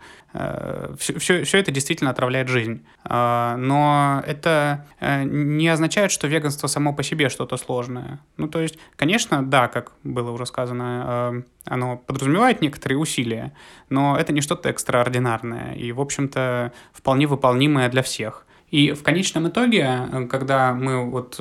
Все, 0.99 1.19
все, 1.19 1.43
все 1.43 1.59
это 1.59 1.73
действительно 1.73 2.11
отравляет 2.11 2.49
жизнь. 2.49 2.85
Но 3.05 4.23
это 4.27 4.87
э, 5.01 5.25
не 5.25 5.69
означает, 5.69 6.13
что 6.13 6.29
веганство 6.29 6.69
само 6.69 6.93
по 6.93 7.03
себе 7.03 7.29
что-то 7.29 7.57
сложное. 7.57 8.21
Ну, 8.37 8.49
то 8.49 8.61
есть, 8.61 8.79
конечно, 8.97 9.43
да, 9.43 9.69
как 9.69 9.93
было 10.05 10.31
уже 10.31 10.47
сказано, 10.47 11.35
э, 11.35 11.43
оно 11.65 11.97
подразумевает 11.97 12.63
некоторые 12.63 12.99
усилия, 12.99 13.53
но 13.89 14.17
это 14.17 14.33
не 14.33 14.41
что-то 14.41 14.69
экстраординарное 14.69 15.75
и, 15.75 15.93
в 15.93 16.01
общем-то, 16.01 16.73
вполне 16.93 17.27
выполнимое 17.27 17.89
для 17.89 18.03
всех. 18.03 18.47
И 18.71 18.93
в 18.93 19.03
конечном 19.03 19.49
итоге, 19.49 20.29
когда 20.31 20.73
мы 20.73 21.11
вот 21.11 21.41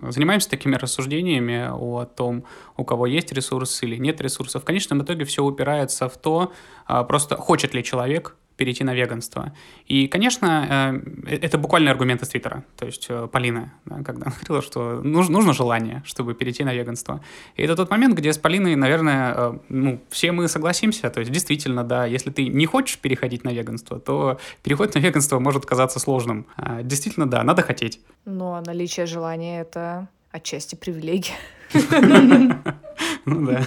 занимаемся 0.00 0.50
такими 0.50 0.76
рассуждениями 0.76 1.68
о 1.70 2.04
том, 2.04 2.44
у 2.76 2.84
кого 2.84 3.06
есть 3.06 3.32
ресурсы 3.32 3.86
или 3.86 3.96
нет 3.96 4.20
ресурсов, 4.20 4.62
в 4.62 4.64
конечном 4.64 5.02
итоге 5.02 5.24
все 5.24 5.44
упирается 5.44 6.08
в 6.08 6.16
то, 6.16 6.52
а, 6.86 7.04
просто 7.04 7.36
хочет 7.36 7.74
ли 7.74 7.82
человек 7.82 8.36
перейти 8.56 8.84
на 8.84 8.94
веганство. 8.94 9.52
И, 9.86 10.06
конечно, 10.06 11.00
э, 11.26 11.36
это 11.36 11.58
буквально 11.58 11.90
аргумент 11.90 12.22
из 12.22 12.28
Твиттера. 12.28 12.64
То 12.76 12.86
есть 12.86 13.06
э, 13.08 13.28
Полина, 13.30 13.72
да, 13.84 14.02
когда 14.02 14.32
говорила, 14.42 14.62
что 14.62 15.00
нужно, 15.02 15.32
нужно 15.32 15.52
желание, 15.52 16.02
чтобы 16.04 16.34
перейти 16.34 16.64
на 16.64 16.72
веганство. 16.72 17.20
И 17.56 17.62
это 17.62 17.76
тот 17.76 17.90
момент, 17.90 18.16
где 18.16 18.32
с 18.32 18.38
Полиной, 18.38 18.76
наверное, 18.76 19.34
э, 19.36 19.58
ну, 19.68 20.00
все 20.10 20.32
мы 20.32 20.48
согласимся. 20.48 21.10
То 21.10 21.20
есть 21.20 21.32
действительно, 21.32 21.84
да, 21.84 22.06
если 22.06 22.30
ты 22.30 22.48
не 22.48 22.66
хочешь 22.66 22.98
переходить 22.98 23.44
на 23.44 23.50
веганство, 23.50 23.98
то 23.98 24.38
переход 24.62 24.94
на 24.94 25.00
веганство 25.00 25.38
может 25.38 25.66
казаться 25.66 25.98
сложным. 25.98 26.46
А, 26.56 26.82
действительно, 26.82 27.28
да, 27.28 27.42
надо 27.42 27.62
хотеть. 27.62 28.00
Но 28.24 28.62
наличие 28.64 29.06
желания— 29.06 29.60
это 29.62 30.08
отчасти 30.30 30.74
привилегия. 30.74 31.34
Ну 33.26 33.46
да. 33.46 33.64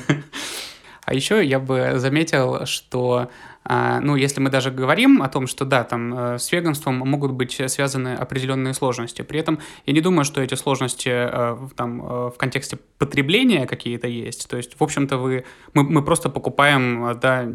А 1.08 1.14
еще 1.14 1.44
я 1.44 1.60
бы 1.60 1.94
заметил, 1.96 2.66
что 2.66 3.30
ну, 3.70 4.16
если 4.16 4.40
мы 4.40 4.50
даже 4.50 4.72
говорим 4.72 5.22
о 5.22 5.28
том, 5.28 5.48
что 5.48 5.66
да, 5.66 5.84
там 5.84 6.14
э, 6.14 6.40
с 6.40 6.52
веганством 6.52 6.96
могут 6.96 7.32
быть 7.32 7.62
связаны 7.68 8.16
определенные 8.16 8.74
сложности, 8.74 9.24
при 9.24 9.40
этом 9.40 9.60
я 9.86 9.94
не 9.94 10.02
думаю, 10.02 10.24
что 10.26 10.42
эти 10.42 10.56
сложности 10.56 11.10
э, 11.10 11.58
там 11.76 12.02
э, 12.02 12.06
в 12.30 12.38
контексте 12.38 12.78
потребления 12.98 13.66
какие-то 13.68 14.08
есть. 14.08 14.50
То 14.50 14.58
есть, 14.58 14.80
в 14.80 14.84
общем-то, 14.84 15.18
вы, 15.18 15.44
мы, 15.74 15.84
мы 15.84 16.02
просто 16.02 16.30
покупаем, 16.30 17.20
да, 17.20 17.46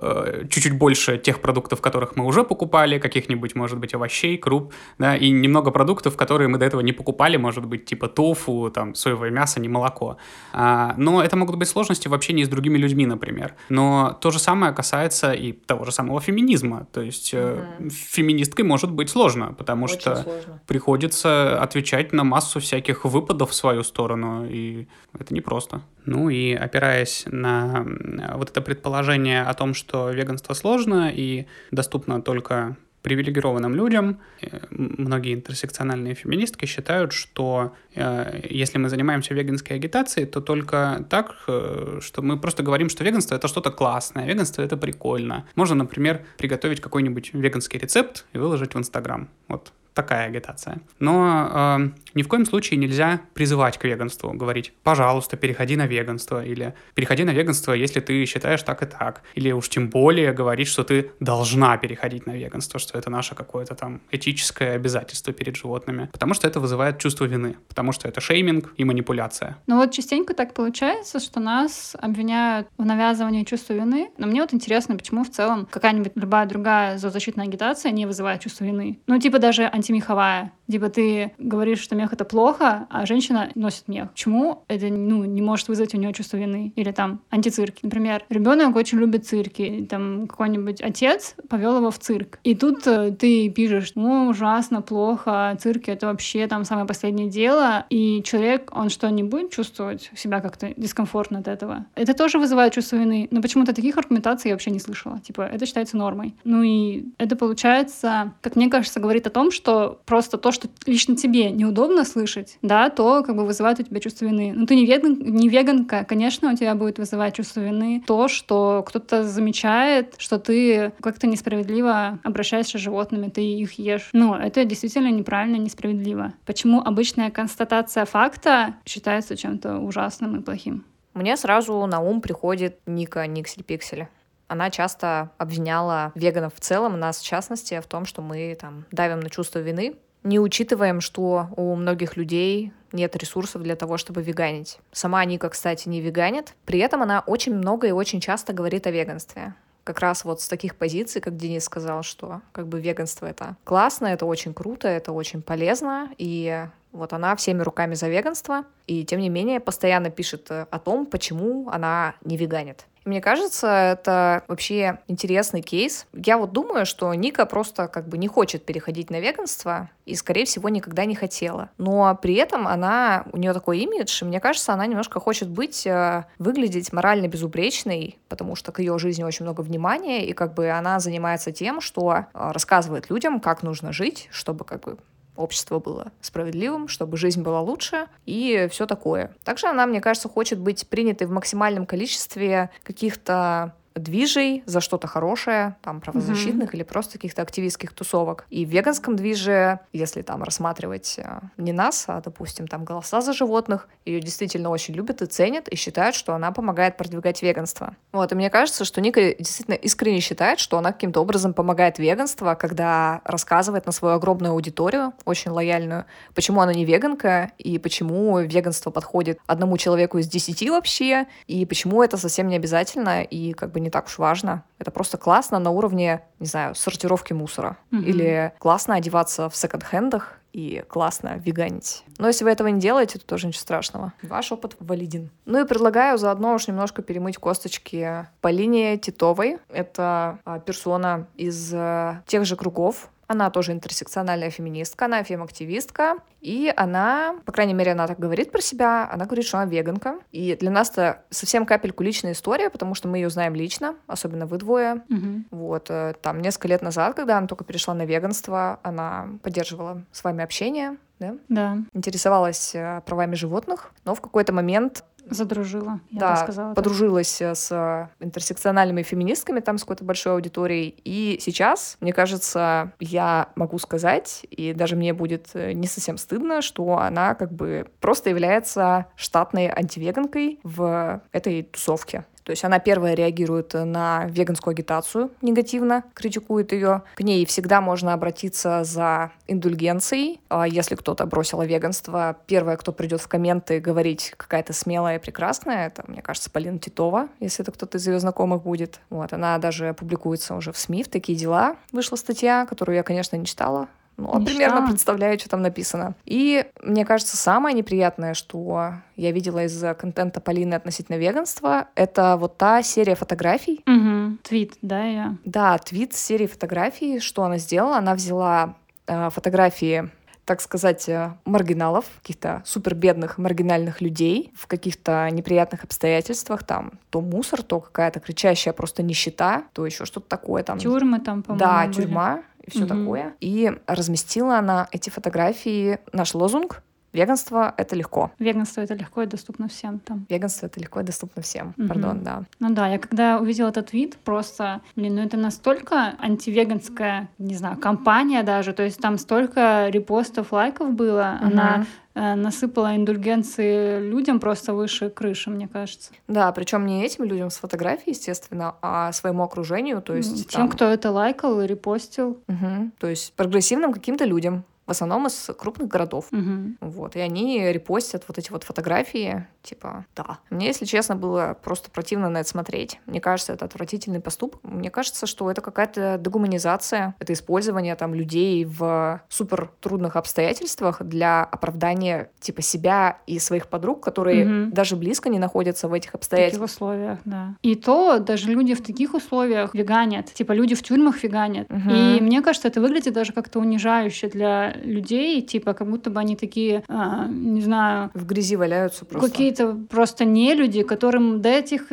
чуть-чуть 0.00 0.76
больше 0.78 1.18
тех 1.18 1.40
продуктов, 1.40 1.80
которых 1.80 2.16
мы 2.16 2.24
уже 2.24 2.44
покупали, 2.44 2.98
каких-нибудь, 2.98 3.54
может 3.54 3.78
быть, 3.78 3.94
овощей, 3.94 4.38
круп, 4.38 4.72
да, 4.98 5.16
и 5.16 5.30
немного 5.30 5.70
продуктов, 5.70 6.16
которые 6.16 6.48
мы 6.48 6.58
до 6.58 6.66
этого 6.66 6.80
не 6.80 6.92
покупали, 6.92 7.36
может 7.36 7.66
быть, 7.66 7.84
типа 7.84 8.08
тофу, 8.08 8.70
там, 8.70 8.94
соевое 8.94 9.30
мясо, 9.30 9.60
не 9.60 9.68
молоко. 9.68 10.16
А, 10.52 10.94
но 10.96 11.22
это 11.22 11.36
могут 11.36 11.56
быть 11.56 11.68
сложности 11.68 12.08
в 12.08 12.14
общении 12.14 12.44
с 12.44 12.48
другими 12.48 12.78
людьми, 12.78 13.06
например. 13.06 13.54
Но 13.68 14.16
то 14.20 14.30
же 14.30 14.38
самое 14.38 14.72
касается 14.72 15.32
и 15.32 15.52
того 15.52 15.84
же 15.84 15.92
самого 15.92 16.20
феминизма. 16.20 16.86
То 16.92 17.02
есть 17.02 17.34
угу. 17.34 17.90
феминисткой 17.90 18.64
может 18.64 18.90
быть 18.90 19.10
сложно, 19.10 19.54
потому 19.58 19.84
Очень 19.84 20.00
что 20.00 20.16
сложно. 20.16 20.60
приходится 20.66 21.60
отвечать 21.60 22.12
на 22.12 22.24
массу 22.24 22.60
всяких 22.60 23.04
выпадов 23.04 23.50
в 23.50 23.54
свою 23.54 23.82
сторону, 23.82 24.46
и 24.48 24.86
это 25.18 25.34
непросто. 25.34 25.82
Ну 26.04 26.30
и 26.30 26.52
опираясь 26.52 27.24
на 27.26 27.86
вот 28.34 28.50
это 28.50 28.60
предположение 28.60 29.42
о 29.42 29.54
том, 29.54 29.74
что 29.74 29.81
веганство 29.90 30.54
сложно 30.54 31.10
и 31.14 31.46
доступно 31.70 32.20
только 32.22 32.76
привилегированным 33.02 33.74
людям. 33.74 34.20
Э, 34.40 34.60
многие 34.70 35.34
интерсекциональные 35.34 36.14
феминистки 36.14 36.66
считают, 36.66 37.12
что 37.12 37.74
э, 37.94 38.46
если 38.48 38.78
мы 38.78 38.88
занимаемся 38.88 39.34
веганской 39.34 39.76
агитацией, 39.76 40.26
то 40.26 40.40
только 40.40 41.04
так, 41.10 41.34
э, 41.48 41.98
что 42.00 42.22
мы 42.22 42.38
просто 42.38 42.62
говорим, 42.62 42.88
что 42.88 43.04
веганство 43.04 43.34
это 43.34 43.48
что-то 43.48 43.70
классное, 43.70 44.26
веганство 44.26 44.62
это 44.62 44.76
прикольно. 44.76 45.44
Можно, 45.56 45.74
например, 45.76 46.24
приготовить 46.38 46.80
какой-нибудь 46.80 47.34
веганский 47.34 47.78
рецепт 47.78 48.24
и 48.32 48.38
выложить 48.38 48.74
в 48.74 48.78
Инстаграм. 48.78 49.28
Вот 49.48 49.72
такая 49.94 50.26
агитация. 50.26 50.80
Но 50.98 51.78
э, 51.80 51.90
ни 52.14 52.22
в 52.22 52.28
коем 52.28 52.46
случае 52.46 52.78
нельзя 52.78 53.20
призывать 53.34 53.78
к 53.78 53.84
веганству, 53.84 54.32
говорить, 54.32 54.72
пожалуйста, 54.82 55.36
переходи 55.36 55.76
на 55.76 55.86
веганство, 55.86 56.44
или 56.44 56.74
переходи 56.94 57.24
на 57.24 57.30
веганство, 57.30 57.72
если 57.72 58.00
ты 58.00 58.24
считаешь 58.26 58.62
так 58.62 58.82
и 58.82 58.86
так. 58.86 59.22
Или 59.34 59.52
уж 59.52 59.68
тем 59.68 59.88
более 59.88 60.32
говорить, 60.32 60.68
что 60.68 60.84
ты 60.84 61.10
должна 61.20 61.76
переходить 61.76 62.26
на 62.26 62.32
веганство, 62.32 62.80
что 62.80 62.98
это 62.98 63.10
наше 63.10 63.34
какое-то 63.34 63.74
там 63.74 64.00
этическое 64.10 64.74
обязательство 64.74 65.32
перед 65.32 65.56
животными. 65.56 66.08
Потому 66.12 66.34
что 66.34 66.48
это 66.48 66.60
вызывает 66.60 66.98
чувство 66.98 67.24
вины, 67.24 67.56
потому 67.68 67.92
что 67.92 68.08
это 68.08 68.20
шейминг 68.20 68.74
и 68.76 68.84
манипуляция. 68.84 69.58
Ну 69.66 69.76
вот 69.76 69.92
частенько 69.92 70.34
так 70.34 70.54
получается, 70.54 71.20
что 71.20 71.40
нас 71.40 71.96
обвиняют 72.00 72.68
в 72.78 72.84
навязывании 72.84 73.44
чувства 73.44 73.74
вины. 73.74 74.10
Но 74.18 74.26
мне 74.26 74.40
вот 74.40 74.54
интересно, 74.54 74.96
почему 74.96 75.24
в 75.24 75.30
целом 75.30 75.66
какая-нибудь 75.70 76.12
любая 76.14 76.46
другая 76.46 76.98
зоозащитная 76.98 77.46
агитация 77.46 77.92
не 77.92 78.06
вызывает 78.06 78.40
чувство 78.40 78.64
вины. 78.64 78.98
Ну 79.06 79.18
типа 79.18 79.38
даже 79.38 79.64
антимеховая. 79.82 80.52
Типа 80.70 80.88
ты 80.88 81.32
говоришь, 81.38 81.80
что 81.80 81.96
мех 81.96 82.12
это 82.12 82.24
плохо, 82.24 82.86
а 82.88 83.04
женщина 83.04 83.50
носит 83.54 83.88
мех. 83.88 84.10
Почему 84.12 84.64
это 84.68 84.86
ну, 84.86 85.24
не 85.24 85.42
может 85.42 85.68
вызвать 85.68 85.94
у 85.94 85.98
нее 85.98 86.12
чувство 86.14 86.38
вины? 86.38 86.72
Или 86.76 86.92
там 86.92 87.20
антицирки. 87.30 87.80
Например, 87.82 88.24
ребенок 88.30 88.74
очень 88.76 88.98
любит 88.98 89.26
цирки. 89.26 89.86
Там 89.90 90.26
какой-нибудь 90.26 90.80
отец 90.80 91.34
повел 91.50 91.76
его 91.76 91.90
в 91.90 91.98
цирк. 91.98 92.38
И 92.44 92.54
тут 92.54 92.86
э, 92.86 93.10
ты 93.10 93.50
пишешь, 93.50 93.92
ну, 93.96 94.28
ужасно, 94.28 94.80
плохо, 94.80 95.56
цирки— 95.60 95.90
это 95.90 96.06
вообще 96.06 96.46
там 96.46 96.64
самое 96.64 96.86
последнее 96.86 97.28
дело. 97.28 97.84
И 97.90 98.22
человек, 98.22 98.70
он 98.74 98.88
что, 98.88 99.10
не 99.10 99.24
будет 99.24 99.50
чувствовать 99.50 100.10
себя 100.14 100.40
как-то 100.40 100.72
дискомфортно 100.76 101.40
от 101.40 101.48
этого? 101.48 101.84
Это 101.96 102.14
тоже 102.14 102.38
вызывает 102.38 102.72
чувство 102.72 102.96
вины. 102.96 103.28
Но 103.30 103.42
почему-то 103.42 103.74
таких 103.74 103.98
аргументаций 103.98 104.48
я 104.48 104.54
вообще 104.54 104.70
не 104.70 104.80
слышала. 104.80 105.20
Типа, 105.20 105.42
это 105.42 105.66
считается 105.66 105.96
нормой. 105.96 106.34
Ну 106.44 106.62
и 106.62 107.06
это 107.18 107.36
получается, 107.36 108.32
как 108.40 108.56
мне 108.56 108.70
кажется, 108.70 109.00
говорит 109.00 109.26
о 109.26 109.30
том, 109.30 109.50
что 109.50 109.71
просто 110.04 110.38
то, 110.38 110.52
что 110.52 110.68
лично 110.86 111.16
тебе 111.16 111.50
неудобно 111.50 112.04
слышать, 112.04 112.58
да, 112.62 112.90
то 112.90 113.22
как 113.22 113.36
бы 113.36 113.44
вызывает 113.44 113.80
у 113.80 113.82
тебя 113.82 114.00
чувство 114.00 114.26
вины. 114.26 114.52
Ну 114.54 114.66
ты 114.66 114.74
не, 114.74 114.86
веган, 114.86 115.18
не 115.18 115.48
веганка, 115.48 116.04
конечно, 116.04 116.52
у 116.52 116.56
тебя 116.56 116.74
будет 116.74 116.98
вызывать 116.98 117.34
чувство 117.34 117.60
вины 117.60 118.02
то, 118.06 118.28
что 118.28 118.84
кто-то 118.86 119.24
замечает, 119.24 120.14
что 120.18 120.38
ты 120.38 120.92
как-то 121.00 121.26
несправедливо 121.26 122.18
обращаешься 122.22 122.78
с 122.78 122.80
животными, 122.80 123.28
ты 123.28 123.42
их 123.42 123.78
ешь. 123.78 124.10
Ну, 124.12 124.34
это 124.34 124.64
действительно 124.64 125.10
неправильно, 125.10 125.56
несправедливо. 125.56 126.34
Почему 126.46 126.80
обычная 126.80 127.30
констатация 127.30 128.04
факта 128.04 128.74
считается 128.84 129.36
чем-то 129.36 129.78
ужасным 129.78 130.40
и 130.40 130.42
плохим? 130.42 130.84
Мне 131.14 131.36
сразу 131.36 131.84
на 131.86 132.00
ум 132.00 132.20
приходит 132.20 132.78
Ника 132.86 133.26
Никсель 133.26 133.62
Пиксель 133.62 134.08
она 134.52 134.70
часто 134.70 135.30
обвиняла 135.38 136.12
веганов 136.14 136.54
в 136.54 136.60
целом, 136.60 137.00
нас 137.00 137.18
в 137.18 137.24
частности, 137.24 137.80
в 137.80 137.86
том, 137.86 138.04
что 138.04 138.20
мы 138.20 138.54
там 138.60 138.84
давим 138.90 139.20
на 139.20 139.30
чувство 139.30 139.60
вины, 139.60 139.96
не 140.22 140.38
учитываем, 140.38 141.00
что 141.00 141.48
у 141.56 141.74
многих 141.74 142.16
людей 142.16 142.72
нет 142.92 143.16
ресурсов 143.16 143.62
для 143.62 143.76
того, 143.76 143.96
чтобы 143.96 144.22
веганить. 144.22 144.78
Сама 144.92 145.24
Ника, 145.24 145.48
кстати, 145.48 145.88
не 145.88 146.00
веганит. 146.00 146.54
При 146.66 146.78
этом 146.78 147.02
она 147.02 147.20
очень 147.26 147.54
много 147.54 147.88
и 147.88 147.92
очень 147.92 148.20
часто 148.20 148.52
говорит 148.52 148.86
о 148.86 148.90
веганстве. 148.90 149.54
Как 149.84 149.98
раз 149.98 150.24
вот 150.24 150.40
с 150.40 150.48
таких 150.48 150.76
позиций, 150.76 151.20
как 151.20 151.36
Денис 151.36 151.64
сказал, 151.64 152.02
что 152.02 152.42
как 152.52 152.68
бы 152.68 152.78
веганство 152.78 153.26
это 153.26 153.56
классно, 153.64 154.06
это 154.06 154.26
очень 154.26 154.54
круто, 154.54 154.86
это 154.86 155.10
очень 155.12 155.42
полезно, 155.42 156.10
и 156.18 156.68
вот 156.92 157.12
она 157.12 157.34
всеми 157.36 157.62
руками 157.62 157.94
за 157.94 158.08
веганство, 158.08 158.64
и 158.86 159.04
тем 159.04 159.20
не 159.20 159.28
менее 159.28 159.60
постоянно 159.60 160.10
пишет 160.10 160.50
о 160.50 160.78
том, 160.78 161.06
почему 161.06 161.68
она 161.70 162.14
не 162.24 162.36
веганит. 162.36 162.86
Мне 163.04 163.20
кажется, 163.20 163.66
это 163.66 164.44
вообще 164.46 165.00
интересный 165.08 165.60
кейс. 165.60 166.06
Я 166.12 166.38
вот 166.38 166.52
думаю, 166.52 166.86
что 166.86 167.12
Ника 167.14 167.46
просто 167.46 167.88
как 167.88 168.08
бы 168.08 168.16
не 168.16 168.28
хочет 168.28 168.64
переходить 168.64 169.10
на 169.10 169.18
веганство 169.18 169.90
и, 170.06 170.14
скорее 170.14 170.44
всего, 170.44 170.68
никогда 170.68 171.04
не 171.04 171.16
хотела. 171.16 171.70
Но 171.78 172.16
при 172.20 172.34
этом 172.34 172.68
она, 172.68 173.24
у 173.32 173.38
нее 173.38 173.54
такой 173.54 173.80
имидж, 173.80 174.22
и 174.22 174.24
мне 174.24 174.38
кажется, 174.38 174.72
она 174.72 174.86
немножко 174.86 175.18
хочет 175.18 175.48
быть, 175.48 175.86
э, 175.86 176.24
выглядеть 176.38 176.92
морально 176.92 177.26
безупречной, 177.26 178.18
потому 178.28 178.54
что 178.54 178.70
к 178.70 178.78
ее 178.78 178.96
жизни 178.98 179.24
очень 179.24 179.44
много 179.44 179.62
внимания, 179.62 180.24
и 180.24 180.32
как 180.32 180.54
бы 180.54 180.70
она 180.70 181.00
занимается 181.00 181.50
тем, 181.50 181.80
что 181.80 182.12
э, 182.12 182.50
рассказывает 182.52 183.10
людям, 183.10 183.40
как 183.40 183.64
нужно 183.64 183.92
жить, 183.92 184.28
чтобы 184.30 184.64
как 184.64 184.82
бы 184.82 184.96
общество 185.36 185.78
было 185.78 186.12
справедливым, 186.20 186.88
чтобы 186.88 187.16
жизнь 187.16 187.42
была 187.42 187.60
лучше 187.60 188.06
и 188.26 188.68
все 188.70 188.86
такое. 188.86 189.34
Также 189.44 189.66
она, 189.66 189.86
мне 189.86 190.00
кажется, 190.00 190.28
хочет 190.28 190.58
быть 190.58 190.86
принятой 190.88 191.26
в 191.26 191.30
максимальном 191.30 191.86
количестве 191.86 192.70
каких-то 192.82 193.74
движей 193.94 194.62
за 194.66 194.80
что-то 194.80 195.06
хорошее, 195.06 195.76
там, 195.82 196.00
правозащитных 196.00 196.70
mm-hmm. 196.70 196.76
или 196.76 196.82
просто 196.82 197.12
каких-то 197.14 197.42
активистских 197.42 197.92
тусовок. 197.92 198.46
И 198.50 198.64
в 198.64 198.68
веганском 198.68 199.16
движе, 199.16 199.80
если 199.92 200.22
там 200.22 200.42
рассматривать 200.42 201.18
э, 201.18 201.40
не 201.56 201.72
нас, 201.72 202.04
а, 202.08 202.20
допустим, 202.20 202.66
там 202.66 202.84
голоса 202.84 203.20
за 203.20 203.32
животных, 203.32 203.88
ее 204.04 204.20
действительно 204.20 204.70
очень 204.70 204.94
любят 204.94 205.22
и 205.22 205.26
ценят, 205.26 205.68
и 205.68 205.76
считают, 205.76 206.14
что 206.14 206.34
она 206.34 206.52
помогает 206.52 206.96
продвигать 206.96 207.42
веганство. 207.42 207.96
Вот, 208.12 208.32
и 208.32 208.34
мне 208.34 208.50
кажется, 208.50 208.84
что 208.84 209.00
Ника 209.00 209.34
действительно 209.34 209.74
искренне 209.74 210.20
считает, 210.20 210.58
что 210.58 210.78
она 210.78 210.92
каким-то 210.92 211.20
образом 211.20 211.54
помогает 211.54 211.98
веганство, 211.98 212.54
когда 212.54 213.20
рассказывает 213.24 213.86
на 213.86 213.92
свою 213.92 214.16
огромную 214.16 214.52
аудиторию, 214.52 215.12
очень 215.24 215.50
лояльную, 215.50 216.06
почему 216.34 216.60
она 216.60 216.72
не 216.72 216.84
веганка, 216.84 217.52
и 217.58 217.78
почему 217.78 218.38
веганство 218.40 218.90
подходит 218.90 219.38
одному 219.46 219.76
человеку 219.76 220.18
из 220.18 220.28
десяти 220.28 220.70
вообще, 220.70 221.26
и 221.46 221.64
почему 221.66 222.02
это 222.02 222.16
совсем 222.16 222.48
не 222.48 222.56
обязательно, 222.56 223.22
и 223.22 223.52
как 223.52 223.72
бы 223.72 223.81
не 223.82 223.90
так 223.90 224.06
уж 224.06 224.18
важно. 224.18 224.64
Это 224.78 224.90
просто 224.90 225.18
классно 225.18 225.58
на 225.58 225.70
уровне, 225.70 226.22
не 226.38 226.46
знаю, 226.46 226.74
сортировки 226.74 227.32
мусора. 227.32 227.76
Mm-hmm. 227.90 228.04
Или 228.04 228.52
классно 228.58 228.94
одеваться 228.94 229.48
в 229.48 229.56
секонд-хендах 229.56 230.38
и 230.52 230.84
классно 230.88 231.36
веганить. 231.38 232.04
Но 232.18 232.26
если 232.26 232.44
вы 232.44 232.50
этого 232.50 232.68
не 232.68 232.80
делаете, 232.80 233.18
то 233.18 233.26
тоже 233.26 233.46
ничего 233.46 233.62
страшного. 233.62 234.12
Ваш 234.22 234.52
опыт 234.52 234.76
валиден. 234.80 235.30
Ну 235.46 235.64
и 235.64 235.66
предлагаю 235.66 236.18
заодно 236.18 236.54
уж 236.54 236.68
немножко 236.68 237.02
перемыть 237.02 237.38
косточки 237.38 238.26
Полине 238.40 238.98
Титовой. 238.98 239.58
Это 239.68 240.38
а, 240.44 240.58
персона 240.58 241.26
из 241.36 241.72
а, 241.74 242.22
тех 242.26 242.44
же 242.44 242.56
кругов, 242.56 243.08
она 243.32 243.50
тоже 243.50 243.72
интерсекциональная 243.72 244.50
феминистка, 244.50 245.06
она 245.06 245.22
фем-активистка, 245.22 246.18
и 246.40 246.72
она, 246.76 247.36
по 247.44 247.52
крайней 247.52 247.74
мере, 247.74 247.92
она 247.92 248.06
так 248.06 248.18
говорит 248.18 248.52
про 248.52 248.60
себя, 248.60 249.08
она 249.10 249.26
говорит, 249.26 249.44
что 249.44 249.58
она 249.58 249.70
веганка. 249.70 250.18
И 250.30 250.56
для 250.56 250.70
нас 250.70 250.90
это 250.90 251.22
совсем 251.30 251.66
капельку 251.66 252.02
личная 252.02 252.32
история, 252.32 252.70
потому 252.70 252.94
что 252.94 253.08
мы 253.08 253.18
ее 253.18 253.30
знаем 253.30 253.54
лично, 253.54 253.96
особенно 254.06 254.46
вы 254.46 254.58
двое. 254.58 255.02
Угу. 255.08 255.44
Вот, 255.50 255.86
э, 255.90 256.14
там, 256.22 256.40
несколько 256.40 256.68
лет 256.68 256.82
назад, 256.82 257.14
когда 257.14 257.38
она 257.38 257.46
только 257.46 257.64
перешла 257.64 257.94
на 257.94 258.04
веганство, 258.04 258.80
она 258.82 259.28
поддерживала 259.42 260.02
с 260.12 260.24
вами 260.24 260.42
общение, 260.44 260.96
да? 261.22 261.36
Да. 261.48 261.78
Интересовалась 261.94 262.74
э, 262.74 263.02
правами 263.06 263.34
животных, 263.34 263.92
но 264.04 264.14
в 264.14 264.20
какой-то 264.20 264.52
момент 264.52 265.04
Задружила, 265.28 266.00
я 266.10 266.20
да, 266.20 266.30
бы 266.32 266.36
сказала. 266.38 266.74
подружилась 266.74 267.38
так. 267.38 267.56
с 267.56 268.10
интерсекциональными 268.20 269.02
феминистками, 269.02 269.60
там 269.60 269.78
с 269.78 269.82
какой-то 269.82 270.04
большой 270.04 270.34
аудиторией. 270.34 270.94
И 271.04 271.38
сейчас, 271.40 271.96
мне 272.00 272.12
кажется, 272.12 272.92
я 273.00 273.48
могу 273.54 273.78
сказать, 273.78 274.44
и 274.50 274.72
даже 274.72 274.96
мне 274.96 275.12
будет 275.12 275.50
э, 275.54 275.72
не 275.72 275.86
совсем 275.86 276.18
стыдно, 276.18 276.62
что 276.62 276.98
она 276.98 277.34
как 277.34 277.52
бы 277.52 277.86
просто 278.00 278.30
является 278.30 279.06
штатной 279.16 279.68
антивеганкой 279.68 280.60
в 280.62 281.22
этой 281.32 281.62
тусовке. 281.62 282.24
То 282.44 282.50
есть 282.50 282.64
она 282.64 282.78
первая 282.78 283.14
реагирует 283.14 283.74
на 283.74 284.26
веганскую 284.26 284.72
агитацию 284.72 285.30
негативно, 285.42 286.04
критикует 286.14 286.72
ее. 286.72 287.02
К 287.14 287.20
ней 287.20 287.46
всегда 287.46 287.80
можно 287.80 288.12
обратиться 288.12 288.84
за 288.84 289.32
индульгенцией. 289.46 290.40
А 290.48 290.66
если 290.66 290.94
кто-то 290.94 291.26
бросил 291.26 291.62
веганство, 291.62 292.36
первое, 292.46 292.76
кто 292.76 292.92
придет 292.92 293.20
в 293.20 293.28
комменты 293.28 293.80
говорить 293.80 294.34
какая-то 294.36 294.72
смелая 294.72 295.18
и 295.18 295.20
прекрасная, 295.20 295.86
это, 295.86 296.04
мне 296.06 296.22
кажется, 296.22 296.50
Полина 296.50 296.78
Титова, 296.78 297.28
если 297.40 297.62
это 297.62 297.72
кто-то 297.72 297.98
из 297.98 298.06
ее 298.06 298.18
знакомых 298.18 298.62
будет. 298.62 299.00
Вот, 299.10 299.32
она 299.32 299.58
даже 299.58 299.94
публикуется 299.94 300.54
уже 300.54 300.72
в 300.72 300.78
СМИ, 300.78 301.04
в 301.04 301.08
такие 301.08 301.38
дела. 301.38 301.76
Вышла 301.92 302.16
статья, 302.16 302.66
которую 302.66 302.96
я, 302.96 303.02
конечно, 303.02 303.36
не 303.36 303.46
читала, 303.46 303.88
ну, 304.22 304.42
а 304.42 304.44
примерно 304.44 304.86
представляю, 304.86 305.38
что 305.38 305.48
там 305.48 305.62
написано. 305.62 306.14
И 306.24 306.64
мне 306.82 307.04
кажется, 307.04 307.36
самое 307.36 307.74
неприятное, 307.74 308.34
что 308.34 308.94
я 309.16 309.32
видела 309.32 309.64
из 309.64 309.82
контента 309.96 310.40
Полины 310.40 310.74
относительно 310.74 311.16
веганства, 311.16 311.88
это 311.94 312.36
вот 312.36 312.56
та 312.58 312.82
серия 312.82 313.14
фотографий. 313.14 313.82
Угу. 313.86 314.38
Твит, 314.42 314.74
да, 314.82 315.04
я? 315.04 315.36
Да, 315.44 315.78
твит 315.78 316.14
с 316.14 316.20
серии 316.20 316.46
фотографий. 316.46 317.20
Что 317.20 317.44
она 317.44 317.58
сделала? 317.58 317.96
Она 317.98 318.14
взяла 318.14 318.76
э, 319.06 319.30
фотографии 319.30 320.10
так 320.44 320.60
сказать, 320.60 321.08
э, 321.08 321.34
маргиналов, 321.44 322.04
каких-то 322.20 322.62
супер 322.64 322.94
бедных 322.94 323.38
маргинальных 323.38 324.00
людей 324.00 324.52
в 324.56 324.66
каких-то 324.66 325.28
неприятных 325.30 325.84
обстоятельствах, 325.84 326.64
там, 326.64 326.92
то 327.10 327.20
мусор, 327.20 327.62
то 327.62 327.78
какая-то 327.80 328.18
кричащая 328.18 328.72
просто 328.72 329.02
нищета, 329.02 329.64
то 329.72 329.86
еще 329.86 330.04
что-то 330.04 330.28
такое 330.28 330.64
там. 330.64 330.78
Тюрьмы 330.78 331.20
там, 331.20 331.42
по-моему, 331.42 331.64
Да, 331.64 331.82
были. 331.84 331.92
тюрьма 331.92 332.42
и 332.62 332.70
все 332.70 332.84
угу. 332.84 332.88
такое. 332.88 333.34
И 333.40 333.72
разместила 333.86 334.58
она 334.58 334.88
эти 334.92 335.10
фотографии, 335.10 335.98
наш 336.12 336.34
лозунг 336.34 336.82
Веганство— 337.12 337.74
это 337.76 337.94
легко. 337.94 338.30
Веганство— 338.38 338.80
это 338.82 338.94
легко 338.94 339.22
и 339.22 339.26
доступно 339.26 339.68
всем 339.68 339.98
там. 339.98 340.26
Веганство— 340.30 340.66
это 340.68 340.80
легко 340.80 341.00
и 341.00 341.02
доступно 341.02 341.42
всем. 341.42 341.74
Мгм. 341.76 341.88
Пардон, 341.88 342.22
да. 342.22 342.44
Ну 342.58 342.70
да, 342.70 342.88
я 342.88 342.98
когда 342.98 343.38
увидела 343.38 343.68
этот 343.68 343.92
вид, 343.92 344.16
просто, 344.16 344.80
блин, 344.96 345.16
ну 345.16 345.22
это 345.22 345.36
настолько 345.36 346.14
антивеганская, 346.18 347.28
не 347.38 347.54
знаю, 347.54 347.76
компания 347.76 348.42
даже, 348.42 348.72
то 348.72 348.82
есть 348.82 348.98
там 348.98 349.18
столько 349.18 349.88
репостов, 349.88 350.52
лайков 350.52 350.92
было, 350.92 351.38
она 351.42 351.78
Мгм. 351.78 351.82
э, 351.82 351.86
насыпала 352.14 352.94
индульгенции 352.96 354.00
людям 354.00 354.40
просто 354.40 354.74
выше 354.74 355.10
крыши, 355.10 355.50
мне 355.50 355.68
кажется. 355.68 356.12
Да, 356.28 356.50
причем 356.52 356.86
не 356.86 357.04
этим 357.04 357.24
людям 357.24 357.50
с 357.50 357.56
фотографией, 357.56 358.10
естественно, 358.10 358.74
а 358.82 359.12
своему 359.12 359.42
окружению, 359.42 360.02
то 360.02 360.14
есть 360.14 360.48
Тем, 360.48 360.62
там- 360.62 360.68
кто 360.70 360.84
это 360.86 361.10
лайкал 361.10 361.60
и 361.60 361.66
репостил. 361.66 362.38
Мгм. 362.48 362.92
То 362.98 363.06
есть 363.08 363.32
прогрессивным 363.34 363.92
каким-то 363.92 364.24
людям, 364.24 364.64
в 364.86 364.90
основном 364.90 365.26
из 365.26 365.50
крупных 365.58 365.88
городов. 365.88 366.26
Мгм. 366.32 366.76
Вот, 366.80 367.16
и 367.16 367.20
они 367.20 367.72
репостят 367.72 368.24
вот 368.28 368.38
эти 368.38 368.50
вот 368.50 368.64
фотографии, 368.64 369.46
типа, 369.62 370.06
да. 370.16 370.38
Мне, 370.50 370.66
если 370.66 370.84
честно, 370.84 371.14
было 371.14 371.56
просто 371.62 371.90
противно 371.90 372.28
на 372.28 372.38
это 372.38 372.48
смотреть. 372.48 373.00
Мне 373.06 373.20
кажется, 373.20 373.52
это 373.52 373.64
отвратительный 373.64 374.20
поступок. 374.20 374.60
Мне 374.64 374.90
кажется, 374.90 375.26
что 375.26 375.50
это 375.50 375.60
какая-то 375.60 376.18
дегуманизация, 376.20 377.14
это 377.20 377.32
использование 377.32 377.94
там 377.94 378.14
людей 378.14 378.64
в 378.64 379.20
супер 379.28 379.70
трудных 379.80 380.16
обстоятельствах 380.16 381.00
для 381.02 381.44
оправдания 381.44 382.30
типа 382.40 382.62
себя 382.62 383.18
и 383.26 383.38
своих 383.38 383.68
подруг, 383.68 384.02
которые 384.02 384.44
Мгм. 384.44 384.72
даже 384.72 384.96
близко 384.96 385.28
не 385.28 385.38
находятся 385.38 385.88
в 385.88 385.92
этих 385.92 386.10
В 386.10 386.12
таких 386.12 386.14
обстоятельствах. 386.14 386.70
условиях, 386.70 387.18
да. 387.24 387.54
И 387.62 387.76
то 387.76 388.18
даже 388.18 388.50
люди 388.50 388.74
в 388.74 388.82
таких 388.82 389.14
условиях 389.14 389.74
веганят. 389.74 390.32
Типа 390.34 390.52
люди 390.52 390.74
в 390.74 390.82
тюрьмах 390.82 391.22
веганят. 391.22 391.70
Мгм. 391.70 391.90
И 391.90 392.20
мне 392.20 392.42
кажется, 392.42 392.68
это 392.68 392.80
выглядит 392.80 393.14
даже 393.14 393.32
как-то 393.32 393.60
унижающе 393.60 394.28
для 394.28 394.71
людей. 394.82 395.40
Типа 395.42 395.72
как 395.74 395.88
будто 395.90 396.10
бы 396.10 396.20
они 396.20 396.36
такие, 396.36 396.82
а, 396.88 397.26
не 397.28 397.60
знаю, 397.60 398.10
В 398.14 398.26
гризи 398.26 398.56
валяются 398.56 399.04
просто. 399.04 399.28
какие-то 399.30 399.76
просто 399.90 400.24
не 400.24 400.54
люди, 400.54 400.82
которым 400.82 401.40
до 401.40 401.48
этих 401.48 401.88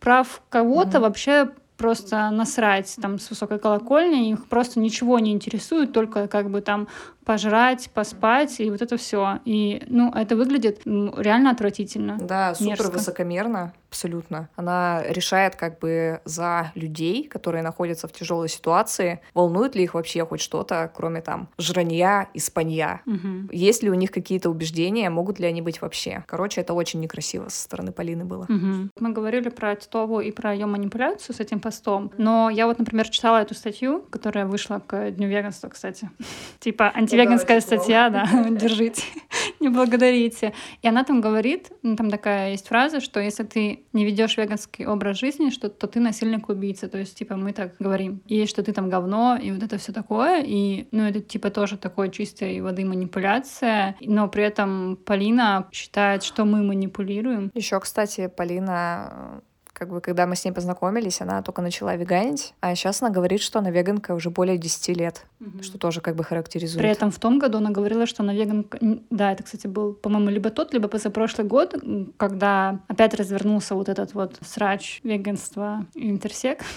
прав 0.00 0.42
кого-то 0.48 0.98
Мгм. 0.98 1.00
вообще 1.02 1.48
просто 1.76 2.30
насрать 2.30 2.96
там 3.02 3.18
с 3.18 3.28
высокой 3.30 3.58
колокольни, 3.58 4.30
их 4.30 4.46
просто 4.46 4.78
ничего 4.78 5.18
не 5.18 5.32
интересует, 5.32 5.92
только 5.92 6.28
как 6.28 6.48
бы 6.50 6.60
там 6.60 6.86
пожрать, 7.24 7.90
поспать 7.94 8.60
и 8.60 8.70
вот 8.70 8.82
это 8.82 8.96
все. 8.96 9.40
И, 9.44 9.82
ну, 9.88 10.12
это 10.12 10.36
выглядит 10.36 10.82
реально 10.84 11.50
отвратительно. 11.50 12.18
Да, 12.20 12.54
супер 12.54 12.70
Мерзко. 12.70 12.90
высокомерно, 12.92 13.72
абсолютно. 13.88 14.48
Она 14.56 15.02
решает 15.08 15.56
как 15.56 15.78
бы 15.78 16.20
за 16.24 16.72
людей, 16.74 17.24
которые 17.28 17.62
находятся 17.62 18.08
в 18.08 18.12
тяжелой 18.12 18.48
ситуации, 18.48 19.20
волнует 19.34 19.74
ли 19.74 19.84
их 19.84 19.94
вообще 19.94 20.24
хоть 20.26 20.40
что-то, 20.40 20.90
кроме 20.94 21.20
там 21.20 21.48
жранья 21.58 22.28
и 22.34 22.38
спанья. 22.38 23.02
Мгм. 23.06 23.48
Есть 23.52 23.82
ли 23.82 23.90
у 23.90 23.94
них 23.94 24.10
какие-то 24.10 24.50
убеждения, 24.50 25.10
могут 25.10 25.38
ли 25.38 25.46
они 25.46 25.62
быть 25.62 25.80
вообще? 25.80 26.24
Короче, 26.26 26.60
это 26.60 26.74
очень 26.74 27.00
некрасиво 27.00 27.48
со 27.48 27.62
стороны 27.62 27.92
Полины 27.92 28.24
было. 28.24 28.46
Мгм. 28.48 28.90
Мы 28.98 29.12
говорили 29.12 29.48
про 29.48 29.76
Титову 29.76 30.20
и 30.20 30.30
про 30.30 30.52
ее 30.52 30.66
манипуляцию 30.66 31.36
с 31.36 31.40
этим 31.40 31.60
постом, 31.60 32.10
но 32.18 32.50
я 32.50 32.66
вот, 32.66 32.78
например, 32.78 33.08
читала 33.08 33.42
эту 33.42 33.54
статью, 33.54 34.04
которая 34.10 34.46
вышла 34.46 34.80
к 34.84 35.10
Дню 35.10 35.28
веганства, 35.28 35.68
кстати. 35.68 36.10
Типа 36.60 36.90
антивеганская 37.12 37.60
Подарочек 37.60 37.70
вам. 37.70 37.78
статья, 37.78 38.10
да, 38.10 38.50
держите, 38.58 39.02
не 39.60 39.68
благодарите. 39.68 40.52
И 40.82 40.88
она 40.88 41.04
там 41.04 41.20
говорит, 41.20 41.70
ну, 41.82 41.96
там 41.96 42.10
такая 42.10 42.52
есть 42.52 42.68
фраза, 42.68 43.00
что 43.00 43.20
если 43.20 43.44
ты 43.44 43.84
не 43.92 44.04
ведешь 44.04 44.36
веганский 44.36 44.86
образ 44.86 45.18
жизни, 45.18 45.50
что, 45.50 45.68
то 45.68 45.86
ты 45.86 46.00
насильник 46.00 46.48
убийца. 46.48 46.88
То 46.88 46.98
есть, 46.98 47.16
типа, 47.16 47.36
мы 47.36 47.52
так 47.52 47.74
говорим. 47.78 48.22
И 48.26 48.46
что 48.46 48.62
ты 48.62 48.72
там 48.72 48.88
говно, 48.88 49.38
и 49.40 49.50
вот 49.52 49.62
это 49.62 49.78
все 49.78 49.92
такое. 49.92 50.42
И, 50.44 50.88
ну, 50.90 51.04
это, 51.04 51.20
типа, 51.20 51.50
тоже 51.50 51.76
такой 51.76 52.10
чистой 52.10 52.60
воды 52.60 52.84
манипуляция. 52.84 53.96
Но 54.00 54.28
при 54.28 54.44
этом 54.44 54.98
Полина 55.04 55.68
считает, 55.72 56.22
что 56.22 56.44
мы 56.44 56.62
манипулируем. 56.62 57.50
Еще, 57.54 57.78
кстати, 57.80 58.28
Полина 58.28 59.42
как 59.82 59.90
бы, 59.90 60.00
когда 60.00 60.26
мы 60.26 60.36
с 60.36 60.44
ней 60.44 60.52
познакомились, 60.52 61.20
она 61.20 61.42
только 61.42 61.60
начала 61.60 61.96
веганить, 61.96 62.54
а 62.60 62.72
сейчас 62.76 63.02
она 63.02 63.10
говорит, 63.10 63.40
что 63.40 63.58
она 63.58 63.70
веганка 63.70 64.14
уже 64.14 64.30
более 64.30 64.56
10 64.56 64.96
лет, 64.96 65.26
что 65.60 65.76
тоже 65.76 66.00
как 66.00 66.14
бы 66.14 66.22
характеризует. 66.22 66.80
При 66.80 66.88
этом 66.88 67.10
в 67.10 67.18
том 67.18 67.40
году 67.40 67.58
она 67.58 67.70
говорила, 67.70 68.06
что 68.06 68.22
она 68.22 68.32
веганка. 68.32 68.78
Да, 69.10 69.32
это, 69.32 69.42
кстати, 69.42 69.66
был, 69.66 69.92
по-моему, 69.92 70.30
либо 70.30 70.50
тот, 70.50 70.72
либо 70.72 70.86
позапрошлый 70.86 71.48
год, 71.48 71.74
когда 72.16 72.78
опять 72.86 73.14
развернулся 73.14 73.74
вот 73.74 73.88
этот 73.88 74.14
вот 74.14 74.38
срач 74.40 75.00
веганства 75.02 75.84
интерсек. 75.94 76.60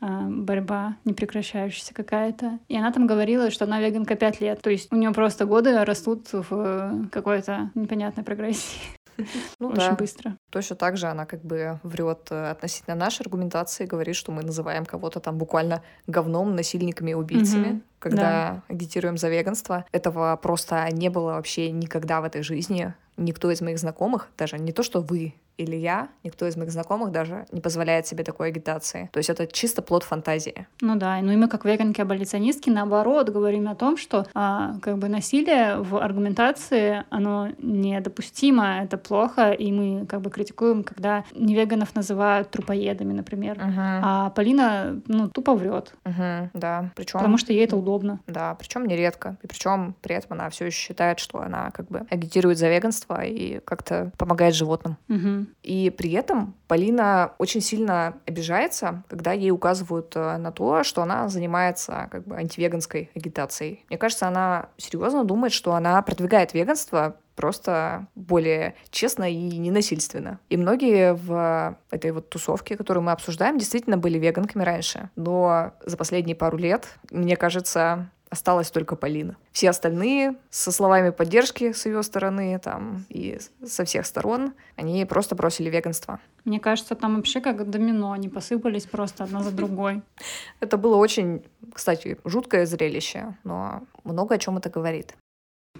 а, 0.00 0.28
борьба 0.28 0.96
непрекращающаяся 1.04 1.92
какая-то. 1.92 2.58
И 2.68 2.76
она 2.76 2.92
там 2.92 3.06
говорила, 3.06 3.50
что 3.50 3.64
она 3.64 3.80
веганка 3.80 4.14
пять 4.14 4.40
лет. 4.40 4.62
То 4.62 4.70
есть 4.70 4.92
у 4.92 4.96
нее 4.96 5.10
просто 5.12 5.44
годы 5.44 5.84
растут 5.84 6.28
в 6.32 6.46
э, 6.50 7.06
какой-то 7.10 7.70
непонятной 7.74 8.24
прогрессии. 8.24 8.78
Ну 9.58 9.68
Очень 9.68 9.76
да, 9.78 9.94
быстро. 9.94 10.36
точно 10.50 10.76
так 10.76 10.96
же 10.96 11.06
она 11.08 11.26
как 11.26 11.42
бы 11.44 11.80
врет 11.82 12.28
э, 12.30 12.50
относительно 12.50 12.94
нашей 12.96 13.22
аргументации, 13.22 13.84
говорит, 13.86 14.14
что 14.16 14.32
мы 14.32 14.42
называем 14.42 14.84
кого-то 14.86 15.20
там 15.20 15.36
буквально 15.38 15.82
говном, 16.06 16.54
насильниками 16.54 17.10
и 17.10 17.14
убийцами, 17.14 17.66
Мгм. 17.68 17.82
когда 17.98 18.62
агитируем 18.68 19.18
за 19.18 19.28
веганство. 19.28 19.84
Этого 19.92 20.36
просто 20.40 20.88
не 20.92 21.08
было 21.08 21.32
вообще 21.32 21.70
никогда 21.70 22.20
в 22.20 22.24
этой 22.24 22.42
жизни. 22.42 22.94
Никто 23.16 23.50
из 23.50 23.60
моих 23.60 23.78
знакомых, 23.78 24.28
даже 24.38 24.58
не 24.58 24.72
то, 24.72 24.82
что 24.82 25.00
вы 25.00 25.34
или 25.58 25.76
я, 25.76 26.08
никто 26.24 26.46
из 26.46 26.56
моих 26.56 26.70
знакомых 26.70 27.12
даже 27.12 27.46
не 27.52 27.60
позволяет 27.60 28.06
себе 28.06 28.24
такой 28.24 28.48
агитации. 28.48 29.10
То 29.12 29.18
есть 29.18 29.28
это 29.28 29.46
чисто 29.46 29.82
плод 29.82 30.04
фантазии. 30.04 30.66
Ну 30.80 30.96
да, 30.96 31.20
ну 31.20 31.32
и 31.32 31.36
мы 31.36 31.48
как 31.48 31.64
веганки-аболиционистки 31.64 32.70
наоборот 32.70 33.28
говорим 33.28 33.68
о 33.68 33.74
том, 33.74 33.96
что 33.96 34.26
а, 34.34 34.74
как 34.80 34.98
бы 34.98 35.08
насилие 35.08 35.78
в 35.78 35.96
аргументации, 35.96 37.04
оно 37.10 37.48
недопустимо, 37.58 38.82
это 38.82 38.96
плохо, 38.96 39.50
и 39.50 39.72
мы 39.72 40.06
как 40.06 40.20
бы 40.20 40.30
критикуем, 40.30 40.84
когда 40.84 41.24
невеганов 41.34 41.94
называют 41.94 42.50
трупоедами, 42.50 43.12
например. 43.12 43.58
А 43.60 44.30
Полина, 44.30 45.00
ну, 45.06 45.28
тупо 45.28 45.54
врет, 45.54 45.92
Мгм, 46.04 46.50
да, 46.54 46.90
причем 46.94 47.18
потому 47.18 47.38
что 47.38 47.52
ей 47.52 47.64
это 47.64 47.76
удобно. 47.76 48.20
Да, 48.26 48.54
причем 48.54 48.86
нередко. 48.86 49.36
И 49.42 49.46
причем 49.46 49.94
при 50.00 50.14
этом 50.14 50.32
она 50.32 50.48
все 50.50 50.66
еще 50.66 50.78
считает, 50.78 51.18
что 51.18 51.40
она 51.40 51.70
как 51.70 51.88
бы 51.88 52.06
агитирует 52.10 52.58
за 52.58 52.68
веганство 52.68 53.24
и 53.24 53.60
как-то 53.60 54.12
помогает 54.16 54.54
животным. 54.54 54.96
Мгм. 55.08 55.47
И 55.62 55.90
при 55.90 56.12
этом 56.12 56.54
Полина 56.66 57.32
очень 57.38 57.60
сильно 57.60 58.18
обижается, 58.26 59.04
когда 59.08 59.32
ей 59.32 59.50
указывают 59.50 60.12
э, 60.16 60.36
на 60.36 60.52
то, 60.52 60.84
что 60.84 61.02
она 61.02 61.28
занимается 61.28 62.08
как 62.10 62.24
бы 62.24 62.36
антивеганской 62.36 63.10
агитацией. 63.14 63.84
Мне 63.88 63.98
кажется, 63.98 64.28
она 64.28 64.68
серьезно 64.76 65.24
думает, 65.24 65.52
что 65.52 65.74
она 65.74 66.00
продвигает 66.02 66.54
веганство 66.54 67.16
просто 67.38 68.08
более 68.16 68.74
честно 68.90 69.30
и 69.30 69.36
ненасильственно. 69.36 70.40
И 70.48 70.56
многие 70.56 71.14
в 71.14 71.78
этой 71.92 72.10
вот 72.10 72.28
тусовке, 72.30 72.76
которую 72.76 73.04
мы 73.04 73.12
обсуждаем, 73.12 73.58
действительно 73.58 73.96
были 73.96 74.18
веганками 74.18 74.64
раньше. 74.64 75.10
Но 75.14 75.72
за 75.86 75.96
последние 75.96 76.34
пару 76.34 76.58
лет, 76.58 76.88
мне 77.12 77.36
кажется, 77.36 78.10
осталась 78.30 78.70
только 78.70 78.96
Полина. 78.96 79.36
Все 79.52 79.70
остальные 79.70 80.36
со 80.50 80.72
словами 80.72 81.10
поддержки 81.10 81.72
с 81.72 81.86
ее 81.86 82.02
стороны 82.02 82.58
там 82.58 83.04
и 83.08 83.38
со 83.64 83.84
всех 83.84 84.06
сторон, 84.06 84.54
они 84.76 85.04
просто 85.04 85.34
бросили 85.34 85.70
веганство. 85.70 86.20
Мне 86.44 86.60
кажется, 86.60 86.94
там 86.94 87.16
вообще 87.16 87.40
как 87.40 87.68
домино, 87.68 88.12
они 88.12 88.28
посыпались 88.28 88.86
просто 88.86 89.24
одна 89.24 89.42
за 89.42 89.50
другой. 89.50 90.02
Это 90.60 90.76
было 90.76 90.96
очень, 90.96 91.44
кстати, 91.72 92.18
жуткое 92.24 92.66
зрелище, 92.66 93.36
но 93.44 93.82
много 94.04 94.34
о 94.34 94.38
чем 94.38 94.56
это 94.56 94.70
говорит. 94.70 95.14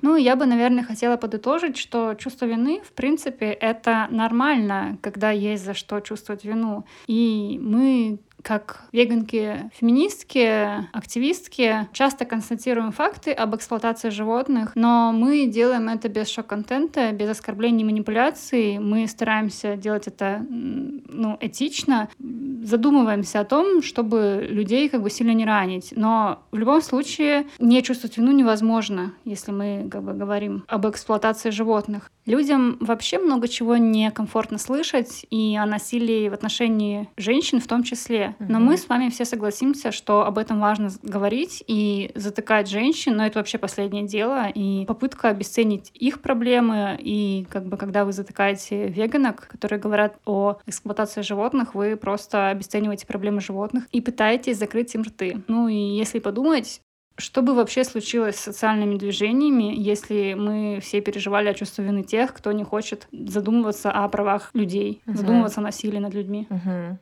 Ну, 0.02 0.16
я 0.16 0.36
бы, 0.36 0.46
наверное, 0.46 0.84
хотела 0.84 1.16
подытожить, 1.16 1.76
что 1.76 2.14
чувство 2.14 2.46
вины, 2.46 2.80
в 2.84 2.92
принципе, 2.92 3.46
это 3.46 4.06
нормально, 4.10 4.98
когда 5.02 5.30
есть 5.30 5.64
за 5.64 5.74
что 5.74 6.00
чувствовать 6.00 6.44
вину. 6.44 6.84
И 7.06 7.58
мы 7.60 8.20
как 8.42 8.82
веганки, 8.92 9.70
феминистки, 9.74 10.86
активистки 10.92 11.88
часто 11.92 12.24
констатируем 12.24 12.92
факты 12.92 13.32
об 13.32 13.54
эксплуатации 13.54 14.10
животных, 14.10 14.72
но 14.74 15.12
мы 15.12 15.46
делаем 15.46 15.88
это 15.88 16.08
без 16.08 16.28
шок-контента, 16.28 17.12
без 17.12 17.28
оскорблений 17.30 17.82
и 17.82 17.84
манипуляций. 17.84 18.78
Мы 18.78 19.06
стараемся 19.06 19.76
делать 19.76 20.06
это 20.06 20.44
ну, 20.48 21.36
этично, 21.40 22.08
задумываемся 22.18 23.40
о 23.40 23.44
том, 23.44 23.82
чтобы 23.82 24.46
людей 24.48 24.88
как 24.88 25.02
бы 25.02 25.10
сильно 25.10 25.32
не 25.32 25.44
ранить. 25.44 25.92
Но 25.96 26.42
в 26.50 26.56
любом 26.56 26.82
случае 26.82 27.46
не 27.58 27.82
чувствовать 27.82 28.16
вину 28.16 28.32
невозможно, 28.32 29.12
если 29.24 29.52
мы 29.52 29.88
как 29.90 30.02
бы 30.02 30.12
говорим 30.12 30.64
об 30.68 30.86
эксплуатации 30.86 31.50
животных. 31.50 32.10
Людям 32.26 32.76
вообще 32.80 33.18
много 33.18 33.48
чего 33.48 33.76
некомфортно 33.76 34.58
слышать, 34.58 35.26
и 35.30 35.56
о 35.56 35.64
насилии 35.64 36.28
в 36.28 36.34
отношении 36.34 37.08
женщин 37.16 37.60
в 37.60 37.66
том 37.66 37.82
числе. 37.82 38.27
Но 38.38 38.60
мы 38.60 38.76
с 38.76 38.88
вами 38.88 39.08
все 39.08 39.24
согласимся, 39.24 39.92
что 39.92 40.24
об 40.26 40.38
этом 40.38 40.60
важно 40.60 40.90
говорить 41.02 41.62
и 41.66 42.10
затыкать 42.14 42.68
женщин, 42.68 43.16
но 43.16 43.26
это 43.26 43.38
вообще 43.38 43.58
последнее 43.58 44.06
дело, 44.06 44.48
и 44.48 44.84
попытка 44.86 45.28
обесценить 45.28 45.90
их 45.94 46.20
проблемы, 46.20 46.96
и 46.98 47.46
как 47.50 47.66
бы 47.66 47.76
когда 47.76 48.04
вы 48.04 48.12
затыкаете 48.12 48.88
веганок, 48.88 49.48
которые 49.48 49.80
говорят 49.80 50.16
о 50.26 50.58
эксплуатации 50.66 51.22
животных, 51.22 51.74
вы 51.74 51.96
просто 51.96 52.48
обесцениваете 52.48 53.06
проблемы 53.06 53.40
животных 53.40 53.84
и 53.92 54.00
пытаетесь 54.00 54.58
закрыть 54.58 54.94
им 54.94 55.02
рты. 55.02 55.42
Ну 55.48 55.68
и 55.68 55.74
если 55.74 56.18
подумать, 56.18 56.80
Что 57.20 57.42
бы 57.42 57.52
вообще 57.52 57.82
случилось 57.82 58.36
с 58.36 58.44
социальными 58.44 58.96
движениями, 58.96 59.74
если 59.76 60.34
мы 60.34 60.78
все 60.80 61.00
переживали 61.00 61.48
о 61.48 61.54
чувстве 61.54 61.84
вины 61.84 62.04
тех, 62.04 62.32
кто 62.32 62.52
не 62.52 62.62
хочет 62.62 63.08
задумываться 63.10 63.90
о 63.90 64.08
правах 64.08 64.50
людей, 64.54 65.02
угу. 65.04 65.16
задумываться 65.16 65.60
о 65.60 65.64
насилии 65.64 65.98
над 65.98 66.14
людьми? 66.14 66.46
Угу. 66.48 66.98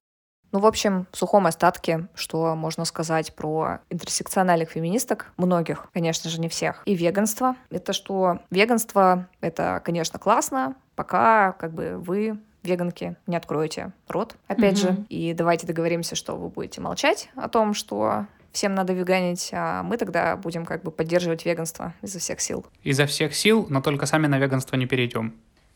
Ну, 0.52 0.60
в 0.60 0.66
общем, 0.66 1.06
в 1.12 1.16
сухом 1.16 1.46
остатке, 1.46 2.08
что 2.14 2.54
можно 2.54 2.84
сказать 2.84 3.34
про 3.34 3.80
интерсекциональных 3.90 4.70
феминисток, 4.70 5.32
многих, 5.36 5.88
конечно 5.92 6.30
же, 6.30 6.40
не 6.40 6.48
всех, 6.48 6.82
и 6.86 6.94
веганство, 6.94 7.56
это 7.70 7.92
что 7.92 8.38
веганство— 8.50 9.28
это, 9.40 9.82
конечно, 9.84 10.18
классно, 10.18 10.76
пока 10.94 11.52
как 11.52 11.72
бы 11.72 11.98
вы 11.98 12.38
веганки 12.62 13.16
не 13.26 13.36
откроете 13.36 13.92
рот, 14.08 14.36
опять 14.48 14.74
mm-hmm. 14.74 14.96
же. 14.96 15.06
И 15.08 15.32
давайте 15.34 15.66
договоримся, 15.66 16.16
что 16.16 16.36
вы 16.36 16.48
будете 16.48 16.80
молчать 16.80 17.30
о 17.36 17.48
том, 17.48 17.74
что 17.74 18.26
всем 18.52 18.74
надо 18.74 18.92
веганить, 18.92 19.50
а 19.52 19.82
мы 19.82 19.96
тогда 19.96 20.36
будем 20.36 20.64
как 20.64 20.82
бы 20.82 20.90
поддерживать 20.90 21.44
веганство 21.44 21.94
изо 22.02 22.18
всех 22.18 22.40
сил. 22.40 22.66
Изо 22.82 23.06
всех 23.06 23.34
сил, 23.34 23.66
но 23.68 23.80
только 23.80 24.06
сами 24.06 24.26
на 24.26 24.38
веганство 24.38 24.76
не 24.76 24.86
перейдем. 24.86 25.34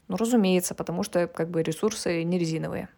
Ну, 0.08 0.16
разумеется, 0.16 0.74
потому 0.74 1.02
что 1.04 1.28
как 1.28 1.50
бы 1.50 1.62
ресурсы 1.62 2.24
не 2.24 2.38
резиновые. 2.38 2.88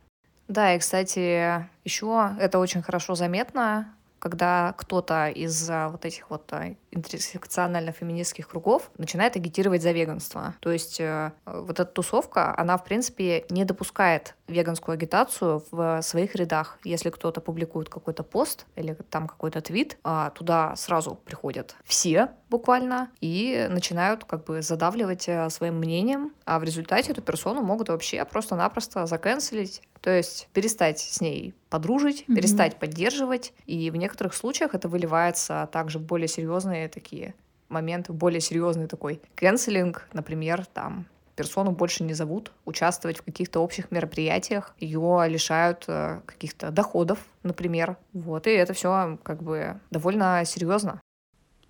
Да, 0.53 0.75
и, 0.75 0.79
кстати, 0.79 1.67
еще 1.83 2.37
это 2.39 2.59
очень 2.59 2.83
хорошо 2.83 3.15
заметно, 3.15 3.95
когда 4.19 4.75
кто-то 4.77 5.31
из 5.31 5.69
а, 5.71 5.89
вот 5.89 6.05
этих 6.05 6.29
вот 6.29 6.45
а, 6.53 6.77
интерсекционально-феминистских 6.91 8.47
кругов 8.49 8.91
начинает 8.99 9.35
агитировать 9.35 9.81
за 9.81 9.93
веганство. 9.93 10.55
То 10.61 10.71
есть 10.71 11.01
э, 11.01 11.33
вот 11.47 11.81
эта 11.81 11.87
тусовка, 11.87 12.55
она, 12.57 12.77
в 12.77 12.85
принципе, 12.85 13.47
не 13.49 13.65
допускает 13.65 14.35
веганскую 14.47 14.93
агитацию 14.93 15.65
в 15.71 16.03
своих 16.03 16.37
рядах. 16.37 16.79
Если 16.85 17.09
кто-то 17.09 17.41
публикует 17.41 17.89
какой-то 17.89 18.23
пост 18.23 18.67
или 18.77 18.93
там 19.09 19.27
какой-то 19.27 19.63
твит, 19.63 19.97
а, 20.05 20.31
туда 20.31 20.77
сразу 20.77 21.15
приходят 21.15 21.75
все 21.85 22.29
буквально 22.51 23.09
и 23.23 23.67
начинают 23.71 24.25
как 24.27 24.45
бы 24.45 24.61
задавливать 24.61 25.29
э, 25.29 25.49
своим 25.49 25.79
мнением, 25.79 26.33
а 26.45 26.59
в 26.59 26.65
результате 26.65 27.13
эту 27.13 27.23
персону 27.23 27.63
могут 27.63 27.89
вообще 27.89 28.25
просто-напросто 28.25 29.07
заканцелить, 29.07 29.83
то 30.03 30.11
есть 30.11 30.49
перестать 30.53 30.99
с 30.99 31.21
ней 31.21 31.55
подружить, 31.71 32.25
mm-hmm. 32.27 32.35
перестать 32.35 32.79
поддерживать, 32.79 33.53
и 33.67 33.91
в 33.91 33.97
некоторых 33.97 34.35
случаях 34.35 34.75
это 34.75 34.89
выливается 34.89 35.69
также 35.73 35.99
в 35.99 36.03
более 36.03 36.29
серьезные 36.29 36.89
такие 36.89 37.35
моменты, 37.69 38.13
более 38.13 38.41
серьезный 38.41 38.89
такой 38.89 39.23
канцелинг, 39.35 40.07
например, 40.13 40.67
там 40.67 41.07
персону 41.37 41.71
больше 41.71 42.05
не 42.05 42.13
зовут 42.13 42.53
участвовать 42.65 43.19
в 43.19 43.23
каких-то 43.23 43.61
общих 43.61 43.91
мероприятиях, 43.91 44.75
ее 44.79 45.25
лишают 45.29 45.85
э, 45.87 46.21
каких-то 46.27 46.71
доходов, 46.71 47.19
например. 47.43 47.97
Вот, 48.13 48.47
и 48.47 48.51
это 48.51 48.75
все 48.75 49.19
как 49.23 49.43
бы 49.43 49.81
довольно 49.91 50.45
серьезно. 50.45 51.01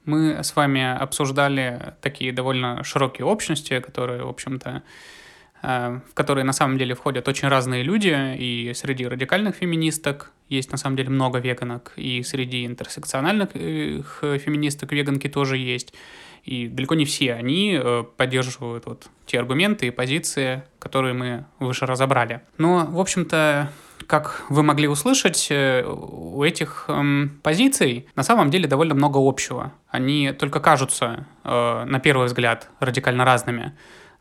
Мы 0.05 0.43
с 0.43 0.57
вами 0.57 0.85
обсуждали 0.85 1.95
такие 2.01 2.33
довольно 2.33 2.83
широкие 2.83 3.25
общности, 3.25 3.79
которые, 3.79 4.25
в 4.25 4.29
общем-то, 4.29 4.83
в 5.63 6.15
которые 6.15 6.45
на 6.45 6.53
самом 6.53 6.77
деле 6.77 6.95
входят 6.95 7.29
очень 7.29 7.49
разные 7.49 7.83
люди, 7.83 8.37
и 8.37 8.73
среди 8.75 9.07
радикальных 9.07 9.57
феминисток 9.57 10.33
есть 10.49 10.73
на 10.73 10.77
самом 10.77 10.97
деле 10.97 11.11
много 11.11 11.39
веганок, 11.39 11.93
и 11.97 12.23
среди 12.23 12.67
интерсекциональных 12.67 13.51
э, 13.55 14.03
феминисток 14.39 14.93
веганки 14.93 15.29
тоже 15.29 15.57
есть. 15.57 15.95
И 16.45 16.67
далеко 16.67 16.95
не 16.95 17.05
все 17.05 17.35
они 17.35 17.79
э, 17.81 18.05
поддерживают 18.17 18.87
вот 18.87 19.07
те 19.27 19.39
аргументы 19.39 19.87
и 19.87 19.91
позиции, 19.91 20.65
которые 20.81 21.15
мы 21.15 21.45
выше 21.61 21.87
разобрали. 21.87 22.41
Но, 22.59 22.87
в 22.87 22.99
общем-то, 22.99 23.71
как 24.07 24.43
вы 24.49 24.63
могли 24.65 24.89
услышать, 24.89 25.47
э, 25.51 25.85
у 25.85 26.43
этих 26.43 26.87
эм, 26.89 27.39
позиций 27.43 28.09
на 28.17 28.25
самом 28.25 28.51
деле 28.51 28.67
довольно 28.67 28.95
много 28.95 29.19
общего. 29.19 29.73
Они 29.89 30.33
только 30.33 30.59
кажутся, 30.59 31.27
э, 31.45 31.85
на 31.85 32.01
первый 32.01 32.27
взгляд, 32.27 32.69
радикально 32.81 33.25
разными. 33.25 33.73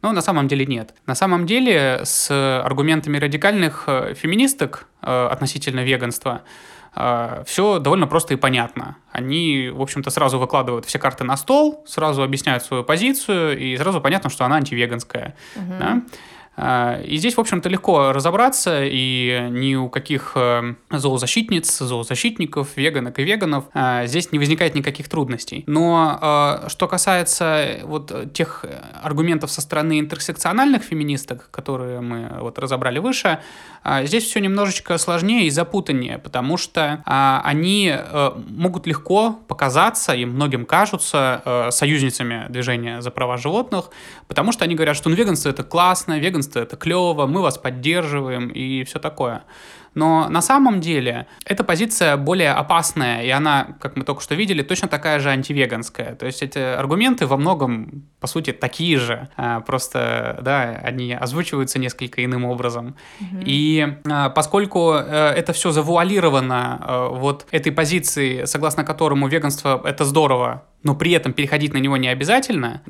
Но 0.01 0.11
на 0.11 0.21
самом 0.21 0.47
деле 0.47 0.65
нет. 0.65 0.93
На 1.05 1.15
самом 1.15 1.45
деле 1.45 2.01
с 2.03 2.61
аргументами 2.63 3.17
радикальных 3.17 3.83
э, 3.87 4.13
феминисток 4.15 4.87
э, 5.01 5.27
относительно 5.27 5.81
веганства 5.81 6.41
э, 6.95 7.43
все 7.45 7.79
довольно 7.79 8.07
просто 8.07 8.33
и 8.33 8.37
понятно. 8.37 8.97
Они, 9.11 9.69
в 9.69 9.81
общем-то, 9.81 10.09
сразу 10.09 10.39
выкладывают 10.39 10.85
все 10.85 10.97
карты 10.97 11.23
на 11.23 11.37
стол, 11.37 11.83
сразу 11.87 12.23
объясняют 12.23 12.63
свою 12.63 12.83
позицию, 12.83 13.57
и 13.57 13.77
сразу 13.77 14.01
понятно, 14.01 14.29
что 14.29 14.45
она 14.45 14.55
антивеганская. 14.55 15.35
Угу. 15.55 15.73
Да? 15.79 16.01
А, 16.57 17.01
и 17.01 17.17
здесь, 17.17 17.35
в 17.35 17.39
общем-то, 17.39 17.69
легко 17.69 18.11
разобраться, 18.11 18.83
и 18.83 19.47
ни 19.49 19.75
у 19.75 19.89
каких 19.89 20.33
э, 20.35 20.75
зоозащитниц, 20.89 21.79
зоозащитников, 21.79 22.75
веганок 22.75 23.19
и 23.19 23.23
веганов 23.23 23.65
а, 23.73 24.05
здесь 24.05 24.31
не 24.31 24.39
возникает 24.39 24.75
никаких 24.75 25.07
трудностей. 25.07 25.63
Но 25.67 26.17
а, 26.21 26.65
что 26.67 26.87
касается 26.87 27.79
вот 27.83 28.33
тех 28.33 28.65
аргументов 29.01 29.51
со 29.51 29.61
стороны 29.61 29.99
интерсекциональных 29.99 30.83
феминисток, 30.83 31.49
которые 31.51 32.01
мы 32.01 32.29
вот 32.41 32.59
разобрали 32.59 32.99
выше, 32.99 33.39
здесь 34.03 34.25
все 34.25 34.39
немножечко 34.39 34.97
сложнее 34.97 35.47
и 35.47 35.49
запутаннее, 35.49 36.19
потому 36.19 36.57
что 36.57 37.01
они 37.05 37.91
э, 37.93 38.31
могут 38.47 38.87
легко 38.87 39.39
показаться, 39.47 40.13
и 40.13 40.25
многим 40.25 40.65
кажутся, 40.65 41.41
э, 41.43 41.71
союзницами 41.71 42.45
движения 42.49 43.01
за 43.01 43.11
права 43.11 43.37
животных, 43.37 43.89
потому 44.27 44.51
что 44.51 44.65
они 44.65 44.75
говорят, 44.75 44.95
что 44.95 45.09
ну, 45.09 45.15
веганство 45.15 45.49
это 45.49 45.63
классно, 45.63 46.19
веганство 46.19 46.40
наконец 46.41 46.55
это 46.55 46.77
клево, 46.77 47.27
мы 47.27 47.41
вас 47.41 47.57
поддерживаем 47.57 48.49
и 48.49 48.83
все 48.83 48.99
такое. 48.99 49.43
Но 49.93 50.29
на 50.29 50.41
самом 50.41 50.79
деле 50.79 51.27
эта 51.45 51.65
позиция 51.65 52.15
более 52.15 52.53
опасная, 52.53 53.23
и 53.23 53.29
она, 53.29 53.75
как 53.81 53.97
мы 53.97 54.05
только 54.05 54.21
что 54.21 54.35
видели, 54.35 54.61
точно 54.61 54.87
такая 54.87 55.19
же 55.19 55.29
антивеганская. 55.29 56.15
То 56.15 56.25
есть 56.25 56.41
эти 56.41 56.59
аргументы 56.59 57.27
во 57.27 57.35
многом, 57.35 58.03
по 58.21 58.27
сути, 58.27 58.53
такие 58.53 58.97
же, 58.97 59.27
а, 59.35 59.59
просто, 59.59 60.39
да, 60.41 60.79
они 60.81 61.13
озвучиваются 61.13 61.77
несколько 61.77 62.23
иным 62.23 62.45
образом. 62.45 62.95
Mm-hmm. 63.19 63.43
И 63.45 63.97
а, 64.09 64.29
поскольку 64.29 64.93
э, 64.93 65.33
это 65.35 65.51
все 65.51 65.71
завуалировано 65.71 66.79
э, 66.87 67.07
вот 67.19 67.45
этой 67.51 67.73
позицией, 67.73 68.45
согласно 68.45 68.85
которому 68.85 69.27
веганство— 69.27 69.81
это 69.83 70.05
здорово, 70.05 70.63
но 70.83 70.95
при 70.95 71.11
этом 71.11 71.33
переходить 71.33 71.73
на 71.73 71.77
него 71.77 71.97
не 71.97 72.07
обязательно, 72.07 72.81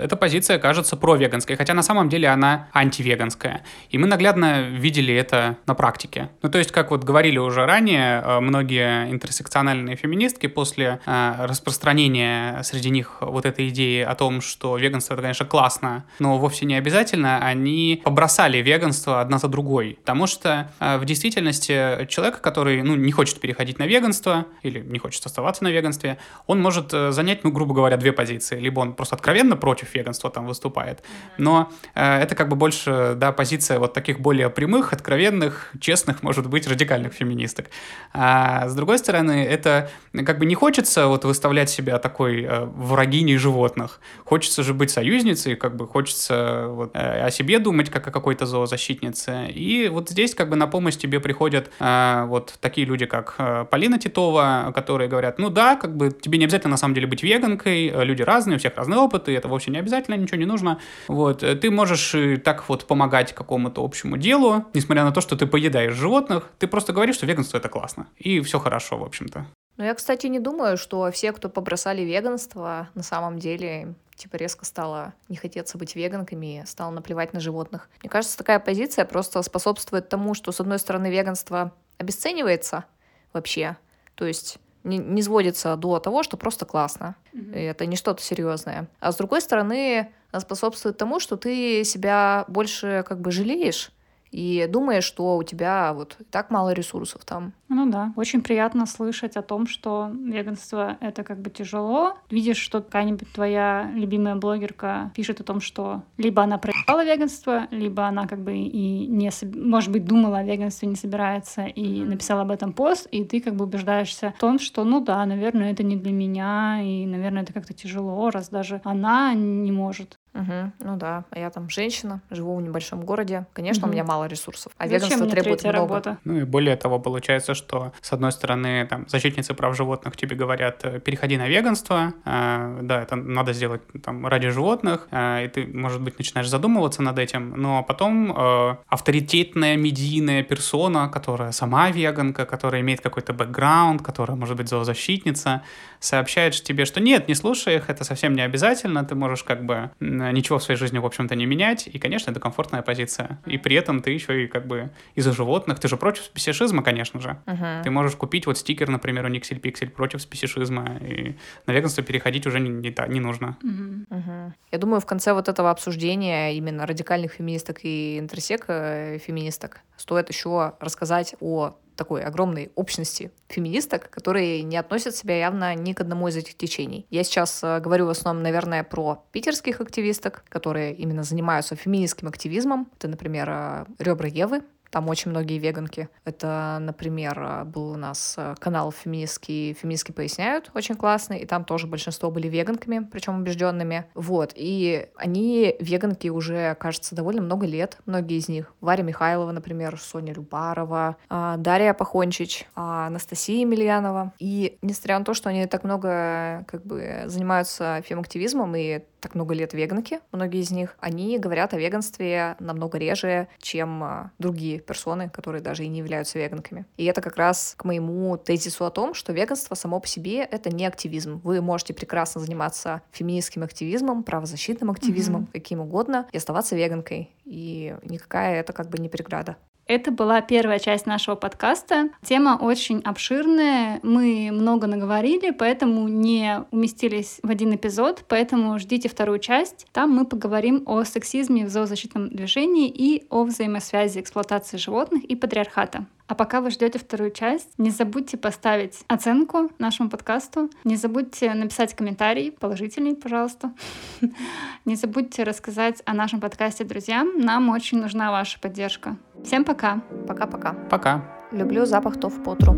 эта 0.00 0.16
позиция 0.16 0.58
кажется 0.58 0.96
провеганской, 0.96 1.56
хотя 1.56 1.74
на 1.74 1.82
самом 1.82 2.08
деле 2.08 2.28
она 2.28 2.68
антивеганская. 2.72 3.62
И 3.90 3.98
мы 3.98 4.06
наглядно 4.06 4.68
видели 4.68 5.14
это 5.14 5.56
на 5.66 5.74
практике. 5.74 6.30
Ну, 6.42 6.48
то 6.48 6.58
есть, 6.58 6.72
как 6.72 6.90
вот 6.90 7.04
говорили 7.04 7.38
уже 7.38 7.64
ранее, 7.66 8.22
э, 8.24 8.40
многие 8.40 9.10
интерсекциональные 9.10 9.96
феминистки 9.96 10.46
после 10.46 11.00
э, 11.06 11.46
распространения 11.46 12.62
среди 12.62 12.90
них 12.90 13.18
вот 13.20 13.46
этой 13.46 13.68
идеи 13.68 14.02
о 14.02 14.14
том, 14.14 14.40
что 14.40 14.76
веганство 14.76 15.14
это, 15.14 15.22
конечно, 15.22 15.46
классно, 15.46 16.04
но 16.18 16.38
вовсе 16.38 16.66
не 16.66 16.74
обязательно, 16.74 17.38
они 17.38 18.00
побросали 18.04 18.58
веганство 18.58 19.20
одна 19.20 19.38
за 19.38 19.48
другой. 19.48 19.98
Потому 20.00 20.26
что 20.26 20.70
э, 20.80 20.98
в 20.98 21.04
действительности 21.04 22.06
человек, 22.08 22.40
который 22.40 22.82
ну, 22.82 22.96
не 22.96 23.12
хочет 23.12 23.40
переходить 23.40 23.78
на 23.78 23.86
веганство 23.86 24.46
или 24.62 24.80
не 24.80 24.98
хочет 24.98 25.24
оставаться 25.24 25.64
на 25.64 25.68
веганстве, 25.68 26.18
он 26.46 26.60
может 26.60 26.90
занять 26.90 27.27
занять, 27.28 27.44
ну, 27.44 27.50
грубо 27.50 27.74
говоря, 27.74 27.96
две 27.96 28.12
позиции. 28.12 28.58
Либо 28.58 28.80
он 28.80 28.94
просто 28.94 29.16
откровенно 29.16 29.56
против 29.56 29.94
веганства 29.94 30.30
там 30.30 30.46
выступает, 30.46 31.02
но 31.38 31.70
э, 31.94 32.22
это 32.22 32.34
как 32.34 32.48
бы 32.48 32.56
больше, 32.56 33.14
да, 33.16 33.32
позиция 33.32 33.78
вот 33.78 33.92
таких 33.92 34.20
более 34.20 34.48
прямых, 34.48 34.92
откровенных, 34.92 35.70
честных, 35.80 36.22
может 36.22 36.46
быть, 36.48 36.66
радикальных 36.68 37.12
феминисток. 37.12 37.66
А 38.14 38.68
с 38.68 38.74
другой 38.74 38.98
стороны, 38.98 39.44
это 39.44 39.90
как 40.26 40.38
бы 40.38 40.46
не 40.46 40.54
хочется 40.54 41.06
вот 41.06 41.24
выставлять 41.24 41.70
себя 41.70 41.98
такой 41.98 42.44
э, 42.44 42.64
врагиней 42.64 43.36
животных. 43.36 44.00
Хочется 44.24 44.62
же 44.62 44.72
быть 44.72 44.90
союзницей, 44.90 45.56
как 45.56 45.76
бы 45.76 45.86
хочется 45.86 46.66
вот, 46.68 46.90
э, 46.94 47.26
о 47.26 47.30
себе 47.30 47.58
думать, 47.58 47.90
как 47.90 48.08
о 48.08 48.10
какой-то 48.10 48.46
зоозащитнице. 48.46 49.48
И 49.48 49.88
вот 49.88 50.08
здесь 50.08 50.34
как 50.34 50.48
бы 50.48 50.56
на 50.56 50.66
помощь 50.66 50.96
тебе 50.96 51.20
приходят 51.20 51.70
э, 51.80 52.24
вот 52.26 52.54
такие 52.60 52.86
люди, 52.86 53.06
как 53.06 53.34
э, 53.38 53.66
Полина 53.70 53.98
Титова, 53.98 54.72
которые 54.74 55.08
говорят, 55.08 55.38
ну 55.38 55.50
да, 55.50 55.76
как 55.76 55.96
бы 55.96 56.10
тебе 56.10 56.38
не 56.38 56.44
обязательно 56.44 56.70
на 56.70 56.76
самом 56.78 56.94
деле 56.94 57.06
быть 57.06 57.17
быть 57.18 57.22
веганкой, 57.22 57.88
э, 57.88 58.04
люди 58.04 58.22
разные, 58.22 58.56
у 58.56 58.58
всех 58.58 58.76
разные 58.76 58.98
опыты, 58.98 59.34
это 59.36 59.48
вовсе 59.48 59.70
не 59.70 59.78
обязательно, 59.78 60.14
ничего 60.14 60.38
не 60.38 60.46
нужно. 60.46 60.78
Вот, 61.08 61.42
э, 61.42 61.54
ты 61.56 61.70
можешь 61.70 62.14
так 62.44 62.68
вот 62.68 62.86
помогать 62.86 63.32
какому-то 63.32 63.84
общему 63.84 64.16
делу, 64.16 64.64
несмотря 64.74 65.04
на 65.04 65.12
то, 65.12 65.20
что 65.20 65.36
ты 65.36 65.46
поедаешь 65.46 65.94
животных, 65.94 66.50
ты 66.58 66.66
просто 66.66 66.92
говоришь, 66.92 67.16
что 67.16 67.26
веганство 67.26 67.58
это 67.58 67.68
классно, 67.68 68.06
и 68.16 68.40
все 68.40 68.58
хорошо, 68.58 68.96
в 68.98 69.04
общем-то. 69.04 69.46
Ну, 69.76 69.84
я, 69.84 69.94
кстати, 69.94 70.26
не 70.26 70.40
думаю, 70.40 70.76
что 70.76 71.10
все, 71.12 71.32
кто 71.32 71.48
побросали 71.48 72.02
веганство, 72.02 72.88
на 72.94 73.02
самом 73.02 73.38
деле 73.38 73.94
типа 74.16 74.36
резко 74.36 74.64
стало 74.64 75.14
не 75.28 75.36
хотеться 75.36 75.78
быть 75.78 75.94
веганками, 75.94 76.64
стало 76.66 76.90
наплевать 76.90 77.32
на 77.32 77.38
животных. 77.38 77.88
Мне 78.02 78.10
кажется, 78.10 78.36
такая 78.36 78.58
позиция 78.58 79.04
просто 79.04 79.40
способствует 79.42 80.08
тому, 80.08 80.34
что, 80.34 80.50
с 80.50 80.60
одной 80.60 80.80
стороны, 80.80 81.08
веганство 81.08 81.72
обесценивается 81.98 82.84
вообще, 83.32 83.76
то 84.16 84.26
есть 84.26 84.58
не, 84.88 84.98
не 84.98 85.22
сводится 85.22 85.76
до 85.76 85.98
того, 85.98 86.22
что 86.22 86.36
просто 86.36 86.66
классно. 86.66 87.14
Mm-hmm. 87.32 87.58
И 87.58 87.62
это 87.62 87.86
не 87.86 87.96
что-то 87.96 88.22
серьезное. 88.22 88.88
А 89.00 89.12
с 89.12 89.16
другой 89.16 89.40
стороны, 89.40 90.10
способствует 90.38 90.96
тому, 90.96 91.20
что 91.20 91.36
ты 91.36 91.84
себя 91.84 92.44
больше 92.48 93.04
как 93.06 93.20
бы 93.20 93.30
жалеешь 93.30 93.92
и 94.30 94.66
думаешь, 94.68 95.04
что 95.04 95.36
у 95.36 95.42
тебя 95.42 95.92
вот 95.94 96.16
так 96.30 96.50
мало 96.50 96.72
ресурсов 96.72 97.24
там. 97.24 97.52
Ну 97.68 97.90
да, 97.90 98.12
очень 98.16 98.42
приятно 98.42 98.86
слышать 98.86 99.36
о 99.36 99.42
том, 99.42 99.66
что 99.66 100.10
веганство— 100.12 100.96
это 101.00 101.22
как 101.22 101.40
бы 101.40 101.50
тяжело. 101.50 102.16
Видишь, 102.30 102.56
что 102.56 102.80
какая-нибудь 102.80 103.30
твоя 103.32 103.90
любимая 103.94 104.36
блогерка 104.36 105.12
пишет 105.14 105.40
о 105.40 105.44
том, 105.44 105.60
что 105.60 106.02
либо 106.16 106.42
она 106.42 106.58
проебала 106.58 107.04
веганство, 107.04 107.68
либо 107.70 108.06
она 108.06 108.26
как 108.26 108.40
бы 108.40 108.56
и 108.56 109.06
не, 109.06 109.30
может 109.54 109.92
быть, 109.92 110.06
думала 110.06 110.38
о 110.38 110.44
веганстве, 110.44 110.88
не 110.88 110.96
собирается, 110.96 111.66
и 111.66 112.02
написала 112.02 112.42
об 112.42 112.50
этом 112.50 112.72
пост, 112.72 113.06
и 113.10 113.24
ты 113.24 113.40
как 113.40 113.54
бы 113.54 113.64
убеждаешься 113.66 114.34
в 114.36 114.40
том, 114.40 114.58
что, 114.58 114.84
ну 114.84 115.00
да, 115.00 115.24
наверное, 115.26 115.72
это 115.72 115.82
не 115.82 115.96
для 115.96 116.12
меня, 116.12 116.80
и, 116.82 117.04
наверное, 117.04 117.42
это 117.42 117.52
как-то 117.52 117.74
тяжело, 117.74 118.30
раз 118.30 118.48
даже 118.48 118.80
она 118.84 119.34
не 119.34 119.72
может. 119.72 120.16
Угу, 120.34 120.72
ну 120.80 120.96
да, 120.96 121.24
а 121.30 121.38
я 121.38 121.50
там 121.50 121.68
женщина, 121.68 122.20
живу 122.30 122.56
в 122.56 122.62
небольшом 122.62 123.04
городе. 123.04 123.46
Конечно, 123.52 123.82
угу. 123.82 123.90
у 123.90 123.92
меня 123.92 124.04
мало 124.04 124.26
ресурсов. 124.26 124.72
А 124.78 124.86
Зачем 124.86 125.08
веганство 125.08 125.30
требует 125.30 125.62
много. 125.62 125.78
Работа? 125.78 126.18
Ну 126.24 126.38
и 126.38 126.44
более 126.44 126.76
того, 126.76 126.98
получается, 126.98 127.54
что 127.54 127.92
с 128.00 128.12
одной 128.12 128.32
стороны, 128.32 128.86
там, 128.86 129.08
защитницы 129.08 129.54
прав 129.54 129.76
животных 129.76 130.16
тебе 130.16 130.36
говорят, 130.36 130.84
э, 130.84 131.00
переходи 131.00 131.36
на 131.36 131.48
веганство, 131.48 132.12
э, 132.24 132.78
да, 132.82 133.02
это 133.02 133.16
надо 133.16 133.52
сделать 133.52 133.82
там 134.02 134.26
ради 134.26 134.50
животных, 134.50 135.08
э, 135.10 135.46
и 135.46 135.48
ты, 135.48 135.66
может 135.66 136.00
быть, 136.02 136.18
начинаешь 136.18 136.48
задумываться 136.48 137.02
над 137.02 137.18
этим, 137.18 137.54
но 137.56 137.82
потом 137.82 138.32
э, 138.36 138.76
авторитетная 138.86 139.76
медийная 139.76 140.42
персона, 140.42 141.08
которая 141.08 141.52
сама 141.52 141.90
веганка, 141.90 142.46
которая 142.46 142.82
имеет 142.82 143.00
какой-то 143.00 143.32
бэкграунд, 143.32 144.02
которая, 144.02 144.36
может 144.36 144.56
быть, 144.56 144.68
зоозащитница, 144.68 145.62
сообщает 146.00 146.54
тебе, 146.54 146.84
что 146.84 147.00
нет, 147.00 147.28
не 147.28 147.34
слушай 147.34 147.76
их, 147.76 147.90
это 147.90 148.04
совсем 148.04 148.34
не 148.34 148.42
обязательно, 148.42 149.04
ты 149.04 149.14
можешь 149.14 149.42
как 149.42 149.64
бы 149.64 149.90
ничего 150.32 150.58
в 150.58 150.62
своей 150.62 150.78
жизни, 150.78 150.98
в 150.98 151.06
общем-то, 151.06 151.34
не 151.34 151.46
менять, 151.46 151.86
и, 151.86 151.98
конечно, 151.98 152.30
это 152.30 152.40
комфортная 152.40 152.82
позиция. 152.82 153.40
И 153.46 153.58
при 153.58 153.76
этом 153.76 154.02
ты 154.02 154.10
еще 154.10 154.44
и 154.44 154.46
как 154.46 154.66
бы 154.66 154.90
из-за 155.14 155.32
животных, 155.32 155.78
ты 155.78 155.88
же 155.88 155.96
против 155.96 156.24
спесишизма, 156.24 156.82
конечно 156.82 157.20
же. 157.20 157.38
Uh-huh. 157.46 157.82
Ты 157.82 157.90
можешь 157.90 158.16
купить 158.16 158.46
вот 158.46 158.58
стикер, 158.58 158.88
например, 158.88 159.24
у 159.24 159.28
Никсель 159.28 159.60
Пиксель 159.60 159.90
против 159.90 160.22
спесишизма, 160.22 160.98
и 161.00 161.36
на 161.66 161.72
веганство 161.72 162.02
переходить 162.02 162.46
уже 162.46 162.60
не, 162.60 162.70
не, 162.70 162.94
не 163.08 163.20
нужно. 163.20 163.56
Uh-huh. 163.62 164.06
Uh-huh. 164.10 164.52
Я 164.72 164.78
думаю, 164.78 165.00
в 165.00 165.06
конце 165.06 165.32
вот 165.32 165.48
этого 165.48 165.70
обсуждения 165.70 166.54
именно 166.54 166.86
радикальных 166.86 167.32
феминисток 167.32 167.80
и 167.82 168.18
интерсек 168.18 168.64
э, 168.68 169.18
феминисток 169.18 169.80
стоит 169.96 170.28
еще 170.28 170.74
рассказать 170.80 171.34
о 171.40 171.76
такой 171.98 172.22
огромной 172.22 172.70
общности 172.76 173.30
феминисток, 173.48 174.08
которые 174.08 174.62
не 174.62 174.76
относят 174.78 175.14
себя 175.14 175.36
явно 175.36 175.74
ни 175.74 175.92
к 175.92 176.00
одному 176.00 176.28
из 176.28 176.36
этих 176.36 176.56
течений. 176.56 177.06
Я 177.10 177.24
сейчас 177.24 177.62
э, 177.62 177.80
говорю 177.80 178.06
в 178.06 178.10
основном, 178.10 178.42
наверное, 178.42 178.84
про 178.84 179.24
питерских 179.32 179.80
активисток, 179.80 180.44
которые 180.48 180.94
именно 180.94 181.24
занимаются 181.24 181.76
феминистским 181.76 182.28
активизмом. 182.28 182.88
Это, 182.96 183.08
например, 183.08 183.48
э, 183.50 183.84
Ребра 183.98 184.28
Евы, 184.28 184.62
там 184.90 185.08
очень 185.08 185.30
многие 185.30 185.58
веганки. 185.58 186.08
Это, 186.24 186.78
например, 186.80 187.64
был 187.66 187.92
у 187.92 187.96
нас 187.96 188.34
э, 188.36 188.54
канал 188.58 188.92
феминистский, 188.92 189.74
феминистки 189.74 190.12
поясняют, 190.12 190.70
очень 190.74 190.94
классный, 190.94 191.40
и 191.40 191.46
там 191.46 191.64
тоже 191.64 191.86
большинство 191.86 192.30
были 192.30 192.48
веганками, 192.48 193.06
причем 193.10 193.40
убежденными. 193.40 194.06
Вот, 194.14 194.52
и 194.54 195.08
они 195.16 195.76
веганки 195.80 196.28
уже, 196.28 196.74
кажется, 196.76 197.14
довольно 197.14 197.42
много 197.42 197.66
лет, 197.66 197.98
многие 198.06 198.38
из 198.38 198.48
них. 198.48 198.72
Варя 198.80 199.04
Михайлова, 199.04 199.52
например, 199.52 199.98
Соня 200.00 200.32
Любарова, 200.32 201.16
а, 201.28 201.56
Дарья 201.56 201.94
Пахончич, 201.94 202.66
а, 202.74 203.06
Анастасия 203.08 203.60
Емельянова. 203.60 204.32
И 204.38 204.78
несмотря 204.82 205.18
на 205.18 205.24
то, 205.24 205.34
что 205.34 205.50
они 205.50 205.66
так 205.66 205.84
много 205.84 206.64
как 206.66 206.84
бы 206.84 207.24
занимаются 207.26 208.02
фемактивизмом 208.04 208.74
и 208.76 209.00
так 209.20 209.34
много 209.34 209.54
лет 209.54 209.72
веганки, 209.72 210.20
многие 210.32 210.60
из 210.60 210.70
них, 210.70 210.96
они 211.00 211.38
говорят 211.38 211.74
о 211.74 211.78
веганстве 211.78 212.56
намного 212.60 212.98
реже, 212.98 213.48
чем 213.58 214.02
а, 214.02 214.32
другие 214.38 214.80
персоны, 214.80 215.28
которые 215.28 215.62
даже 215.62 215.84
и 215.84 215.88
не 215.88 215.98
являются 215.98 216.38
веганками. 216.38 216.86
И 216.96 217.04
это 217.04 217.20
как 217.20 217.36
раз 217.36 217.74
к 217.76 217.84
моему 217.84 218.36
тезису 218.36 218.84
о 218.84 218.90
том, 218.90 219.14
что 219.14 219.32
веганство 219.32 219.74
само 219.74 220.00
по 220.00 220.06
себе— 220.06 220.38
это 220.50 220.70
не 220.70 220.86
активизм. 220.86 221.40
Вы 221.44 221.60
можете 221.60 221.94
прекрасно 221.94 222.40
заниматься 222.40 223.02
феминистским 223.12 223.62
активизмом, 223.62 224.22
правозащитным 224.22 224.90
активизмом, 224.90 225.42
mm-hmm. 225.42 225.52
каким 225.52 225.80
угодно, 225.80 226.26
и 226.32 226.36
оставаться 226.36 226.76
веганкой. 226.76 227.30
И 227.44 227.96
никакая 228.02 228.60
это 228.60 228.72
как 228.72 228.88
бы 228.88 228.98
не 228.98 229.08
преграда. 229.08 229.56
Это 229.88 230.10
была 230.10 230.42
первая 230.42 230.78
часть 230.78 231.06
нашего 231.06 231.34
подкаста. 231.34 232.10
Тема 232.22 232.58
очень 232.60 233.00
обширная, 233.00 234.00
мы 234.02 234.50
много 234.52 234.86
наговорили, 234.86 235.50
поэтому 235.50 236.08
не 236.08 236.62
уместились 236.70 237.40
в 237.42 237.48
один 237.48 237.74
эпизод, 237.74 238.22
поэтому 238.28 238.78
ждите 238.78 239.08
вторую 239.08 239.38
часть. 239.38 239.86
Там 239.92 240.10
мы 240.10 240.26
поговорим 240.26 240.82
о 240.84 241.04
сексизме 241.04 241.64
в 241.64 241.70
зоозащитном 241.70 242.28
движении 242.28 242.88
и 242.88 243.26
о 243.30 243.44
взаимосвязи 243.44 244.20
эксплуатации 244.20 244.76
животных 244.76 245.24
и 245.24 245.34
патриархата. 245.34 246.04
А 246.28 246.34
пока 246.34 246.60
вы 246.60 246.70
ждете 246.70 246.98
вторую 246.98 247.30
часть, 247.30 247.70
не 247.78 247.90
забудьте 247.90 248.36
поставить 248.36 249.00
оценку 249.08 249.70
нашему 249.78 250.10
подкасту, 250.10 250.70
не 250.84 250.96
забудьте 250.96 251.54
написать 251.54 251.94
комментарий, 251.94 252.52
положительный, 252.52 253.16
пожалуйста. 253.16 253.72
Не 254.84 254.94
забудьте 254.94 255.42
рассказать 255.42 256.02
о 256.04 256.14
нашем 256.14 256.40
подкасте 256.40 256.84
друзьям, 256.84 257.38
нам 257.38 257.68
очень 257.70 257.98
нужна 257.98 258.30
ваша 258.30 258.60
поддержка. 258.60 259.16
Всем 259.44 259.64
пока. 259.64 260.02
Пока-пока. 260.26 260.72
Пока. 260.90 261.24
Люблю 261.50 261.86
запах 261.86 262.20
тоф 262.20 262.42
потру. 262.42 262.76